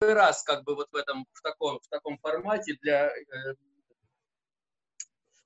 раз 0.00 0.42
как 0.42 0.64
бы 0.64 0.74
вот 0.74 0.88
в 0.92 0.96
этом, 0.96 1.26
в 1.32 1.42
таком, 1.42 1.80
в 1.80 1.88
таком 1.88 2.18
формате 2.18 2.76
для, 2.82 3.10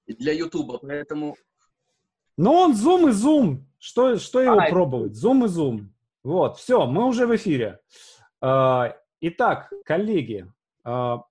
для 0.06 0.32
Ютуба, 0.32 0.78
поэтому... 0.78 1.36
Но 2.36 2.62
он 2.62 2.72
Zoom 2.72 3.10
и 3.10 3.12
Zoom. 3.12 3.64
Что, 3.78 4.16
что 4.18 4.40
его 4.40 4.58
а, 4.58 4.68
пробовать? 4.68 5.12
Zoom 5.12 5.44
и 5.44 5.48
Zoom. 5.48 5.88
Вот, 6.22 6.58
все, 6.58 6.86
мы 6.86 7.06
уже 7.06 7.26
в 7.26 7.34
эфире. 7.36 7.80
А, 8.40 8.96
итак, 9.20 9.72
коллеги, 9.84 10.50
а, 10.84 11.22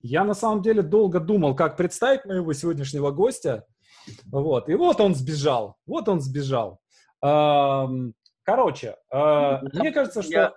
я 0.00 0.24
на 0.24 0.34
самом 0.34 0.62
деле 0.62 0.82
долго 0.82 1.18
думал, 1.18 1.56
как 1.56 1.76
представить 1.76 2.24
моего 2.24 2.52
сегодняшнего 2.52 3.10
гостя. 3.10 3.66
Вот, 4.26 4.68
и 4.68 4.74
вот 4.74 5.00
он 5.00 5.14
сбежал. 5.14 5.76
Вот 5.86 6.08
он 6.08 6.20
сбежал. 6.20 6.80
Короче, 8.44 8.96
мне 9.10 9.90
кажется, 9.90 10.22
что... 10.22 10.32
Я 10.32 10.54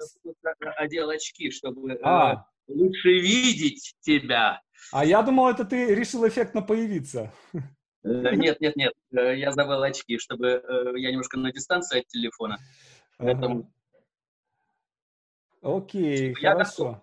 одел 0.76 1.10
очки, 1.10 1.50
чтобы 1.52 1.94
э, 1.94 2.00
а. 2.04 2.46
лучше 2.68 3.10
видеть 3.14 3.96
тебя. 4.02 4.62
А 4.92 5.06
я 5.06 5.22
думал, 5.22 5.50
это 5.50 5.64
ты 5.66 5.96
решил 5.96 6.28
эффектно 6.28 6.62
появиться. 6.62 7.32
Э, 8.04 8.36
нет, 8.36 8.60
нет, 8.60 8.76
нет, 8.76 8.94
э, 9.12 9.38
я 9.38 9.52
забыл 9.52 9.82
очки, 9.84 10.18
чтобы 10.18 10.64
я 10.98 11.12
немножко 11.12 11.40
на 11.40 11.52
дистанции 11.52 12.02
от 12.02 12.08
телефона. 12.08 12.58
Поэтому... 13.18 13.72
Окей, 15.62 16.36
я 16.40 16.52
хорошо. 16.52 16.84
Готов. 16.84 17.02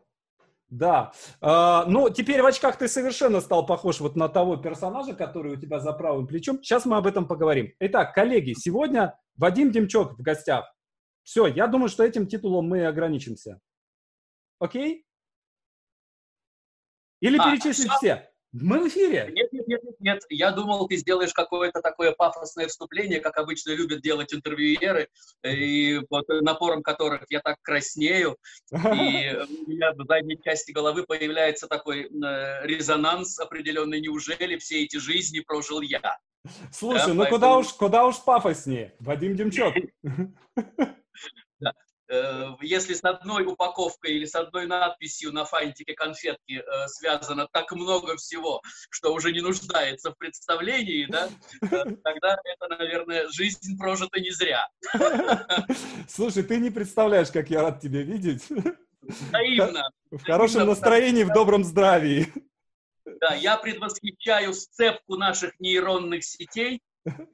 Да. 0.71 1.13
А, 1.41 1.85
ну, 1.87 2.11
теперь 2.11 2.43
в 2.43 2.47
очках 2.47 2.77
ты 2.77 2.89
совершенно 2.89 3.41
стал 3.41 3.65
похож 3.65 4.01
вот 4.01 4.17
на 4.17 4.29
того 4.29 4.57
персонажа, 4.57 5.15
который 5.15 5.53
у 5.53 5.57
тебя 5.57 5.79
за 5.79 5.93
правым 5.93 6.27
плечом. 6.27 6.63
Сейчас 6.63 6.85
мы 6.85 6.97
об 6.97 7.07
этом 7.07 7.29
поговорим. 7.29 7.73
Итак, 7.79 8.13
коллеги, 8.13 8.55
сегодня 8.55 9.17
Вадим 9.37 9.73
Демчок 9.73 10.19
в 10.19 10.23
гостях. 10.23 10.73
Все, 11.23 11.47
я 11.47 11.67
думаю, 11.67 11.89
что 11.89 12.05
этим 12.05 12.27
титулом 12.27 12.69
мы 12.69 12.87
ограничимся. 12.87 13.61
Окей? 14.59 15.07
Или 17.21 17.39
а, 17.39 17.45
перечислить 17.45 17.91
все? 17.93 17.97
все? 17.97 18.33
Мы 18.53 18.81
в 18.81 18.89
эфире. 18.89 19.33
Нет. 20.05 20.23
Я 20.29 20.51
думал, 20.51 20.87
ты 20.87 20.97
сделаешь 20.97 21.33
какое-то 21.33 21.81
такое 21.81 22.13
пафосное 22.13 22.69
вступление, 22.69 23.21
как 23.21 23.39
обычно 23.39 23.71
любят 23.71 24.03
делать 24.03 24.35
интервьюеры, 24.35 25.09
и 25.43 25.99
под 26.11 26.29
напором 26.43 26.83
которых 26.83 27.23
я 27.31 27.41
так 27.41 27.57
краснею, 27.63 28.37
и 28.71 28.77
у 28.77 29.71
меня 29.71 29.95
в 29.95 30.07
задней 30.07 30.39
части 30.45 30.73
головы 30.73 31.05
появляется 31.05 31.69
такой 31.69 32.03
э, 32.03 32.67
резонанс 32.67 33.39
определенный. 33.39 34.03
Неужели 34.03 34.59
все 34.59 34.85
эти 34.85 34.99
жизни 34.99 35.41
прожил 35.41 35.81
я? 35.81 36.19
Слушай, 36.71 37.07
да, 37.07 37.15
ну 37.15 37.23
поэтому... 37.23 37.39
куда 37.39 37.57
уж, 37.57 37.67
куда 37.69 38.05
уж 38.05 38.23
пафоснее, 38.23 38.95
Вадим 39.01 39.37
Демчок. 39.37 39.75
Э, 42.15 42.57
если 42.61 42.95
с 42.95 43.03
одной 43.03 43.45
упаковкой 43.45 44.13
или 44.13 44.25
с 44.25 44.35
одной 44.35 44.67
надписью 44.67 45.33
на 45.33 45.45
фантике 45.45 45.95
конфетки 45.95 46.63
э, 46.65 46.89
связано 46.89 47.49
так 47.51 47.73
много 47.73 48.17
всего, 48.17 48.63
что 48.91 49.13
уже 49.13 49.33
не 49.33 49.41
нуждается 49.41 50.13
в 50.13 50.19
представлении, 50.19 51.07
да, 51.07 51.29
э, 51.63 51.85
тогда 52.05 52.37
это, 52.45 52.69
наверное, 52.69 53.29
жизнь 53.29 53.77
прожита 53.79 54.21
не 54.21 54.31
зря. 54.31 54.69
Слушай, 56.09 56.45
ты 56.45 56.59
не 56.59 56.71
представляешь, 56.71 57.31
как 57.31 57.51
я 57.51 57.63
рад 57.63 57.81
тебя 57.81 58.03
видеть. 58.03 58.45
Наивно. 59.33 59.91
В 60.11 60.23
хорошем 60.23 60.69
настроении, 60.69 61.25
в 61.25 61.33
добром 61.33 61.65
здравии. 61.65 62.33
Да, 63.21 63.35
я 63.35 63.57
предвосхищаю 63.57 64.55
сцепку 64.55 65.17
наших 65.17 65.59
нейронных 65.61 66.25
сетей 66.25 66.81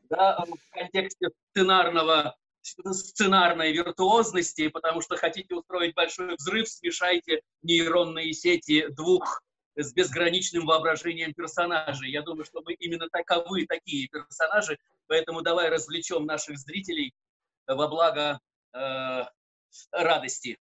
да, 0.08 0.44
в 0.44 0.74
контексте 0.74 1.28
сценарного 1.50 2.34
сценарной 2.62 3.72
виртуозности, 3.72 4.68
потому 4.68 5.00
что 5.00 5.16
хотите 5.16 5.54
устроить 5.54 5.94
большой 5.94 6.36
взрыв, 6.36 6.68
смешайте 6.68 7.40
нейронные 7.62 8.32
сети 8.32 8.86
двух 8.90 9.42
с 9.76 9.92
безграничным 9.92 10.66
воображением 10.66 11.32
персонажей. 11.32 12.10
Я 12.10 12.22
думаю, 12.22 12.44
что 12.44 12.60
мы 12.62 12.74
именно 12.74 13.08
таковы, 13.08 13.66
такие 13.66 14.08
персонажи, 14.08 14.78
поэтому 15.06 15.42
давай 15.42 15.68
развлечем 15.68 16.26
наших 16.26 16.58
зрителей 16.58 17.14
во 17.66 17.88
благо 17.88 18.40
э, 18.74 19.24
радости. 19.92 20.58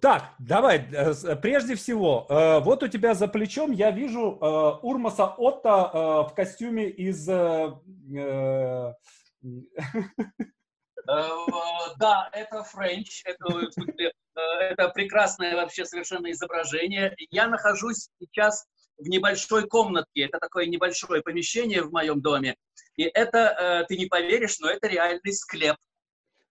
Так, 0.00 0.34
давай, 0.38 0.86
э, 0.92 1.36
прежде 1.36 1.74
всего, 1.74 2.26
э, 2.28 2.60
вот 2.60 2.82
у 2.82 2.88
тебя 2.88 3.14
за 3.14 3.28
плечом 3.28 3.72
я 3.72 3.90
вижу 3.90 4.38
э, 4.40 4.78
Урмаса 4.82 5.26
Отто 5.26 6.28
в 6.30 6.34
костюме 6.34 6.90
из 6.90 7.26
да, 11.06 12.28
это 12.32 12.62
Френч, 12.64 13.22
это, 13.24 13.44
э, 13.54 14.40
это 14.60 14.88
прекрасное 14.88 15.54
вообще 15.56 15.84
совершенно 15.84 16.30
изображение. 16.30 17.14
Я 17.30 17.48
нахожусь 17.48 18.08
сейчас 18.18 18.66
в 18.98 19.08
небольшой 19.08 19.68
комнатке, 19.68 20.22
это 20.22 20.38
такое 20.38 20.66
небольшое 20.66 21.22
помещение 21.22 21.82
в 21.82 21.92
моем 21.92 22.20
доме, 22.20 22.56
и 22.96 23.02
это, 23.02 23.38
э, 23.38 23.84
ты 23.86 23.96
не 23.96 24.06
поверишь, 24.06 24.58
но 24.60 24.70
это 24.70 24.86
реальный 24.88 25.32
склеп. 25.32 25.76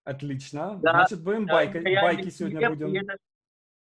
Отлично. 0.04 0.80
Да, 0.82 0.92
Значит, 0.92 1.22
будем 1.22 1.46
да, 1.46 1.54
байки, 1.54 1.78
байки 1.78 2.30
сегодня 2.30 2.60
склеп, 2.60 2.78
будем. 2.78 3.04
Это, 3.04 3.18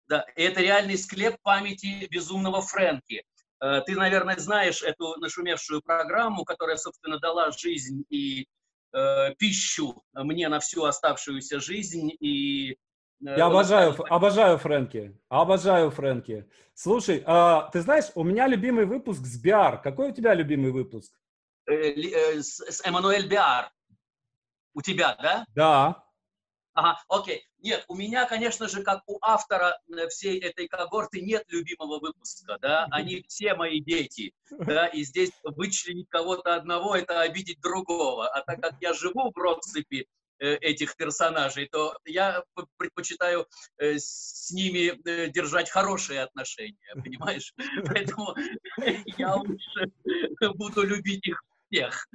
да, 0.07 0.25
это 0.35 0.61
реальный 0.61 0.97
склеп 0.97 1.37
памяти 1.41 2.07
безумного 2.09 2.61
Фрэнки. 2.61 3.23
Ты, 3.59 3.95
наверное, 3.95 4.37
знаешь 4.37 4.81
эту 4.81 5.15
нашумевшую 5.19 5.83
программу, 5.83 6.45
которая, 6.45 6.77
собственно, 6.77 7.19
дала 7.19 7.51
жизнь 7.51 8.03
и 8.09 8.47
э, 8.94 9.35
пищу 9.35 10.03
мне 10.13 10.50
на 10.50 10.59
всю 10.59 10.84
оставшуюся 10.84 11.59
жизнь 11.59 12.12
и 12.19 12.72
э, 12.72 12.75
я 13.22 13.46
обожаю, 13.46 13.96
обожаю 14.12 14.57
Фрэнки. 14.57 15.19
Обожаю 15.29 15.91
Фрэнки. 15.91 16.50
Слушай, 16.74 17.24
а, 17.25 17.69
ты 17.72 17.81
знаешь, 17.81 18.06
у 18.16 18.24
меня 18.24 18.47
любимый 18.47 18.85
выпуск 18.85 19.25
с 19.25 19.40
Биар. 19.40 19.81
Какой 19.81 20.09
у 20.09 20.13
тебя 20.13 20.34
любимый 20.34 20.72
выпуск? 20.72 21.13
Э, 21.68 21.74
э, 21.74 22.41
с, 22.41 22.59
с 22.59 22.85
Эммануэль 22.85 23.28
Биар. 23.28 23.72
У 24.74 24.81
тебя, 24.81 25.16
да? 25.22 25.46
Да. 25.53 26.03
Ага, 26.73 27.03
окей. 27.09 27.46
Нет, 27.61 27.85
у 27.88 27.95
меня, 27.95 28.25
конечно 28.25 28.67
же, 28.67 28.81
как 28.81 29.03
у 29.05 29.19
автора 29.22 29.79
э, 29.88 30.07
всей 30.07 30.39
этой 30.39 30.67
когорты 30.67 31.22
нет 31.22 31.44
любимого 31.49 31.99
выпуска, 31.99 32.57
да, 32.59 32.88
они 32.91 33.23
все 33.27 33.53
мои 33.53 33.79
дети, 33.79 34.33
да, 34.49 34.88
и 34.88 35.03
здесь 35.03 35.31
вычленить 35.44 36.09
кого-то 36.09 36.55
одного– 36.55 36.95
это 36.97 37.22
обидеть 37.22 37.61
другого, 37.61 38.27
а 38.27 38.41
так 38.41 38.61
как 38.61 38.73
я 38.81 38.94
живу 38.94 39.31
в 39.31 39.38
россыпи 39.38 40.07
э, 40.39 40.55
этих 40.55 40.95
персонажей, 40.95 41.67
то 41.67 41.95
я 42.05 42.44
предпочитаю 42.77 43.47
э, 43.78 43.99
с 43.99 44.49
ними 44.51 44.99
держать 45.29 45.69
хорошие 45.69 46.23
отношения, 46.23 46.95
понимаешь? 46.95 47.53
Поэтому 47.85 48.35
я 49.17 49.35
лучше 49.35 49.91
буду 50.55 50.81
любить 50.81 51.28
их 51.28 51.43
всех. 51.71 52.07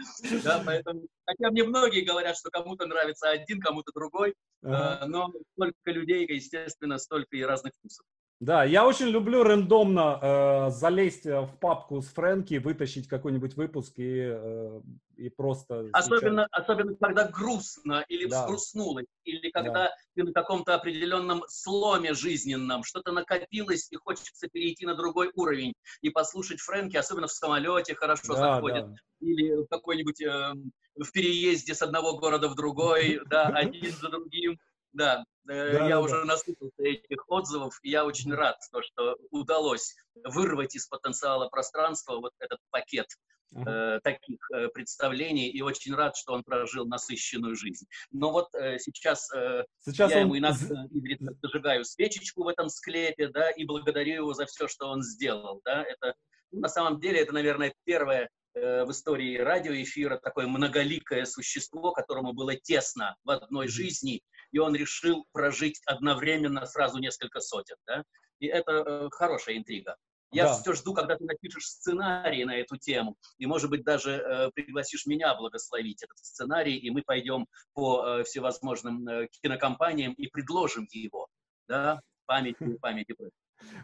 Да, 0.44 0.62
поэтому, 0.64 1.06
хотя 1.24 1.50
мне 1.50 1.64
многие 1.64 2.02
говорят, 2.02 2.36
что 2.36 2.50
кому-то 2.50 2.86
нравится 2.86 3.30
один, 3.30 3.60
кому-то 3.60 3.92
другой, 3.94 4.34
э, 4.62 5.06
но 5.06 5.32
столько 5.54 5.90
людей, 5.90 6.26
естественно, 6.28 6.98
столько 6.98 7.36
и 7.36 7.42
разных 7.42 7.72
вкусов. 7.78 8.04
Да, 8.38 8.64
я 8.64 8.86
очень 8.86 9.06
люблю 9.06 9.42
рандомно 9.42 10.18
э, 10.20 10.70
залезть 10.70 11.24
в 11.24 11.56
папку 11.58 12.02
с 12.02 12.08
Фрэнки, 12.08 12.58
вытащить 12.58 13.08
какой-нибудь 13.08 13.56
выпуск 13.56 13.94
и, 13.96 14.28
э, 14.30 14.80
и 15.16 15.30
просто... 15.30 15.88
Особенно, 15.94 16.46
особенно, 16.50 16.94
когда 16.96 17.28
грустно 17.28 18.04
или 18.08 18.26
да. 18.26 18.42
взгрустнулось, 18.42 19.06
или 19.24 19.50
когда 19.50 19.72
да. 19.72 19.94
ты 20.14 20.24
на 20.24 20.32
каком-то 20.32 20.74
определенном 20.74 21.44
сломе 21.48 22.12
жизненном, 22.12 22.84
что-то 22.84 23.12
накопилось 23.12 23.88
и 23.90 23.96
хочется 23.96 24.48
перейти 24.48 24.84
на 24.84 24.94
другой 24.94 25.30
уровень 25.34 25.72
и 26.02 26.10
послушать 26.10 26.60
Фрэнки, 26.60 26.98
особенно 26.98 27.28
в 27.28 27.32
самолете 27.32 27.94
хорошо 27.94 28.34
да, 28.34 28.56
заходит, 28.56 28.86
да. 28.86 28.96
или 29.20 29.64
какой-нибудь 29.70 30.20
э, 30.20 30.52
в 30.94 31.10
переезде 31.10 31.74
с 31.74 31.80
одного 31.80 32.18
города 32.18 32.48
в 32.48 32.54
другой, 32.54 33.18
да, 33.30 33.46
один 33.54 33.92
за 33.92 34.10
другим. 34.10 34.58
Да, 34.96 35.24
э, 35.48 35.72
да, 35.72 35.88
я 35.88 35.96
да, 35.96 36.00
уже 36.00 36.20
да. 36.20 36.24
наслушался 36.24 36.82
этих 36.82 37.28
отзывов, 37.28 37.78
и 37.82 37.90
я 37.90 38.06
очень 38.06 38.32
рад, 38.32 38.56
то, 38.72 38.80
что 38.82 39.16
удалось 39.30 39.94
вырвать 40.24 40.74
из 40.74 40.86
потенциала 40.86 41.48
пространства 41.48 42.18
вот 42.18 42.32
этот 42.38 42.58
пакет 42.70 43.06
uh-huh. 43.54 43.96
э, 43.96 44.00
таких 44.02 44.38
э, 44.54 44.68
представлений, 44.68 45.50
и 45.50 45.60
очень 45.60 45.94
рад, 45.94 46.16
что 46.16 46.32
он 46.32 46.44
прожил 46.44 46.86
насыщенную 46.86 47.56
жизнь. 47.56 47.86
Но 48.10 48.32
вот 48.32 48.54
э, 48.54 48.78
сейчас, 48.78 49.30
э, 49.34 49.64
сейчас 49.84 50.12
я 50.12 50.18
он... 50.18 50.22
ему 50.24 50.38
иногда 50.38 50.86
зажигаю 51.42 51.84
свечечку 51.84 52.44
в 52.44 52.48
этом 52.48 52.70
склепе, 52.70 53.28
да, 53.28 53.50
и 53.50 53.66
благодарю 53.66 54.14
его 54.14 54.32
за 54.32 54.46
все, 54.46 54.66
что 54.66 54.88
он 54.88 55.02
сделал, 55.02 55.60
да, 55.62 55.84
это 55.84 56.14
ну, 56.52 56.60
на 56.60 56.68
самом 56.68 57.00
деле 57.00 57.20
это, 57.20 57.34
наверное, 57.34 57.74
первое 57.84 58.30
э, 58.54 58.84
в 58.84 58.90
истории 58.90 59.36
радиоэфира 59.36 60.16
такое 60.16 60.46
многоликое 60.46 61.26
существо, 61.26 61.92
которому 61.92 62.32
было 62.32 62.56
тесно 62.56 63.16
в 63.24 63.30
одной 63.30 63.68
жизни, 63.68 64.22
и 64.56 64.58
он 64.58 64.74
решил 64.74 65.26
прожить 65.32 65.82
одновременно 65.84 66.64
сразу 66.64 66.98
несколько 66.98 67.40
сотен. 67.40 67.76
Да? 67.86 68.02
И 68.40 68.46
это 68.46 68.72
э, 68.72 69.08
хорошая 69.10 69.58
интрига. 69.58 69.96
Я 70.32 70.44
да. 70.44 70.54
все 70.54 70.72
жду, 70.72 70.94
когда 70.94 71.14
ты 71.14 71.24
напишешь 71.24 71.66
сценарий 71.66 72.42
на 72.46 72.56
эту 72.56 72.78
тему, 72.78 73.16
и, 73.36 73.44
может 73.44 73.68
быть, 73.68 73.84
даже 73.84 74.12
э, 74.12 74.50
пригласишь 74.54 75.04
меня 75.04 75.34
благословить 75.34 76.02
этот 76.02 76.16
сценарий, 76.16 76.78
и 76.78 76.88
мы 76.88 77.02
пойдем 77.02 77.46
по 77.74 78.02
э, 78.02 78.24
всевозможным 78.24 79.06
э, 79.06 79.28
кинокомпаниям 79.42 80.14
и 80.14 80.26
предложим 80.28 80.88
его, 80.90 81.26
да, 81.68 82.00
памяти, 82.24 82.56
памяти. 82.80 83.14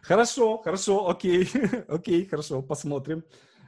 Хорошо, 0.02 0.56
хорошо, 0.56 1.10
окей, 1.10 1.46
окей, 1.88 2.24
хорошо, 2.24 2.62
посмотрим. 2.62 3.24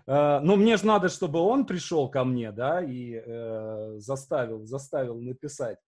Uh, 0.06 0.38
но 0.40 0.56
мне 0.56 0.76
же 0.76 0.86
надо, 0.86 1.08
чтобы 1.08 1.38
он 1.38 1.64
пришел 1.64 2.10
ко 2.10 2.24
мне, 2.24 2.52
да, 2.52 2.82
и 2.82 3.14
uh, 3.14 3.98
заставил, 3.98 4.66
заставил 4.66 5.18
написать. 5.18 5.78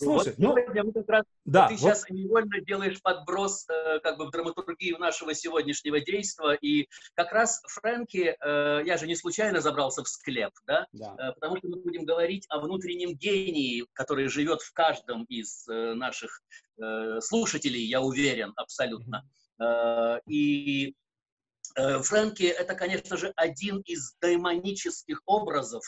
Слушай, 0.00 0.34
вот 0.36 0.38
ну, 0.38 0.84
мы 0.84 0.92
как 0.92 1.08
раз, 1.08 1.24
да, 1.44 1.66
ты 1.66 1.74
вот... 1.74 1.80
сейчас 1.80 2.08
невольно 2.08 2.60
делаешь 2.60 3.02
подброс 3.02 3.66
э, 3.68 3.98
как 3.98 4.16
бы 4.16 4.26
в 4.26 4.30
драматургию 4.30 4.96
нашего 4.98 5.34
сегодняшнего 5.34 6.00
действия, 6.00 6.56
и 6.60 6.88
как 7.14 7.32
раз 7.32 7.60
Фрэнки, 7.66 8.36
э, 8.40 8.82
я 8.86 8.96
же 8.96 9.08
не 9.08 9.16
случайно 9.16 9.60
забрался 9.60 10.04
в 10.04 10.08
склеп, 10.08 10.52
да, 10.66 10.86
да. 10.92 11.16
Э, 11.18 11.32
потому 11.32 11.56
что 11.56 11.68
мы 11.68 11.80
будем 11.80 12.04
говорить 12.04 12.46
о 12.48 12.60
внутреннем 12.60 13.16
гении, 13.16 13.84
который 13.92 14.28
живет 14.28 14.62
в 14.62 14.72
каждом 14.72 15.24
из 15.24 15.66
э, 15.68 15.94
наших 15.94 16.42
э, 16.80 17.20
слушателей, 17.20 17.84
я 17.84 18.00
уверен, 18.00 18.52
абсолютно. 18.54 19.24
Mm-hmm. 19.60 19.64
Э, 19.64 20.20
и 20.28 20.94
э, 21.76 22.02
Фрэнки 22.02 22.44
это, 22.44 22.74
конечно 22.74 23.16
же, 23.16 23.32
один 23.34 23.80
из 23.80 24.14
даймонических 24.20 25.22
образов, 25.26 25.82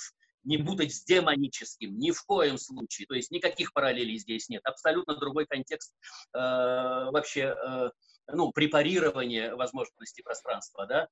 не 0.45 0.59
путать 0.59 0.95
с 0.95 1.05
демоническим, 1.05 1.99
ни 1.99 2.11
в 2.11 2.23
коем 2.25 2.59
случае. 2.59 3.07
То 3.07 3.15
есть 3.15 3.31
никаких 3.31 3.73
параллелей 3.73 4.19
здесь 4.19 4.49
нет. 4.49 4.63
Абсолютно 4.65 5.17
другой 5.17 5.47
контекст 5.47 5.95
э, 6.35 6.39
вообще, 6.39 7.55
э, 7.55 7.91
ну, 8.29 8.53
препарирования 8.53 9.55
возможности 9.55 10.23
пространства, 10.23 10.87
да. 10.87 11.09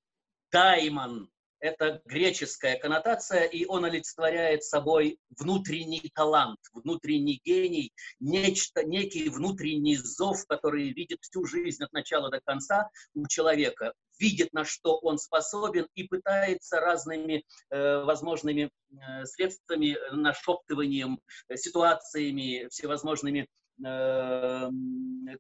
Даймон– 0.51 1.29
это 1.61 2.01
греческая 2.07 2.79
коннотация, 2.79 3.45
и 3.45 3.67
он 3.67 3.85
олицетворяет 3.85 4.65
собой 4.65 5.19
внутренний 5.37 6.11
талант, 6.15 6.61
внутренний 6.73 7.41
гений, 7.45 7.93
нечто, 8.21 8.85
некий 8.85 9.29
внутренний 9.29 9.97
зов, 9.97 10.47
который 10.47 10.93
видит 10.93 11.19
всю 11.21 11.45
жизнь 11.45 11.83
от 11.83 11.93
начала 11.93 12.31
до 12.31 12.41
конца 12.41 12.89
у 13.15 13.27
человека 13.27 13.93
видит, 14.19 14.53
на 14.53 14.65
что 14.65 14.99
он 14.99 15.19
способен 15.19 15.87
и 15.95 16.05
пытается 16.05 16.81
разными 16.81 17.45
э, 17.71 18.03
возможными 18.05 18.71
э, 18.91 19.25
средствами, 19.25 19.97
э, 19.97 20.13
нашептыванием, 20.13 21.21
э, 21.49 21.57
ситуациями, 21.57 22.69
всевозможными 22.71 23.49
э, 23.85 24.71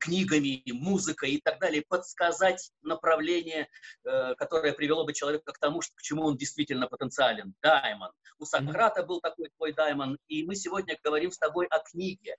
книгами, 0.00 0.62
музыкой 0.72 1.32
и 1.32 1.40
так 1.40 1.58
далее, 1.60 1.84
подсказать 1.88 2.70
направление, 2.82 3.68
э, 4.04 4.34
которое 4.36 4.72
привело 4.72 5.04
бы 5.04 5.12
человека 5.12 5.52
к 5.52 5.58
тому, 5.58 5.80
что, 5.80 5.94
к 5.96 6.02
чему 6.02 6.24
он 6.24 6.36
действительно 6.36 6.86
потенциален. 6.86 7.54
Даймон. 7.62 8.10
У 8.38 8.44
Сократа 8.44 9.02
был 9.02 9.20
такой 9.20 9.50
твой 9.56 9.72
даймон, 9.72 10.18
и 10.28 10.44
мы 10.44 10.54
сегодня 10.54 10.96
говорим 11.02 11.30
с 11.30 11.38
тобой 11.38 11.66
о 11.66 11.80
книге, 11.80 12.36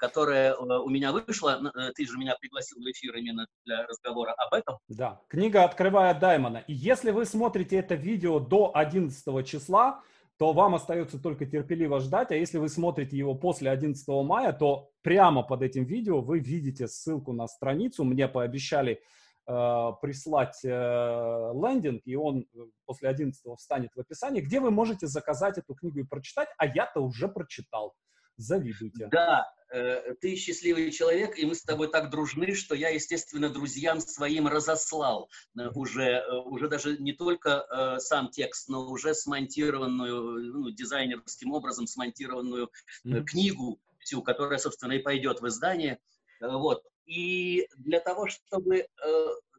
которая 0.00 0.54
э, 0.54 0.54
у 0.56 0.88
меня 0.88 1.12
вышла. 1.12 1.60
Э, 1.74 1.92
ты 1.94 2.06
же 2.06 2.16
меня 2.18 2.34
пригласил 2.40 2.78
в 2.78 2.90
эфир 2.90 3.14
именно 3.16 3.46
для 3.64 3.86
разговора 3.86 4.32
об 4.32 4.54
этом. 4.54 4.78
Да, 4.88 5.20
книга 5.28 5.64
«Открывая 5.64 6.18
Даймона». 6.18 6.64
И 6.66 6.72
если 6.72 7.10
вы 7.10 7.26
смотрите 7.26 7.76
это 7.76 7.94
видео 7.94 8.40
до 8.40 8.72
11 8.74 9.46
числа, 9.46 10.02
то 10.38 10.52
вам 10.52 10.74
остается 10.74 11.20
только 11.20 11.44
терпеливо 11.44 12.00
ждать. 12.00 12.32
А 12.32 12.34
если 12.34 12.56
вы 12.56 12.70
смотрите 12.70 13.16
его 13.16 13.34
после 13.34 13.70
11 13.70 14.08
мая, 14.24 14.52
то 14.52 14.90
прямо 15.02 15.42
под 15.42 15.62
этим 15.62 15.84
видео 15.84 16.22
вы 16.22 16.38
видите 16.38 16.88
ссылку 16.88 17.34
на 17.34 17.46
страницу. 17.46 18.04
Мне 18.04 18.26
пообещали 18.26 19.02
э, 19.46 19.92
прислать 20.00 20.58
лендинг, 20.64 22.00
и 22.06 22.16
он 22.16 22.46
после 22.86 23.10
11 23.10 23.38
встанет 23.58 23.90
в 23.94 24.00
описании, 24.00 24.40
где 24.40 24.60
вы 24.60 24.70
можете 24.70 25.06
заказать 25.06 25.58
эту 25.58 25.74
книгу 25.74 25.98
и 25.98 26.04
прочитать, 26.04 26.48
а 26.56 26.64
я-то 26.64 27.00
уже 27.00 27.28
прочитал. 27.28 27.92
Завидуйте. 28.40 29.06
Да, 29.12 29.52
э, 29.70 30.14
ты 30.20 30.34
счастливый 30.34 30.90
человек, 30.90 31.38
и 31.38 31.44
мы 31.44 31.54
с 31.54 31.62
тобой 31.62 31.88
так 31.88 32.10
дружны, 32.10 32.54
что 32.54 32.74
я, 32.74 32.88
естественно, 32.88 33.50
друзьям 33.50 34.00
своим 34.00 34.48
разослал 34.48 35.28
э, 35.58 35.68
уже, 35.74 36.04
э, 36.04 36.36
уже 36.46 36.68
даже 36.68 36.96
не 36.96 37.12
только 37.12 37.98
сам 38.00 38.30
текст, 38.30 38.68
но 38.70 38.88
уже 38.88 39.14
смонтированную, 39.14 40.52
ну, 40.54 40.70
дизайнерским 40.70 41.52
образом 41.52 41.86
смонтированную 41.86 42.70
mm-hmm. 43.04 43.24
книгу 43.24 43.78
всю, 43.98 44.22
которая, 44.22 44.58
собственно, 44.58 44.92
и 44.92 45.00
пойдет 45.00 45.42
в 45.42 45.46
издание. 45.46 45.98
Вот. 46.40 46.82
И 47.04 47.68
для 47.76 48.00
того, 48.00 48.26
чтобы 48.28 48.86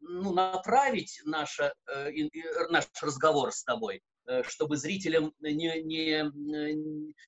ну, 0.01 0.33
направить 0.33 1.21
наше, 1.25 1.73
наш 2.69 2.87
разговор 3.01 3.51
с 3.51 3.63
тобой, 3.63 4.01
Э, 4.01 4.10
чтобы 4.43 4.77
зрителям 4.77 5.33
не, 5.39 5.81
не, 5.81 6.31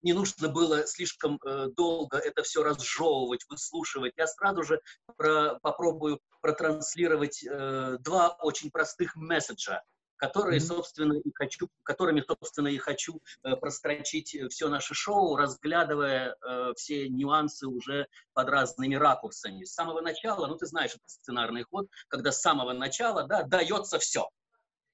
не 0.01 0.13
нужно 0.13 0.49
было 0.49 0.85
слишком 0.85 1.39
э, 1.45 1.67
долго 1.75 2.17
это 2.17 2.43
все 2.43 2.63
разжевывать, 2.63 3.45
выслушивать. 3.49 4.13
Я 4.17 4.27
сразу 4.27 4.63
же 4.63 4.81
про, 5.17 5.59
попробую 5.61 6.19
протранслировать 6.41 7.43
э, 7.43 7.97
два 7.99 8.29
очень 8.41 8.71
простых 8.71 9.15
месседжа, 9.15 9.81
которые, 10.17 10.59
собственно, 10.59 11.13
и 11.13 11.31
хочу, 11.33 11.69
которыми, 11.83 12.21
собственно, 12.21 12.67
и 12.67 12.77
хочу 12.77 13.21
э, 13.43 13.55
прострочить 13.55 14.37
все 14.49 14.69
наше 14.69 14.93
шоу, 14.93 15.35
разглядывая 15.35 16.35
э, 16.35 16.73
все 16.75 17.09
нюансы 17.09 17.67
уже 17.67 18.07
под 18.33 18.49
разными 18.49 18.95
ракурсами. 18.95 19.63
С 19.63 19.73
самого 19.73 20.01
начала, 20.01 20.47
ну, 20.47 20.55
ты 20.55 20.65
знаешь, 20.65 20.91
это 20.91 21.07
сценарный 21.07 21.63
ход, 21.63 21.87
когда 22.07 22.31
с 22.31 22.41
самого 22.41 22.73
начала, 22.73 23.23
да, 23.23 23.43
дается 23.43 23.99
все. 23.99 24.29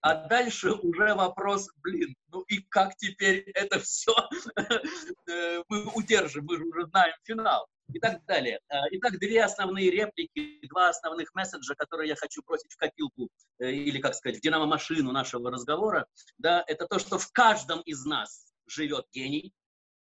А 0.01 0.15
дальше 0.27 0.71
уже 0.71 1.13
вопрос, 1.13 1.69
блин, 1.83 2.15
ну 2.31 2.41
и 2.43 2.61
как 2.61 2.95
теперь 2.95 3.49
это 3.53 3.79
все 3.79 4.15
э, 5.27 5.63
мы 5.67 5.85
удержим, 5.93 6.45
мы 6.45 6.57
же 6.57 6.63
уже 6.63 6.85
знаем 6.87 7.13
финал 7.23 7.67
и 7.93 7.99
так 7.99 8.23
далее. 8.25 8.59
А, 8.69 8.85
итак, 8.91 9.19
две 9.19 9.43
основные 9.43 9.91
реплики, 9.91 10.65
два 10.67 10.89
основных 10.89 11.33
месседжа, 11.33 11.75
которые 11.75 12.09
я 12.09 12.15
хочу 12.15 12.41
бросить 12.45 12.71
в 12.71 12.77
копилку 12.77 13.29
э, 13.59 13.71
или, 13.71 13.99
как 13.99 14.15
сказать, 14.15 14.37
в 14.37 14.41
динамо-машину 14.41 15.11
нашего 15.11 15.51
разговора, 15.51 16.05
да, 16.37 16.63
это 16.67 16.87
то, 16.87 16.97
что 16.97 17.17
в 17.17 17.29
каждом 17.33 17.81
из 17.81 18.05
нас 18.05 18.53
живет 18.67 19.05
гений, 19.11 19.53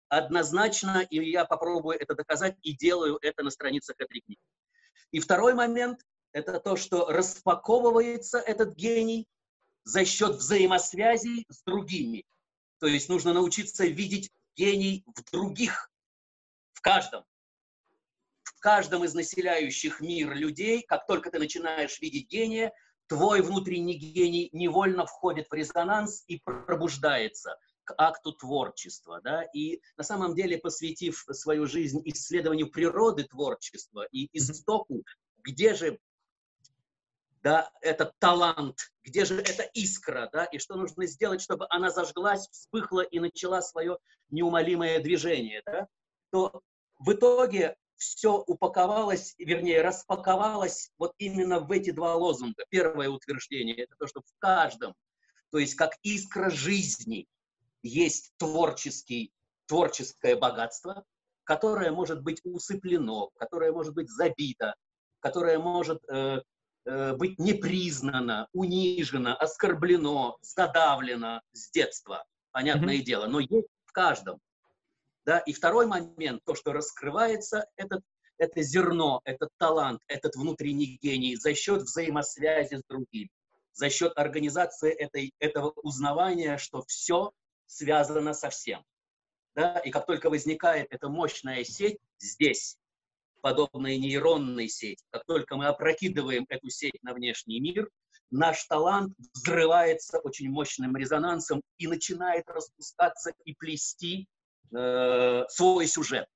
однозначно, 0.10 1.02
и 1.10 1.18
я 1.32 1.46
попробую 1.46 2.00
это 2.00 2.14
доказать, 2.14 2.58
и 2.62 2.76
делаю 2.76 3.18
это 3.22 3.44
на 3.44 3.50
страницах 3.50 3.96
этой 3.98 4.20
книги. 4.20 4.42
И 5.12 5.20
второй 5.20 5.56
момент– 5.56 6.02
это 6.32 6.60
то, 6.60 6.76
что 6.76 7.08
распаковывается 7.08 8.38
этот 8.40 8.76
гений 8.76 9.28
за 9.84 10.06
счет 10.06 10.36
взаимосвязи 10.36 11.46
с 11.50 11.64
другими. 11.64 12.26
То 12.80 12.88
есть 12.88 13.10
нужно 13.10 13.34
научиться 13.34 13.86
видеть 13.86 14.32
гений 14.56 15.04
в 15.06 15.32
других, 15.32 15.92
в 16.74 16.82
каждом. 16.82 17.26
В 18.44 18.60
каждом 18.60 19.04
из 19.06 19.14
населяющих 19.14 20.02
мир 20.02 20.34
людей, 20.34 20.84
как 20.84 21.06
только 21.06 21.32
ты 21.32 21.40
начинаешь 21.40 22.00
видеть 22.00 22.30
гения, 22.30 22.74
твой 23.08 23.42
внутренний 23.42 23.96
гений 23.96 24.50
невольно 24.52 25.06
входит 25.06 25.48
в 25.50 25.54
резонанс 25.54 26.24
и 26.28 26.40
пробуждается 26.40 27.58
к 27.84 27.96
акту 27.98 28.34
творчества. 28.34 29.20
Да? 29.24 29.44
И 29.54 29.82
на 29.98 30.04
самом 30.04 30.36
деле, 30.36 30.58
посвятив 30.58 31.26
свою 31.32 31.66
жизнь 31.66 32.02
исследованию 32.06 32.70
природы 32.70 33.24
творчества 33.24 34.08
и 34.12 34.30
истоку, 34.34 35.04
где 35.44 35.74
же 35.74 36.00
да, 37.42 37.70
этот 37.82 38.14
талант, 38.20 38.78
где 39.04 39.26
же 39.26 39.40
эта 39.40 39.64
искра, 39.74 40.30
да, 40.32 40.46
и 40.46 40.58
что 40.58 40.76
нужно 40.76 41.06
сделать, 41.06 41.42
чтобы 41.42 41.66
она 41.70 41.90
зажглась, 41.90 42.48
вспыхла 42.50 43.02
и 43.02 43.20
начала 43.20 43.62
свое 43.62 43.98
неумолимое 44.30 45.00
движение, 45.00 45.62
да, 45.66 45.88
то 46.32 46.62
в 47.00 47.14
итоге 47.14 47.76
все 47.96 48.44
упаковалось, 48.48 49.36
вернее, 49.38 49.82
распаковалось 49.82 50.92
вот 50.98 51.14
именно 51.18 51.60
в 51.60 51.72
эти 51.72 51.92
два 51.92 52.16
лозунга. 52.16 52.64
Первое 52.70 53.10
утверждение– 53.10 53.76
это 53.78 53.96
то, 53.98 54.08
что 54.08 54.22
в 54.22 54.40
каждом, 54.40 54.94
то 55.52 55.58
есть 55.58 55.76
как 55.76 55.98
искра 56.04 56.50
жизни, 56.50 57.28
есть 57.84 58.34
творческий, 58.38 59.32
творческое 59.66 60.36
богатство, 60.36 61.04
которое 61.44 61.92
может 61.92 62.22
быть 62.22 62.42
усыплено, 62.44 63.30
которое 63.36 63.72
может 63.72 63.94
быть 63.94 64.10
забито, 64.10 64.76
которое 65.20 65.60
может 65.60 66.02
э, 66.10 66.42
быть 67.18 67.38
непризнано, 67.40 68.48
унижено, 68.54 69.36
оскорблено, 69.38 70.38
задавлено 70.42 71.42
с 71.54 71.70
детства, 71.72 72.26
понятное 72.52 72.98
mm-hmm. 72.98 73.04
дело, 73.04 73.28
но 73.28 73.40
есть 73.40 73.68
в 73.86 73.92
каждом. 73.92 74.40
Да? 75.26 75.40
И 75.40 75.54
второй 75.54 75.86
момент, 75.86 76.42
то, 76.46 76.56
что 76.56 76.74
раскрывается, 76.74 77.68
этот, 77.76 78.02
это 78.40 78.62
зерно, 78.64 79.22
этот 79.26 79.50
талант, 79.58 80.02
этот 80.08 80.36
внутренний 80.36 80.98
гений 81.02 81.36
за 81.36 81.54
счет 81.54 81.84
взаимосвязи 81.84 82.78
с 82.78 82.84
другим, 82.90 83.30
за 83.74 83.92
счет 83.92 84.14
организации 84.16 84.92
этой, 84.92 85.34
этого 85.40 85.72
узнавания, 85.84 86.58
что 86.58 86.84
все 86.88 87.32
связано 87.68 88.34
со 88.34 88.50
всем. 88.50 88.84
Да? 89.56 89.78
И 89.80 89.92
как 89.92 90.08
только 90.08 90.32
возникает 90.32 90.88
эта 90.90 91.10
мощная 91.10 91.64
сеть 91.64 92.00
здесь, 92.18 92.79
подобная 93.42 93.98
нейронной 93.98 94.70
сети. 94.70 95.04
Как 95.12 95.26
только 95.26 95.56
мы 95.56 95.68
опрокидываем 95.68 96.46
эту 96.50 96.70
сеть 96.70 97.02
на 97.02 97.14
внешний 97.14 97.60
мир, 97.60 97.90
наш 98.32 98.64
талант 98.66 99.14
взрывается 99.34 100.20
очень 100.20 100.50
мощным 100.50 100.96
резонансом 100.96 101.62
и 101.78 101.88
начинает 101.88 102.48
распускаться 102.48 103.32
и 103.46 103.54
плести 103.54 104.28
э, 104.76 105.44
свой 105.50 105.88
сюжет. 105.88 106.28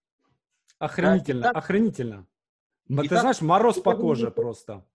Охренительно, 0.79 1.43
да? 1.43 1.51
охренительно. 1.51 2.27
И 2.89 2.95
Ты 2.95 3.09
так, 3.09 3.21
знаешь, 3.21 3.41
мороз 3.41 3.79
по 3.79 3.95
коже 3.95 4.31
просто. 4.31 4.85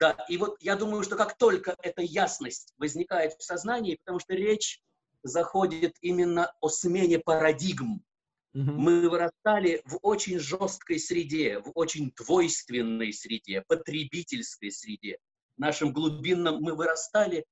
Да, 0.00 0.16
и 0.28 0.36
вот 0.36 0.56
я 0.60 0.76
думаю, 0.76 1.02
что 1.02 1.16
как 1.16 1.38
только 1.38 1.76
эта 1.82 2.02
ясность 2.02 2.74
возникает 2.78 3.32
в 3.34 3.42
сознании, 3.42 3.96
потому 3.96 4.18
что 4.18 4.34
речь 4.34 4.82
заходит 5.22 5.96
именно 6.00 6.52
о 6.60 6.68
смене 6.68 7.18
парадигм. 7.18 8.04
Мы 8.54 9.08
вырастали 9.08 9.82
в 9.84 9.98
очень 10.02 10.38
жесткой 10.38 11.00
среде, 11.00 11.58
в 11.58 11.72
очень 11.74 12.12
двойственной 12.16 13.12
среде, 13.12 13.64
потребительской 13.66 14.70
среде. 14.70 15.18
В 15.56 15.60
нашем 15.60 15.92
глубинном 15.92 16.60
мы 16.60 16.74
вырастали, 16.76 17.44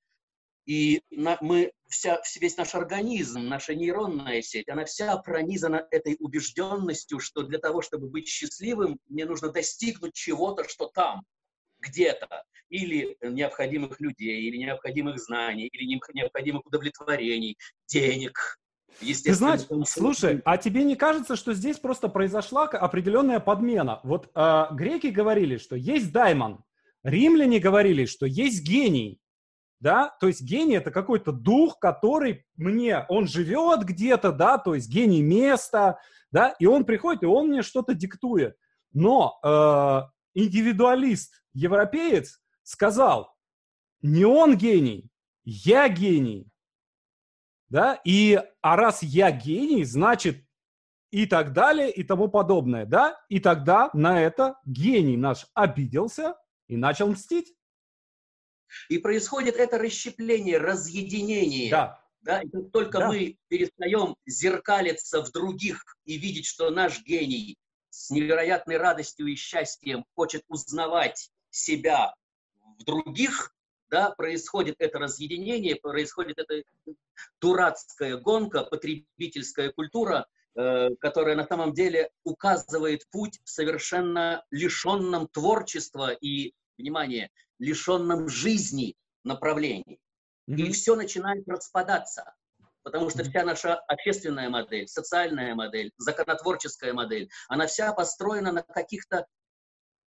и 0.65 1.03
на, 1.11 1.39
мы 1.41 1.73
вся, 1.89 2.23
весь 2.41 2.57
наш 2.57 2.77
организм, 2.77 3.49
наша 3.49 3.75
нейронная 3.75 4.43
сеть, 4.43 4.69
она 4.69 4.85
вся 4.85 5.17
пронизана 5.17 5.89
этой 5.91 6.17
убежденностью, 6.21 7.19
что 7.19 7.43
для 7.43 7.59
того, 7.59 7.83
чтобы 7.83 8.09
быть 8.09 8.29
счастливым, 8.29 9.01
мне 9.09 9.25
нужно 9.25 9.51
достигнуть 9.51 10.15
чего-то, 10.15 10.69
что 10.69 10.87
там, 10.87 11.25
где-то, 11.81 12.45
или 12.69 13.17
необходимых 13.23 14.01
людей, 14.01 14.43
или 14.43 14.57
необходимых 14.57 15.19
знаний, 15.19 15.67
или 15.67 15.85
необходимых 16.15 16.65
удовлетворений, 16.65 17.59
денег, 17.89 18.61
ты 19.01 19.35
знаешь, 19.35 19.63
слушай, 19.87 20.41
а 20.45 20.57
тебе 20.57 20.85
не 20.85 20.97
кажется, 20.97 21.37
что 21.37 21.55
здесь 21.55 21.79
просто 21.79 22.09
произошла 22.09 22.65
определенная 22.65 23.41
подмена? 23.41 24.01
Вот 24.05 24.31
э, 24.35 24.65
греки 24.73 25.09
говорили, 25.09 25.57
что 25.57 25.77
есть 25.77 26.13
даймон, 26.13 26.65
римляне 27.03 27.59
говорили, 27.59 28.05
что 28.07 28.27
есть 28.27 28.63
гений, 28.63 29.21
да, 29.81 30.15
то 30.21 30.29
есть 30.29 30.43
гений 30.43 30.77
это 30.77 30.93
какой-то 30.93 31.33
дух, 31.33 31.81
который 31.81 32.45
мне, 32.57 33.05
он 33.09 33.27
живет 33.27 33.85
где-то, 33.85 34.31
да, 34.31 34.59
то 34.59 34.75
есть 34.75 34.89
гений 34.89 35.23
места, 35.23 35.99
да, 36.31 36.55
и 36.61 36.67
он 36.67 36.85
приходит, 36.85 37.25
и 37.25 37.27
он 37.27 37.49
мне 37.49 37.63
что-то 37.63 37.95
диктует. 37.95 38.57
Но 38.93 39.39
э, 39.43 40.03
индивидуалист, 40.35 41.43
европеец 41.53 42.41
сказал, 42.63 43.35
не 44.03 44.25
он 44.25 44.57
гений, 44.57 45.11
я 45.45 45.89
гений, 45.89 46.52
да, 47.73 47.99
и, 48.05 48.39
а 48.61 48.77
раз 48.77 49.03
я 49.03 49.31
гений, 49.31 49.85
значит, 49.85 50.45
и 51.11 51.25
так 51.25 51.55
далее, 51.55 51.91
и 51.91 52.03
тому 52.03 52.29
подобное, 52.29 52.85
да, 52.85 53.19
и 53.31 53.41
тогда 53.41 53.89
на 53.95 54.21
это 54.21 54.57
гений 54.67 55.17
наш 55.17 55.47
обиделся 55.55 56.37
и 56.69 56.77
начал 56.77 57.09
мстить. 57.09 57.55
И 58.91 58.99
происходит 58.99 59.57
это 59.57 59.79
расщепление, 59.79 60.59
разъединение. 60.59 61.71
Да. 61.71 61.99
Да, 62.21 62.43
и 62.43 62.49
как 62.51 62.71
только 62.73 62.99
да. 62.99 63.09
мы 63.09 63.39
перестаем 63.49 64.17
зеркалиться 64.27 65.25
в 65.25 65.33
других 65.33 65.83
и 66.05 66.19
видеть, 66.19 66.47
что 66.47 66.71
наш 66.71 67.03
гений 67.03 67.57
с 67.89 68.11
невероятной 68.11 68.77
радостью 68.77 69.27
и 69.27 69.35
счастьем 69.35 70.05
хочет 70.15 70.45
узнавать 70.47 71.31
себя 71.51 72.15
в 72.79 72.85
других, 72.85 73.55
да, 73.93 74.11
происходит 74.11 74.77
это 74.79 74.99
разъединение, 74.99 75.77
происходит 75.77 76.39
эта 76.39 76.65
дурацкая 77.43 78.17
гонка, 78.17 78.65
потребительская 78.65 79.71
культура, 79.71 80.27
э, 80.57 80.89
которая 80.99 81.37
на 81.37 81.47
самом 81.47 81.75
деле 81.75 82.11
указывает 82.25 83.07
путь 83.11 83.39
в 83.45 83.51
совершенно 83.51 84.45
лишенном 84.51 85.29
творчества 85.29 86.11
и, 86.11 86.55
внимание, 86.79 87.31
лишенном 87.59 88.31
жизни 88.31 88.97
направлений. 89.25 90.01
Mm-hmm. 90.49 90.57
И 90.57 90.73
все 90.73 90.97
начинает 90.97 91.47
распадаться. 91.47 92.35
Потому 92.83 93.11
что 93.11 93.23
вся 93.23 93.45
наша 93.45 93.77
общественная 93.77 94.49
модель, 94.49 94.89
социальная 94.89 95.55
модель, 95.55 95.93
законотворческая 95.99 96.95
модель, 96.95 97.29
она 97.49 97.67
вся 97.67 97.93
построена 97.93 98.53
на 98.53 98.63
каких-то 98.63 99.27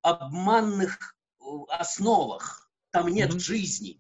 обманных 0.02 1.16
э, 1.40 1.44
основах 1.70 2.65
там 2.96 3.10
нет 3.10 3.32
mm-hmm. 3.32 3.40
жизни. 3.40 4.00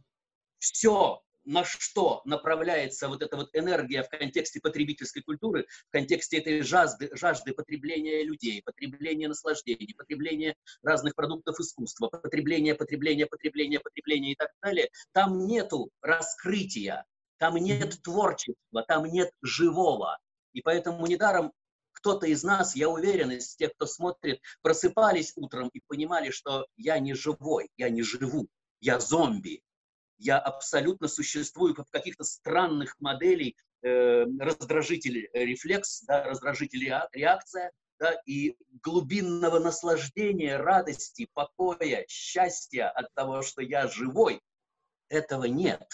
Все, 0.57 1.21
на 1.43 1.65
что 1.65 2.21
направляется 2.23 3.09
вот 3.09 3.21
эта 3.21 3.35
вот 3.35 3.49
энергия 3.51 4.03
в 4.03 4.09
контексте 4.09 4.61
потребительской 4.61 5.21
культуры, 5.21 5.67
в 5.89 5.91
контексте 5.91 6.37
этой 6.37 6.61
жажды, 6.61 7.09
жажды 7.13 7.51
потребления 7.51 8.23
людей, 8.23 8.61
потребления 8.63 9.27
наслаждений, 9.27 9.93
потребления 9.97 10.55
разных 10.81 11.13
продуктов 11.13 11.59
искусства, 11.59 12.07
потребления, 12.07 12.73
потребления, 12.73 13.25
потребления, 13.25 13.81
потребления 13.81 14.31
и 14.31 14.35
так 14.35 14.51
далее, 14.63 14.89
там 15.11 15.45
нету 15.45 15.89
раскрытия, 16.01 17.03
там 17.37 17.57
нет 17.57 18.01
творчества, 18.01 18.85
там 18.87 19.03
нет 19.07 19.29
живого. 19.41 20.17
И 20.53 20.61
поэтому 20.61 21.05
недаром 21.05 21.51
кто-то 21.91 22.27
из 22.27 22.45
нас, 22.45 22.77
я 22.77 22.87
уверен, 22.87 23.31
из 23.31 23.57
тех, 23.57 23.73
кто 23.73 23.87
смотрит, 23.87 24.39
просыпались 24.61 25.33
утром 25.35 25.67
и 25.73 25.81
понимали, 25.85 26.29
что 26.29 26.65
я 26.77 26.97
не 26.99 27.13
живой, 27.13 27.67
я 27.75 27.89
не 27.89 28.03
живу 28.03 28.47
я 28.79 28.99
зомби, 28.99 29.61
я 30.17 30.39
абсолютно 30.39 31.07
существую 31.07 31.73
в 31.75 31.91
каких-то 31.91 32.23
странных 32.23 32.95
моделей 32.99 33.55
э, 33.81 34.25
раздражитель 34.39 35.29
э, 35.33 35.45
рефлекс, 35.45 36.01
да, 36.03 36.23
раздражитель 36.23 36.91
реакция, 37.11 37.71
да, 37.99 38.13
и 38.25 38.55
глубинного 38.83 39.59
наслаждения, 39.59 40.57
радости, 40.57 41.27
покоя, 41.33 42.05
счастья 42.07 42.89
от 42.89 43.13
того, 43.13 43.41
что 43.41 43.61
я 43.61 43.87
живой, 43.87 44.41
этого 45.09 45.45
нет. 45.45 45.87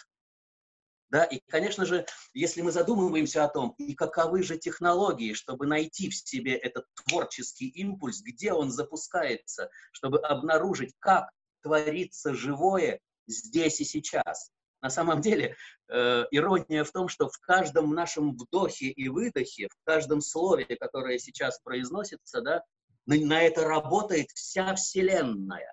Да, 1.09 1.25
и, 1.25 1.41
конечно 1.49 1.85
же, 1.85 2.05
если 2.33 2.61
мы 2.61 2.71
задумываемся 2.71 3.43
о 3.43 3.49
том, 3.49 3.75
и 3.77 3.95
каковы 3.95 4.43
же 4.43 4.57
технологии, 4.57 5.33
чтобы 5.33 5.67
найти 5.67 6.09
в 6.09 6.15
себе 6.15 6.55
этот 6.55 6.85
творческий 6.95 7.67
импульс, 7.67 8.21
где 8.21 8.53
он 8.53 8.71
запускается, 8.71 9.69
чтобы 9.91 10.19
обнаружить, 10.21 10.95
как 10.99 11.29
творится 11.61 12.33
живое 12.33 12.99
здесь 13.27 13.79
и 13.81 13.85
сейчас. 13.85 14.51
На 14.81 14.89
самом 14.89 15.21
деле, 15.21 15.55
э, 15.89 16.25
ирония 16.31 16.83
в 16.83 16.91
том, 16.91 17.07
что 17.07 17.29
в 17.29 17.37
каждом 17.39 17.93
нашем 17.93 18.35
вдохе 18.35 18.87
и 18.87 19.09
выдохе, 19.09 19.67
в 19.67 19.85
каждом 19.85 20.21
слове, 20.21 20.65
которое 20.65 21.19
сейчас 21.19 21.59
произносится, 21.59 22.41
да, 22.41 22.63
на, 23.05 23.15
на 23.15 23.41
это 23.41 23.63
работает 23.63 24.29
вся 24.31 24.73
Вселенная. 24.75 25.71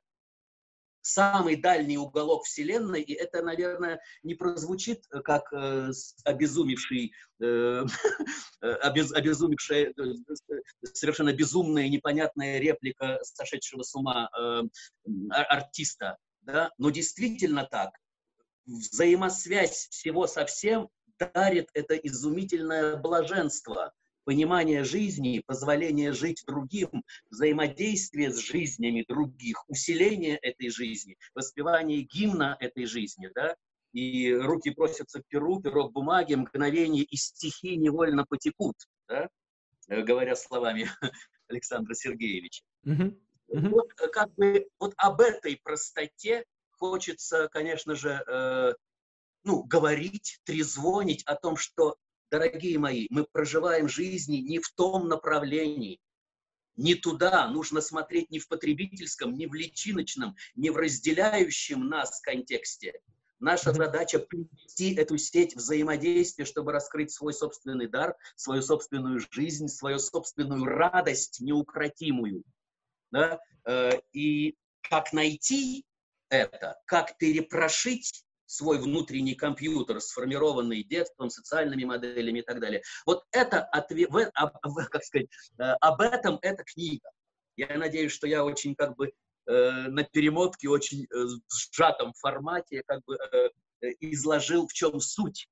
Самый 1.08 1.56
дальний 1.56 1.96
уголок 1.96 2.44
Вселенной, 2.44 3.00
и 3.00 3.14
это, 3.14 3.42
наверное, 3.42 4.00
не 4.22 4.34
прозвучит 4.34 5.06
как 5.24 5.52
э, 5.52 5.90
обезумевший, 6.24 7.12
э, 7.40 7.84
обез, 8.60 9.12
обезумевшая, 9.12 9.94
э, 9.96 10.84
совершенно 10.92 11.32
безумная, 11.32 11.88
непонятная 11.88 12.58
реплика 12.58 13.18
сошедшего 13.22 13.82
с 13.82 13.94
ума 13.94 14.28
э, 14.38 14.62
артиста 15.30 16.18
да, 16.48 16.72
но 16.78 16.90
действительно 16.90 17.66
так. 17.70 17.90
Взаимосвязь 18.66 19.88
всего 19.90 20.26
со 20.26 20.46
всем 20.46 20.88
дарит 21.18 21.68
это 21.74 21.94
изумительное 21.94 22.96
блаженство, 22.96 23.92
понимание 24.28 24.84
жизни, 24.84 25.42
позволение 25.46 26.12
жить 26.12 26.44
другим, 26.46 27.02
взаимодействие 27.30 28.30
с 28.30 28.36
жизнями 28.36 29.02
других, 29.08 29.66
усиление 29.70 30.36
этой 30.36 30.68
жизни, 30.68 31.16
воспевание 31.34 32.02
гимна 32.02 32.54
этой 32.60 32.84
жизни, 32.84 33.30
да, 33.34 33.56
и 33.94 34.34
руки 34.34 34.68
просятся 34.68 35.22
к 35.22 35.28
перу, 35.28 35.62
перо 35.62 35.88
к 35.88 35.92
бумаге, 35.92 36.36
мгновение 36.36 37.04
и 37.04 37.16
стихи 37.16 37.78
невольно 37.78 38.26
потекут, 38.26 38.76
да, 39.08 39.30
говоря 39.88 40.36
словами 40.36 40.90
Александра 41.48 41.94
Сергеевича. 41.94 42.62
Mm-hmm. 42.86 43.18
Mm-hmm. 43.54 43.68
Вот 43.70 43.88
э, 43.98 44.08
как 44.08 44.34
бы 44.34 44.68
вот 44.78 44.92
об 44.98 45.22
этой 45.22 45.58
простоте 45.64 46.44
хочется, 46.72 47.48
конечно 47.48 47.94
же, 47.94 48.22
э, 48.28 48.74
ну, 49.44 49.62
говорить, 49.62 50.38
трезвонить 50.44 51.24
о 51.24 51.34
том, 51.34 51.56
что, 51.56 51.96
дорогие 52.30 52.78
мои, 52.78 53.06
мы 53.10 53.24
проживаем 53.24 53.88
жизни 53.88 54.36
не 54.36 54.58
в 54.58 54.70
том 54.70 55.08
направлении, 55.08 56.00
не 56.76 56.94
туда, 56.94 57.48
нужно 57.48 57.80
смотреть 57.80 58.30
не 58.30 58.38
в 58.38 58.48
потребительском, 58.48 59.34
не 59.34 59.46
в 59.46 59.54
личиночном, 59.54 60.36
не 60.54 60.70
в 60.70 60.76
разделяющем 60.76 61.88
нас 61.88 62.20
контексте. 62.20 63.00
Наша 63.40 63.72
задача 63.72 64.18
привести 64.18 64.94
эту 64.94 65.16
сеть 65.16 65.54
взаимодействия, 65.54 66.44
чтобы 66.44 66.72
раскрыть 66.72 67.12
свой 67.12 67.32
собственный 67.32 67.88
дар, 67.88 68.16
свою 68.36 68.62
собственную 68.62 69.20
жизнь, 69.30 69.68
свою 69.68 69.98
собственную 69.98 70.64
радость 70.64 71.40
неукротимую 71.40 72.44
да, 73.10 73.40
э, 73.64 74.00
и 74.12 74.56
как 74.82 75.12
найти 75.12 75.84
это, 76.28 76.80
как 76.86 77.16
перепрошить 77.18 78.24
свой 78.48 78.78
внутренний 78.78 79.34
компьютер, 79.34 80.00
сформированный 80.00 80.82
детством, 80.82 81.30
социальными 81.30 81.84
моделями 81.84 82.40
и 82.40 82.42
так 82.42 82.60
далее. 82.60 82.82
Вот 83.06 83.24
это 83.30 83.62
ответ, 83.62 84.10
как 84.90 85.04
сказать, 85.04 85.28
э, 85.58 85.62
об 85.80 86.00
этом 86.00 86.38
эта 86.42 86.64
книга. 86.64 87.10
Я 87.56 87.76
надеюсь, 87.76 88.12
что 88.12 88.26
я 88.26 88.44
очень 88.44 88.74
как 88.74 88.96
бы 88.96 89.12
э, 89.46 89.70
на 89.88 90.02
перемотке, 90.04 90.68
очень 90.68 91.06
сжатом 91.48 92.12
формате 92.14 92.82
как 92.86 93.02
бы 93.04 93.18
изложил, 94.00 94.66
в 94.66 94.72
чем 94.72 94.98
суть 95.00 95.48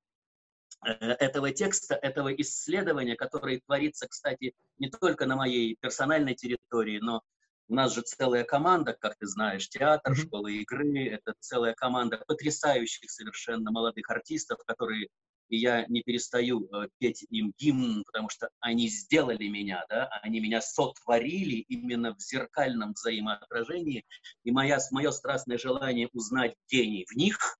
этого 0.82 1.50
текста, 1.52 1.94
этого 1.94 2.34
исследования, 2.34 3.16
которое 3.16 3.60
творится, 3.60 4.06
кстати, 4.08 4.54
не 4.78 4.88
только 4.88 5.26
на 5.26 5.36
моей 5.36 5.76
персональной 5.80 6.34
территории, 6.34 6.98
но 6.98 7.22
У 7.68 7.74
нас 7.74 7.94
же 7.94 8.02
целая 8.02 8.44
команда, 8.44 8.96
как 8.98 9.16
ты 9.18 9.26
знаешь, 9.26 9.68
театр, 9.68 10.14
школа 10.16 10.48
игры, 10.48 11.08
это 11.08 11.34
целая 11.40 11.74
команда 11.74 12.22
потрясающих 12.26 13.10
совершенно 13.10 13.70
молодых 13.72 14.08
артистов, 14.10 14.58
которые 14.66 15.08
и 15.48 15.58
я 15.58 15.86
не 15.86 16.02
перестаю 16.02 16.68
э, 16.72 16.88
петь 16.98 17.24
им 17.30 17.52
гимн, 17.58 18.04
потому 18.04 18.28
что 18.28 18.48
они 18.60 18.88
сделали 18.88 19.46
меня, 19.46 19.84
да, 19.88 20.08
они 20.22 20.40
меня 20.40 20.60
сотворили 20.60 21.56
именно 21.68 22.14
в 22.14 22.20
зеркальном 22.20 22.92
взаимоотражении, 22.92 24.04
и 24.44 24.50
моя, 24.50 24.78
мое 24.90 25.10
страстное 25.12 25.58
желание 25.58 26.08
узнать 26.12 26.54
гений 26.70 27.06
в 27.08 27.16
них 27.16 27.58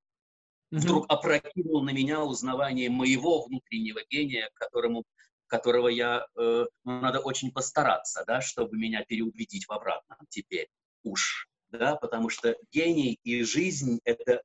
mm-hmm. 0.73 0.79
вдруг 0.79 1.07
опрокинул 1.09 1.83
на 1.83 1.91
меня 1.91 2.25
узнавание 2.25 2.91
моего 2.91 3.43
внутреннего 3.45 4.01
гения, 4.11 4.51
которому 4.55 5.05
которого 5.47 5.89
я, 5.89 6.27
э, 6.37 6.65
ну, 6.85 7.01
надо 7.01 7.21
очень 7.21 7.53
постараться, 7.53 8.25
да, 8.27 8.41
чтобы 8.41 8.77
меня 8.77 9.05
переубедить 9.05 9.67
в 9.67 9.73
обратном 9.73 10.19
теперь 10.29 10.69
уж, 11.03 11.49
да, 11.69 11.97
потому 11.97 12.29
что 12.29 12.57
гений 12.73 13.19
и 13.23 13.43
жизнь 13.43 14.01
это 14.05 14.43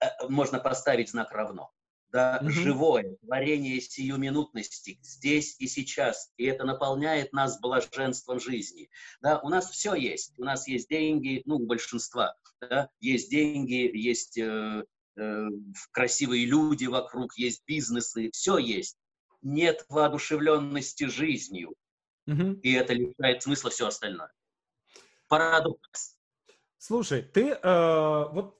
э, 0.00 0.06
можно 0.28 0.58
поставить 0.58 1.10
знак 1.10 1.32
равно 1.32 1.72
да, 2.16 2.40
mm-hmm. 2.42 2.50
живое, 2.50 3.16
творение 3.24 3.80
сиюминутности 3.80 4.98
здесь 5.02 5.56
и 5.58 5.66
сейчас, 5.66 6.32
и 6.36 6.44
это 6.46 6.64
наполняет 6.64 7.32
нас 7.32 7.60
блаженством 7.60 8.40
жизни. 8.40 8.88
Да, 9.20 9.38
у 9.40 9.48
нас 9.48 9.70
все 9.70 9.94
есть, 9.94 10.32
у 10.38 10.44
нас 10.44 10.66
есть 10.66 10.88
деньги, 10.88 11.42
ну, 11.44 11.56
у 11.56 11.66
большинства, 11.66 12.34
да, 12.60 12.88
есть 13.00 13.30
деньги, 13.30 13.90
есть 13.94 14.38
э, 14.38 14.84
э, 15.16 15.46
красивые 15.92 16.46
люди 16.46 16.86
вокруг, 16.86 17.36
есть 17.36 17.62
бизнесы, 17.66 18.30
все 18.32 18.58
есть. 18.58 18.96
Нет 19.46 19.84
воодушевленности 19.88 21.04
жизнью, 21.04 21.74
mm-hmm. 22.28 22.60
и 22.60 22.72
это 22.72 22.94
лишает 22.94 23.42
смысла 23.42 23.70
все 23.70 23.86
остальное. 23.86 24.32
Парадокс. 25.28 26.16
Слушай, 26.78 27.22
ты 27.22 27.50
э, 27.50 28.28
вот 28.32 28.56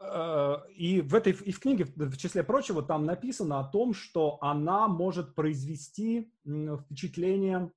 Э, 0.00 0.56
и 0.74 1.02
в 1.02 1.14
этой 1.14 1.32
и 1.32 1.52
в 1.52 1.60
книге, 1.60 1.84
в 1.94 2.16
числе 2.16 2.42
прочего, 2.42 2.82
там 2.82 3.04
написано 3.04 3.60
о 3.60 3.64
том, 3.64 3.92
что 3.92 4.38
она 4.40 4.88
может 4.88 5.34
произвести 5.34 6.32
впечатление 6.44 7.70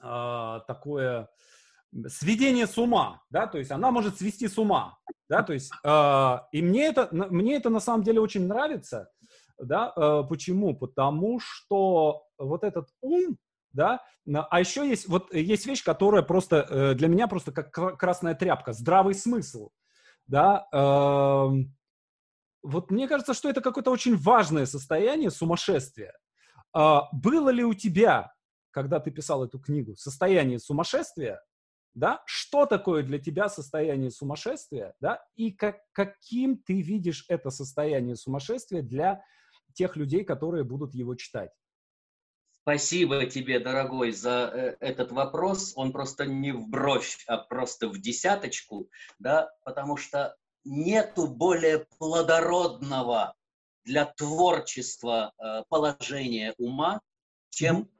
э, 0.00 0.60
такое 0.68 1.28
сведение 2.06 2.66
с 2.68 2.78
ума, 2.78 3.22
да, 3.30 3.46
то 3.48 3.58
есть 3.58 3.72
она 3.72 3.90
может 3.90 4.18
свести 4.18 4.46
с 4.46 4.56
ума, 4.56 4.98
да, 5.28 5.42
то 5.42 5.52
есть 5.52 5.72
э, 5.82 6.38
и 6.52 6.62
мне 6.62 6.86
это 6.86 7.08
мне 7.10 7.56
это 7.56 7.70
на 7.70 7.80
самом 7.80 8.04
деле 8.04 8.20
очень 8.20 8.46
нравится, 8.46 9.10
да, 9.58 9.92
э, 9.96 10.22
почему? 10.28 10.76
Потому 10.76 11.40
что 11.40 12.24
вот 12.38 12.64
этот 12.64 12.88
ум, 13.00 13.38
да, 13.72 14.00
а 14.50 14.60
еще 14.60 14.88
есть 14.88 15.08
вот 15.08 15.32
есть 15.34 15.66
вещь, 15.66 15.82
которая 15.84 16.22
просто 16.22 16.66
э, 16.68 16.94
для 16.94 17.08
меня 17.08 17.28
просто 17.28 17.52
как 17.52 17.98
красная 17.98 18.34
тряпка, 18.34 18.72
здравый 18.72 19.14
смысл 19.14 19.70
да, 20.26 20.66
э, 20.72 21.64
вот 22.62 22.90
мне 22.90 23.08
кажется, 23.08 23.34
что 23.34 23.48
это 23.48 23.60
какое-то 23.60 23.90
очень 23.90 24.16
важное 24.16 24.66
состояние 24.66 25.30
сумасшествия. 25.30 26.14
Э, 26.76 27.00
было 27.12 27.50
ли 27.50 27.64
у 27.64 27.74
тебя, 27.74 28.32
когда 28.70 29.00
ты 29.00 29.10
писал 29.10 29.44
эту 29.44 29.58
книгу, 29.58 29.96
состояние 29.96 30.58
сумасшествия, 30.58 31.40
да, 31.94 32.22
что 32.26 32.66
такое 32.66 33.04
для 33.04 33.18
тебя 33.18 33.48
состояние 33.48 34.10
сумасшествия, 34.10 34.94
да, 35.00 35.22
и 35.36 35.52
как, 35.52 35.78
каким 35.92 36.58
ты 36.58 36.80
видишь 36.80 37.24
это 37.28 37.50
состояние 37.50 38.16
сумасшествия 38.16 38.82
для 38.82 39.22
тех 39.74 39.96
людей, 39.96 40.24
которые 40.24 40.64
будут 40.64 40.94
его 40.94 41.14
читать? 41.14 41.50
Спасибо 42.62 43.26
тебе, 43.26 43.60
дорогой, 43.60 44.12
за 44.12 44.50
э, 44.54 44.76
этот 44.80 45.12
вопрос. 45.12 45.74
Он 45.76 45.92
просто 45.92 46.24
не 46.24 46.52
в 46.52 46.66
бровь, 46.66 47.22
а 47.26 47.36
просто 47.36 47.88
в 47.88 47.98
десяточку, 48.00 48.88
да, 49.18 49.50
потому 49.64 49.98
что 49.98 50.34
нету 50.64 51.26
более 51.26 51.86
плодородного 51.98 53.34
для 53.84 54.06
творчества 54.06 55.32
э, 55.36 55.64
положения 55.68 56.54
ума, 56.56 57.02
чем 57.50 57.90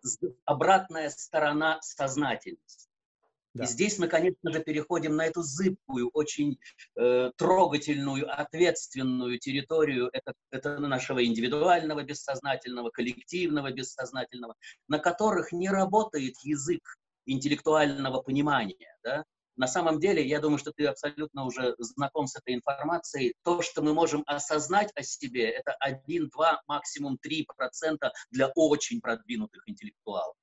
обратная 0.46 1.10
сторона 1.10 1.78
сознательности. 1.82 2.88
Да. 3.54 3.64
И 3.64 3.66
здесь 3.68 3.98
мы, 3.98 4.08
конечно 4.08 4.52
же, 4.52 4.60
переходим 4.60 5.14
на 5.14 5.26
эту 5.26 5.42
зыбкую, 5.42 6.10
очень 6.12 6.58
э, 6.96 7.30
трогательную, 7.36 8.28
ответственную 8.28 9.38
территорию 9.38 10.10
это, 10.12 10.34
это 10.50 10.78
нашего 10.78 11.24
индивидуального 11.24 12.02
бессознательного, 12.02 12.90
коллективного 12.90 13.70
бессознательного, 13.70 14.56
на 14.88 14.98
которых 14.98 15.52
не 15.52 15.68
работает 15.68 16.34
язык 16.42 16.82
интеллектуального 17.26 18.20
понимания. 18.22 18.96
Да? 19.04 19.24
На 19.56 19.68
самом 19.68 20.00
деле, 20.00 20.26
я 20.26 20.40
думаю, 20.40 20.58
что 20.58 20.72
ты 20.72 20.86
абсолютно 20.86 21.44
уже 21.44 21.76
знаком 21.78 22.26
с 22.26 22.36
этой 22.36 22.54
информацией. 22.54 23.34
То, 23.44 23.62
что 23.62 23.82
мы 23.82 23.94
можем 23.94 24.24
осознать 24.26 24.90
о 24.96 25.02
себе, 25.04 25.48
это 25.48 25.72
1, 25.78 26.28
2, 26.28 26.62
максимум 26.66 27.18
3% 27.24 28.10
для 28.30 28.48
очень 28.48 29.00
продвинутых 29.00 29.62
интеллектуалов. 29.68 30.34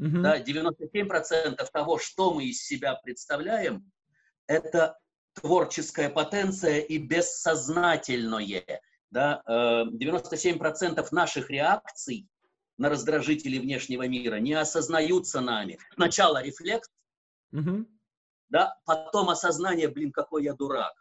Mm-hmm. 0.00 0.22
Да, 0.22 0.40
97% 0.40 1.68
того, 1.72 1.98
что 1.98 2.32
мы 2.32 2.46
из 2.46 2.64
себя 2.64 2.94
представляем, 2.94 3.90
это 4.46 4.98
творческая 5.34 6.08
потенция 6.08 6.80
и 6.80 6.96
бессознательное. 6.96 8.80
Да, 9.10 9.42
97% 9.46 10.98
э, 10.98 11.04
наших 11.10 11.50
реакций 11.50 12.28
на 12.78 12.88
раздражители 12.88 13.58
внешнего 13.58 14.08
мира 14.08 14.36
не 14.36 14.54
осознаются 14.54 15.40
нами. 15.40 15.78
Сначала 15.94 16.42
рефлекс, 16.42 16.88
mm-hmm. 17.52 17.84
да, 18.48 18.74
потом 18.86 19.28
осознание, 19.28 19.88
блин, 19.88 20.12
какой 20.12 20.44
я 20.44 20.54
дурак. 20.54 20.94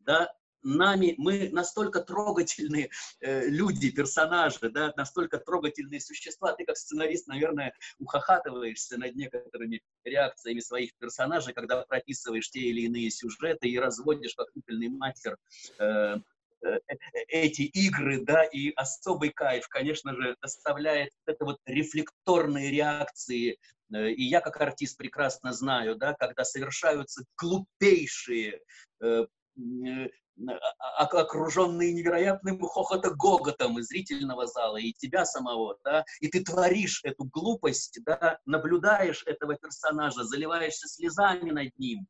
Да, 0.00 0.30
нами, 0.66 1.14
мы 1.16 1.48
настолько 1.50 2.00
трогательные 2.00 2.90
э, 3.20 3.46
люди, 3.48 3.90
персонажи, 3.90 4.68
да, 4.70 4.92
настолько 4.96 5.38
трогательные 5.38 6.00
существа. 6.00 6.52
Ты 6.52 6.64
как 6.64 6.76
сценарист, 6.76 7.28
наверное, 7.28 7.72
ухахатываешься 7.98 8.98
над 8.98 9.14
некоторыми 9.14 9.80
реакциями 10.04 10.60
своих 10.60 10.94
персонажей, 10.98 11.54
когда 11.54 11.82
прописываешь 11.82 12.50
те 12.50 12.60
или 12.60 12.82
иные 12.82 13.10
сюжеты 13.10 13.68
и 13.68 13.78
разводишь 13.78 14.34
как 14.34 14.50
купельный 14.52 14.88
мастер 14.88 15.36
э, 15.78 16.16
э, 16.64 16.78
эти 17.28 17.62
игры, 17.62 18.24
да, 18.24 18.42
и 18.44 18.72
особый 18.74 19.30
кайф, 19.30 19.68
конечно 19.68 20.14
же, 20.14 20.36
доставляет 20.42 21.12
это 21.26 21.44
вот 21.44 21.58
рефлекторные 21.64 22.70
реакции. 22.70 23.58
Э, 23.94 24.10
и 24.10 24.24
я 24.24 24.40
как 24.40 24.60
артист 24.60 24.98
прекрасно 24.98 25.52
знаю, 25.52 25.94
да, 25.94 26.14
когда 26.14 26.44
совершаются 26.44 27.24
глупейшие 27.36 28.60
э, 30.38 30.52
окруженный 30.92 31.92
невероятным 31.92 32.60
хохото-гоготом 32.60 33.78
из 33.78 33.86
зрительного 33.88 34.46
зала, 34.46 34.76
и 34.76 34.92
тебя 34.92 35.24
самого, 35.24 35.78
да, 35.84 36.04
и 36.20 36.28
ты 36.28 36.42
творишь 36.42 37.00
эту 37.04 37.24
глупость, 37.24 37.98
да, 38.04 38.38
наблюдаешь 38.46 39.22
этого 39.26 39.56
персонажа, 39.56 40.24
заливаешься 40.24 40.88
слезами 40.88 41.50
над 41.50 41.78
ним, 41.78 42.06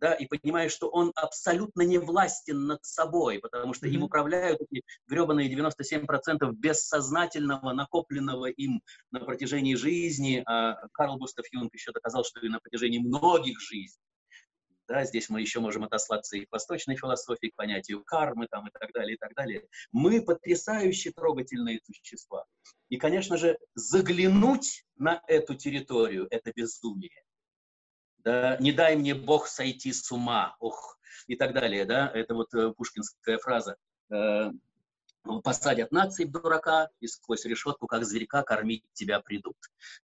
да, 0.00 0.14
и 0.14 0.26
понимаешь, 0.26 0.72
что 0.72 0.88
он 0.88 1.12
абсолютно 1.16 1.82
не 1.82 1.98
властен 1.98 2.66
над 2.66 2.84
собой, 2.84 3.40
потому 3.40 3.74
что 3.74 3.86
mm-hmm. 3.86 3.94
им 3.94 4.02
управляют 4.04 4.60
эти 4.60 4.82
гребаные 5.08 5.52
97% 5.52 6.52
бессознательного, 6.52 7.72
накопленного 7.72 8.46
им 8.46 8.82
на 9.10 9.20
протяжении 9.20 9.74
жизни. 9.74 10.42
А 10.46 10.76
Карл 10.92 11.16
Густав 11.16 11.46
Юнг 11.52 11.74
еще 11.74 11.92
доказал, 11.92 12.24
что 12.24 12.40
и 12.40 12.48
на 12.48 12.60
протяжении 12.60 12.98
многих 12.98 13.60
жизней. 13.60 14.07
Да, 14.88 15.04
здесь 15.04 15.28
мы 15.28 15.42
еще 15.42 15.60
можем 15.60 15.84
отослаться 15.84 16.38
и 16.38 16.46
к 16.46 16.52
восточной 16.52 16.96
философии, 16.96 17.48
к 17.48 17.56
понятию 17.56 18.02
кармы 18.02 18.46
там, 18.50 18.66
и 18.68 18.70
так 18.70 18.90
далее, 18.94 19.16
и 19.16 19.18
так 19.18 19.34
далее. 19.34 19.68
Мы 19.92 20.22
потрясающе 20.22 21.10
трогательные 21.10 21.78
существа. 21.84 22.46
И, 22.88 22.96
конечно 22.96 23.36
же, 23.36 23.58
заглянуть 23.74 24.86
на 24.96 25.22
эту 25.28 25.54
территорию– 25.54 26.26
это 26.30 26.52
безумие. 26.56 27.22
Да, 28.18 28.56
не 28.60 28.72
дай 28.72 28.96
мне 28.96 29.14
Бог 29.14 29.46
сойти 29.46 29.92
с 29.92 30.10
ума, 30.10 30.56
ох, 30.58 30.98
и 31.26 31.36
так 31.36 31.52
далее, 31.52 31.84
да, 31.84 32.10
это 32.12 32.34
вот 32.34 32.52
э, 32.54 32.72
пушкинская 32.72 33.38
фраза. 33.38 33.76
Э, 35.28 35.40
посадят 35.42 35.92
нации 35.92 36.24
в 36.24 36.30
дурака 36.30 36.88
и 37.00 37.06
сквозь 37.06 37.44
решетку, 37.44 37.86
как 37.86 38.04
зверька, 38.04 38.42
кормить 38.42 38.84
тебя 38.92 39.20
придут. 39.20 39.56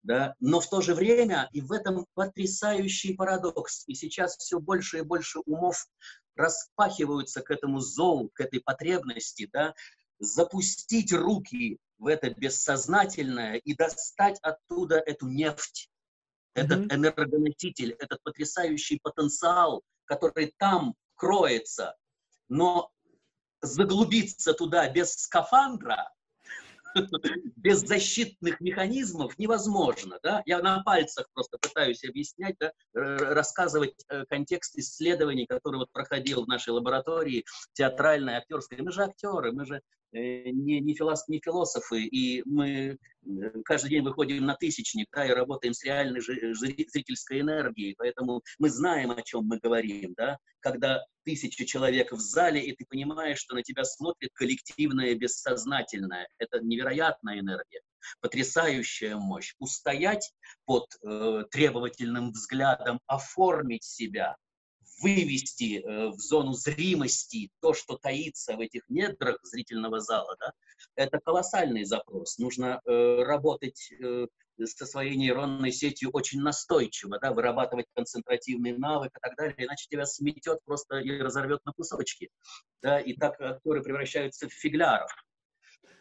Да? 0.04 0.36
Но 0.40 0.60
в 0.60 0.70
то 0.70 0.82
же 0.82 0.94
время 0.94 1.50
и 1.54 1.62
в 1.62 1.72
этом 1.72 2.06
потрясающий 2.14 3.14
парадокс. 3.14 3.84
И 3.88 3.96
сейчас 3.96 4.38
все 4.38 4.60
больше 4.60 5.00
и 5.00 5.02
больше 5.02 5.40
умов 5.46 5.88
распахиваются 6.36 7.42
к 7.42 7.52
этому 7.52 7.80
зову, 7.80 8.30
к 8.34 8.42
этой 8.42 8.60
потребности, 8.60 9.50
да? 9.52 9.74
запустить 10.20 11.12
руки 11.12 11.78
в 11.98 12.08
это 12.08 12.30
бессознательное 12.30 13.56
и 13.56 13.76
достать 13.76 14.40
оттуда 14.42 14.98
эту 14.98 15.28
нефть, 15.28 15.90
этот 16.54 16.80
mm-hmm. 16.80 16.96
энергоноситель, 16.96 17.92
этот 18.00 18.22
потрясающий 18.24 19.00
потенциал, 19.02 19.84
который 20.06 20.54
там 20.58 20.96
кроется. 21.16 21.96
Но 22.50 22.92
заглубиться 23.64 24.54
туда 24.54 24.90
без 24.90 25.14
скафандра, 25.16 26.12
без 27.56 27.80
защитных 27.80 28.60
механизмов 28.60 29.38
невозможно. 29.40 30.20
Да? 30.22 30.44
Я 30.46 30.60
на 30.60 30.84
пальцах 30.84 31.28
просто 31.34 31.58
пытаюсь 31.58 32.04
объяснять, 32.04 32.56
да, 32.60 32.72
рассказывать 32.94 33.96
э, 34.10 34.26
контекст 34.26 34.78
исследований, 34.78 35.46
который 35.48 35.78
вот 35.78 35.92
проходил 35.92 36.44
в 36.44 36.48
нашей 36.48 36.70
лаборатории, 36.70 37.46
театральной, 37.74 38.36
актерской. 38.36 38.78
Мы 38.80 38.92
же 38.92 39.04
актеры, 39.04 39.52
мы 39.54 39.66
же 39.66 39.78
э, 39.78 39.82
не, 40.14 40.80
не, 40.80 40.96
филос, 40.96 41.28
не 41.28 41.40
философы, 41.44 42.04
и 42.04 42.44
мы 42.46 42.98
э, 43.26 43.62
каждый 43.66 43.90
день 43.90 44.04
выходим 44.04 44.46
на 44.46 44.56
тысячник, 44.56 45.08
да, 45.12 45.26
и 45.26 45.32
работаем 45.32 45.74
с 45.74 45.84
реальной 45.84 46.22
зрительской 46.22 47.42
энергией, 47.42 47.96
поэтому 47.98 48.42
мы 48.60 48.70
знаем, 48.70 49.12
о 49.12 49.22
чем 49.22 49.46
мы 49.46 49.60
говорим, 49.60 50.14
да, 50.16 50.38
когда 50.60 51.04
тысяча 51.26 51.66
человек 51.66 52.12
в 52.12 52.20
зале, 52.20 52.64
и 52.64 52.76
ты 52.76 52.86
понимаешь, 52.86 53.40
что 53.40 53.56
на 53.56 53.64
тебя 53.64 53.84
смотрит 53.84 54.32
коллективное 54.34 55.16
бессознательное. 55.16 56.28
Это 56.38 56.60
невероятная 56.62 57.40
энергия, 57.40 57.82
потрясающая 58.22 59.16
мощь. 59.16 59.54
Устоять 59.60 60.32
под 60.66 60.86
э, 61.02 61.44
требовательным 61.52 62.32
взглядом, 62.32 63.00
оформить 63.08 63.84
себя, 63.84 64.36
вывести 65.02 65.80
э, 65.80 66.10
в 66.10 66.18
зону 66.20 66.54
зримости 66.54 67.50
то, 67.62 67.74
что 67.74 67.98
таится 67.98 68.56
в 68.56 68.60
этих 68.60 68.84
недрах 68.90 69.40
зрительного 69.44 70.00
зала, 70.00 70.36
да, 70.40 70.54
это 70.96 71.20
колоссальный 71.20 71.84
запрос. 71.84 72.38
Нужно 72.38 72.82
э, 72.86 73.24
работать 73.24 73.92
э, 74.00 74.28
со 74.66 74.86
своей 74.86 75.16
нейронной 75.16 75.72
сетью 75.72 76.10
очень 76.12 76.42
настойчиво, 76.42 77.20
да, 77.20 77.32
вырабатывать 77.34 77.88
концентративный 77.94 78.78
навык 78.78 79.12
и 79.16 79.20
так 79.22 79.36
далее, 79.36 79.56
иначе 79.58 79.88
тебя 79.90 80.06
сметет 80.06 80.60
просто 80.66 80.98
и 80.98 81.20
разорвет 81.20 81.60
на 81.66 81.74
кусочки. 81.74 82.30
Да, 82.82 83.00
и 83.00 83.14
так 83.14 83.40
актеры 83.42 83.82
превращаются 83.82 84.48
в 84.48 84.54
фигляров, 84.54 85.12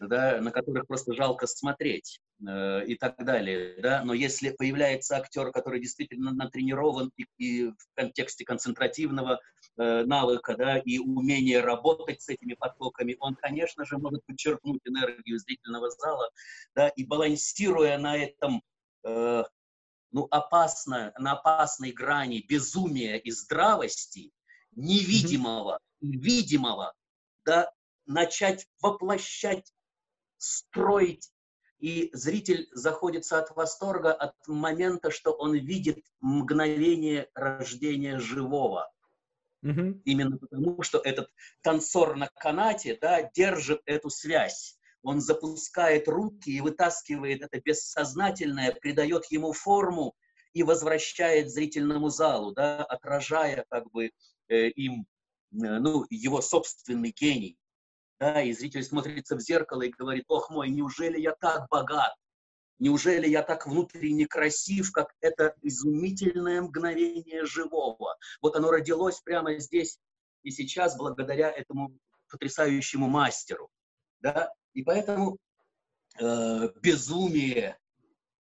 да, 0.08 0.40
на 0.40 0.50
которых 0.50 0.86
просто 0.86 1.14
жалко 1.14 1.46
смотреть 1.46 2.20
э, 2.46 2.84
и 2.86 2.94
так 2.96 3.22
далее. 3.24 3.80
Да. 3.80 4.02
Но 4.04 4.14
если 4.14 4.50
появляется 4.50 5.16
актер, 5.16 5.52
который 5.52 5.80
действительно 5.80 6.32
натренирован 6.32 7.10
и, 7.16 7.26
и 7.38 7.70
в 7.70 7.94
контексте 7.94 8.44
концентративного 8.44 9.40
э, 9.78 10.04
навыка 10.04 10.56
да, 10.56 10.78
и 10.78 10.98
умения 10.98 11.62
работать 11.62 12.22
с 12.22 12.28
этими 12.28 12.54
потоками, 12.54 13.16
он, 13.20 13.34
конечно 13.34 13.84
же, 13.84 13.98
может 13.98 14.24
подчеркнуть 14.26 14.80
энергию 14.84 15.38
зрительного 15.38 15.90
зала 15.90 16.30
да, 16.74 16.88
и 16.88 17.04
балансируя 17.04 17.98
на 17.98 18.16
этом 18.16 18.62
э, 19.04 19.44
ну, 20.12 20.28
опасно, 20.30 21.12
на 21.18 21.32
опасной 21.32 21.92
грани 21.92 22.44
безумия 22.46 23.16
и 23.16 23.30
здравости, 23.30 24.30
невидимого 24.72 25.78
и 26.00 26.16
видимого, 26.16 26.92
да, 27.44 27.72
начать 28.06 28.66
воплощать 28.80 29.72
строить, 30.42 31.30
и 31.78 32.10
зритель 32.12 32.68
заходится 32.72 33.38
от 33.38 33.54
восторга 33.56 34.12
от 34.12 34.34
момента, 34.46 35.10
что 35.10 35.32
он 35.32 35.54
видит 35.54 36.04
мгновение 36.20 37.28
рождения 37.34 38.18
живого. 38.18 38.90
Mm-hmm. 39.64 40.02
Именно 40.04 40.38
потому, 40.38 40.82
что 40.82 40.98
этот 40.98 41.28
танцор 41.62 42.16
на 42.16 42.28
канате 42.34 42.98
да, 43.00 43.30
держит 43.34 43.80
эту 43.86 44.10
связь. 44.10 44.76
Он 45.02 45.20
запускает 45.20 46.08
руки 46.08 46.50
и 46.50 46.60
вытаскивает 46.60 47.42
это 47.42 47.60
бессознательное, 47.60 48.72
придает 48.72 49.26
ему 49.30 49.52
форму 49.52 50.14
и 50.52 50.62
возвращает 50.62 51.50
зрительному 51.50 52.08
залу, 52.10 52.52
да, 52.52 52.84
отражая 52.84 53.64
как 53.68 53.90
бы 53.90 54.10
э, 54.48 54.68
им 54.68 55.06
э, 55.52 55.78
ну, 55.78 56.04
его 56.10 56.40
собственный 56.40 57.10
гений 57.10 57.56
да, 58.20 58.42
и 58.42 58.52
зритель 58.52 58.84
смотрится 58.84 59.36
в 59.36 59.40
зеркало 59.40 59.82
и 59.82 59.90
говорит, 59.90 60.24
ох 60.28 60.50
мой, 60.50 60.70
неужели 60.70 61.18
я 61.18 61.32
так 61.32 61.68
богат? 61.68 62.14
Неужели 62.78 63.28
я 63.28 63.42
так 63.42 63.66
внутренне 63.66 64.26
красив, 64.26 64.90
как 64.92 65.14
это 65.20 65.54
изумительное 65.62 66.62
мгновение 66.62 67.44
живого? 67.44 68.16
Вот 68.40 68.56
оно 68.56 68.70
родилось 68.70 69.20
прямо 69.20 69.58
здесь 69.58 69.98
и 70.42 70.50
сейчас 70.50 70.96
благодаря 70.96 71.50
этому 71.50 71.96
потрясающему 72.28 73.08
мастеру. 73.08 73.70
Да? 74.20 74.52
И 74.74 74.82
поэтому 74.82 75.38
э, 76.18 76.70
безумие 76.80 77.78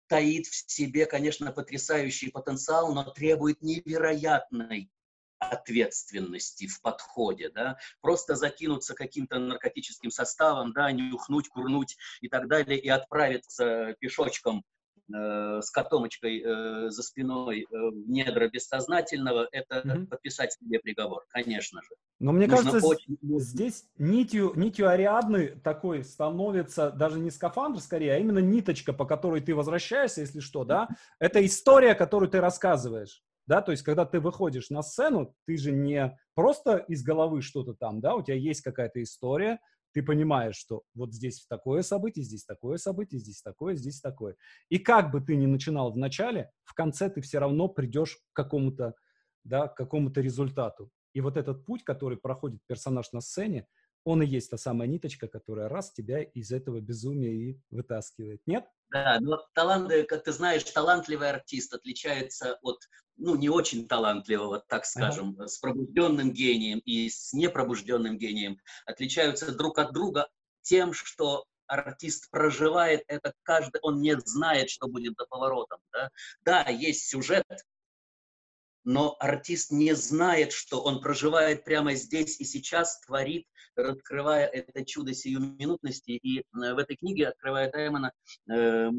таит 0.06 0.46
в 0.46 0.70
себе, 0.70 1.06
конечно, 1.06 1.52
потрясающий 1.52 2.30
потенциал, 2.30 2.94
но 2.94 3.04
требует 3.10 3.60
невероятной 3.60 4.90
ответственности 5.50 6.66
в 6.66 6.80
подходе, 6.80 7.50
да, 7.50 7.78
просто 8.00 8.34
закинуться 8.36 8.94
каким-то 8.94 9.38
наркотическим 9.38 10.10
составом, 10.10 10.72
да, 10.72 10.92
нюхнуть, 10.92 11.48
курнуть 11.48 11.96
и 12.20 12.28
так 12.28 12.48
далее, 12.48 12.78
и 12.78 12.88
отправиться 12.88 13.94
пешочком 13.98 14.64
э, 15.12 15.60
с 15.60 15.70
котомочкой 15.70 16.42
э, 16.44 16.90
за 16.90 17.02
спиной 17.02 17.62
э, 17.62 17.66
в 17.70 18.08
недра 18.08 18.48
бессознательного, 18.48 19.48
это 19.52 19.82
mm-hmm. 19.84 20.06
подписать 20.06 20.52
себе 20.52 20.78
приговор, 20.78 21.24
конечно 21.28 21.82
же. 21.82 21.90
Но 22.20 22.32
мне 22.32 22.46
Нужно 22.46 22.70
кажется, 22.70 22.88
очень... 22.88 23.18
здесь 23.40 23.84
нитью, 23.98 24.52
нитью 24.54 24.88
Ариадны 24.88 25.60
такой 25.62 26.04
становится 26.04 26.90
даже 26.90 27.18
не 27.18 27.30
скафандр 27.30 27.80
скорее, 27.80 28.14
а 28.14 28.18
именно 28.18 28.38
ниточка, 28.38 28.92
по 28.92 29.04
которой 29.04 29.40
ты 29.40 29.54
возвращаешься, 29.54 30.20
если 30.20 30.40
что, 30.40 30.64
да, 30.64 30.88
это 31.18 31.44
история, 31.44 31.94
которую 31.94 32.30
ты 32.30 32.40
рассказываешь 32.40 33.22
да, 33.46 33.60
то 33.62 33.72
есть 33.72 33.82
когда 33.82 34.04
ты 34.04 34.20
выходишь 34.20 34.70
на 34.70 34.82
сцену, 34.82 35.34
ты 35.46 35.56
же 35.56 35.72
не 35.72 36.18
просто 36.34 36.76
из 36.76 37.02
головы 37.02 37.42
что-то 37.42 37.74
там, 37.74 38.00
да, 38.00 38.14
у 38.14 38.22
тебя 38.22 38.36
есть 38.36 38.62
какая-то 38.62 39.02
история, 39.02 39.58
ты 39.92 40.02
понимаешь, 40.02 40.56
что 40.56 40.82
вот 40.94 41.12
здесь 41.12 41.44
такое 41.48 41.82
событие, 41.82 42.24
здесь 42.24 42.44
такое 42.44 42.78
событие, 42.78 43.20
здесь 43.20 43.42
такое, 43.42 43.74
здесь 43.74 44.00
такое. 44.00 44.36
И 44.70 44.78
как 44.78 45.10
бы 45.10 45.20
ты 45.20 45.36
ни 45.36 45.46
начинал 45.46 45.92
в 45.92 45.98
начале, 45.98 46.50
в 46.64 46.74
конце 46.74 47.10
ты 47.10 47.20
все 47.20 47.38
равно 47.38 47.68
придешь 47.68 48.16
к 48.16 48.36
какому-то, 48.36 48.94
да, 49.44 49.68
к 49.68 49.76
какому-то 49.76 50.20
результату. 50.20 50.90
И 51.12 51.20
вот 51.20 51.36
этот 51.36 51.66
путь, 51.66 51.84
который 51.84 52.16
проходит 52.16 52.60
персонаж 52.66 53.12
на 53.12 53.20
сцене, 53.20 53.66
он 54.04 54.22
и 54.22 54.26
есть 54.26 54.50
та 54.50 54.56
самая 54.56 54.88
ниточка, 54.88 55.28
которая 55.28 55.68
раз 55.68 55.92
тебя 55.92 56.22
из 56.22 56.52
этого 56.52 56.80
безумия 56.80 57.32
и 57.32 57.60
вытаскивает. 57.70 58.42
Нет? 58.46 58.66
Да, 58.90 59.18
но 59.20 59.38
таланты, 59.54 60.04
как 60.04 60.24
ты 60.24 60.32
знаешь, 60.32 60.64
талантливый 60.64 61.30
артист 61.30 61.72
отличается 61.72 62.58
от, 62.62 62.78
ну, 63.16 63.36
не 63.36 63.48
очень 63.48 63.88
талантливого, 63.88 64.62
так 64.68 64.84
скажем, 64.84 65.34
ага. 65.38 65.48
с 65.48 65.58
пробужденным 65.58 66.32
гением 66.32 66.80
и 66.84 67.08
с 67.08 67.32
непробужденным 67.32 68.18
гением, 68.18 68.58
отличаются 68.84 69.56
друг 69.56 69.78
от 69.78 69.92
друга 69.92 70.28
тем, 70.62 70.92
что 70.92 71.46
артист 71.66 72.30
проживает 72.30 73.02
это 73.06 73.32
каждый, 73.42 73.80
он 73.82 74.00
не 74.00 74.18
знает, 74.20 74.68
что 74.68 74.88
будет 74.88 75.14
за 75.16 75.26
поворотом. 75.26 75.80
Да, 75.92 76.10
да 76.44 76.68
есть 76.68 77.08
сюжет, 77.08 77.46
но 78.84 79.16
артист 79.20 79.70
не 79.70 79.94
знает, 79.94 80.52
что 80.52 80.82
он 80.82 81.00
проживает 81.00 81.64
прямо 81.64 81.94
здесь 81.94 82.40
и 82.40 82.44
сейчас, 82.44 83.00
творит, 83.00 83.46
раскрывая 83.76 84.46
это 84.46 84.84
чудо 84.84 85.14
сиюминутности. 85.14 86.10
И 86.10 86.40
э, 86.40 86.42
в 86.52 86.78
этой 86.78 86.96
книге 86.96 87.28
«Открывая 87.28 87.70
Даймона» 87.70 88.12
э, 88.50 88.90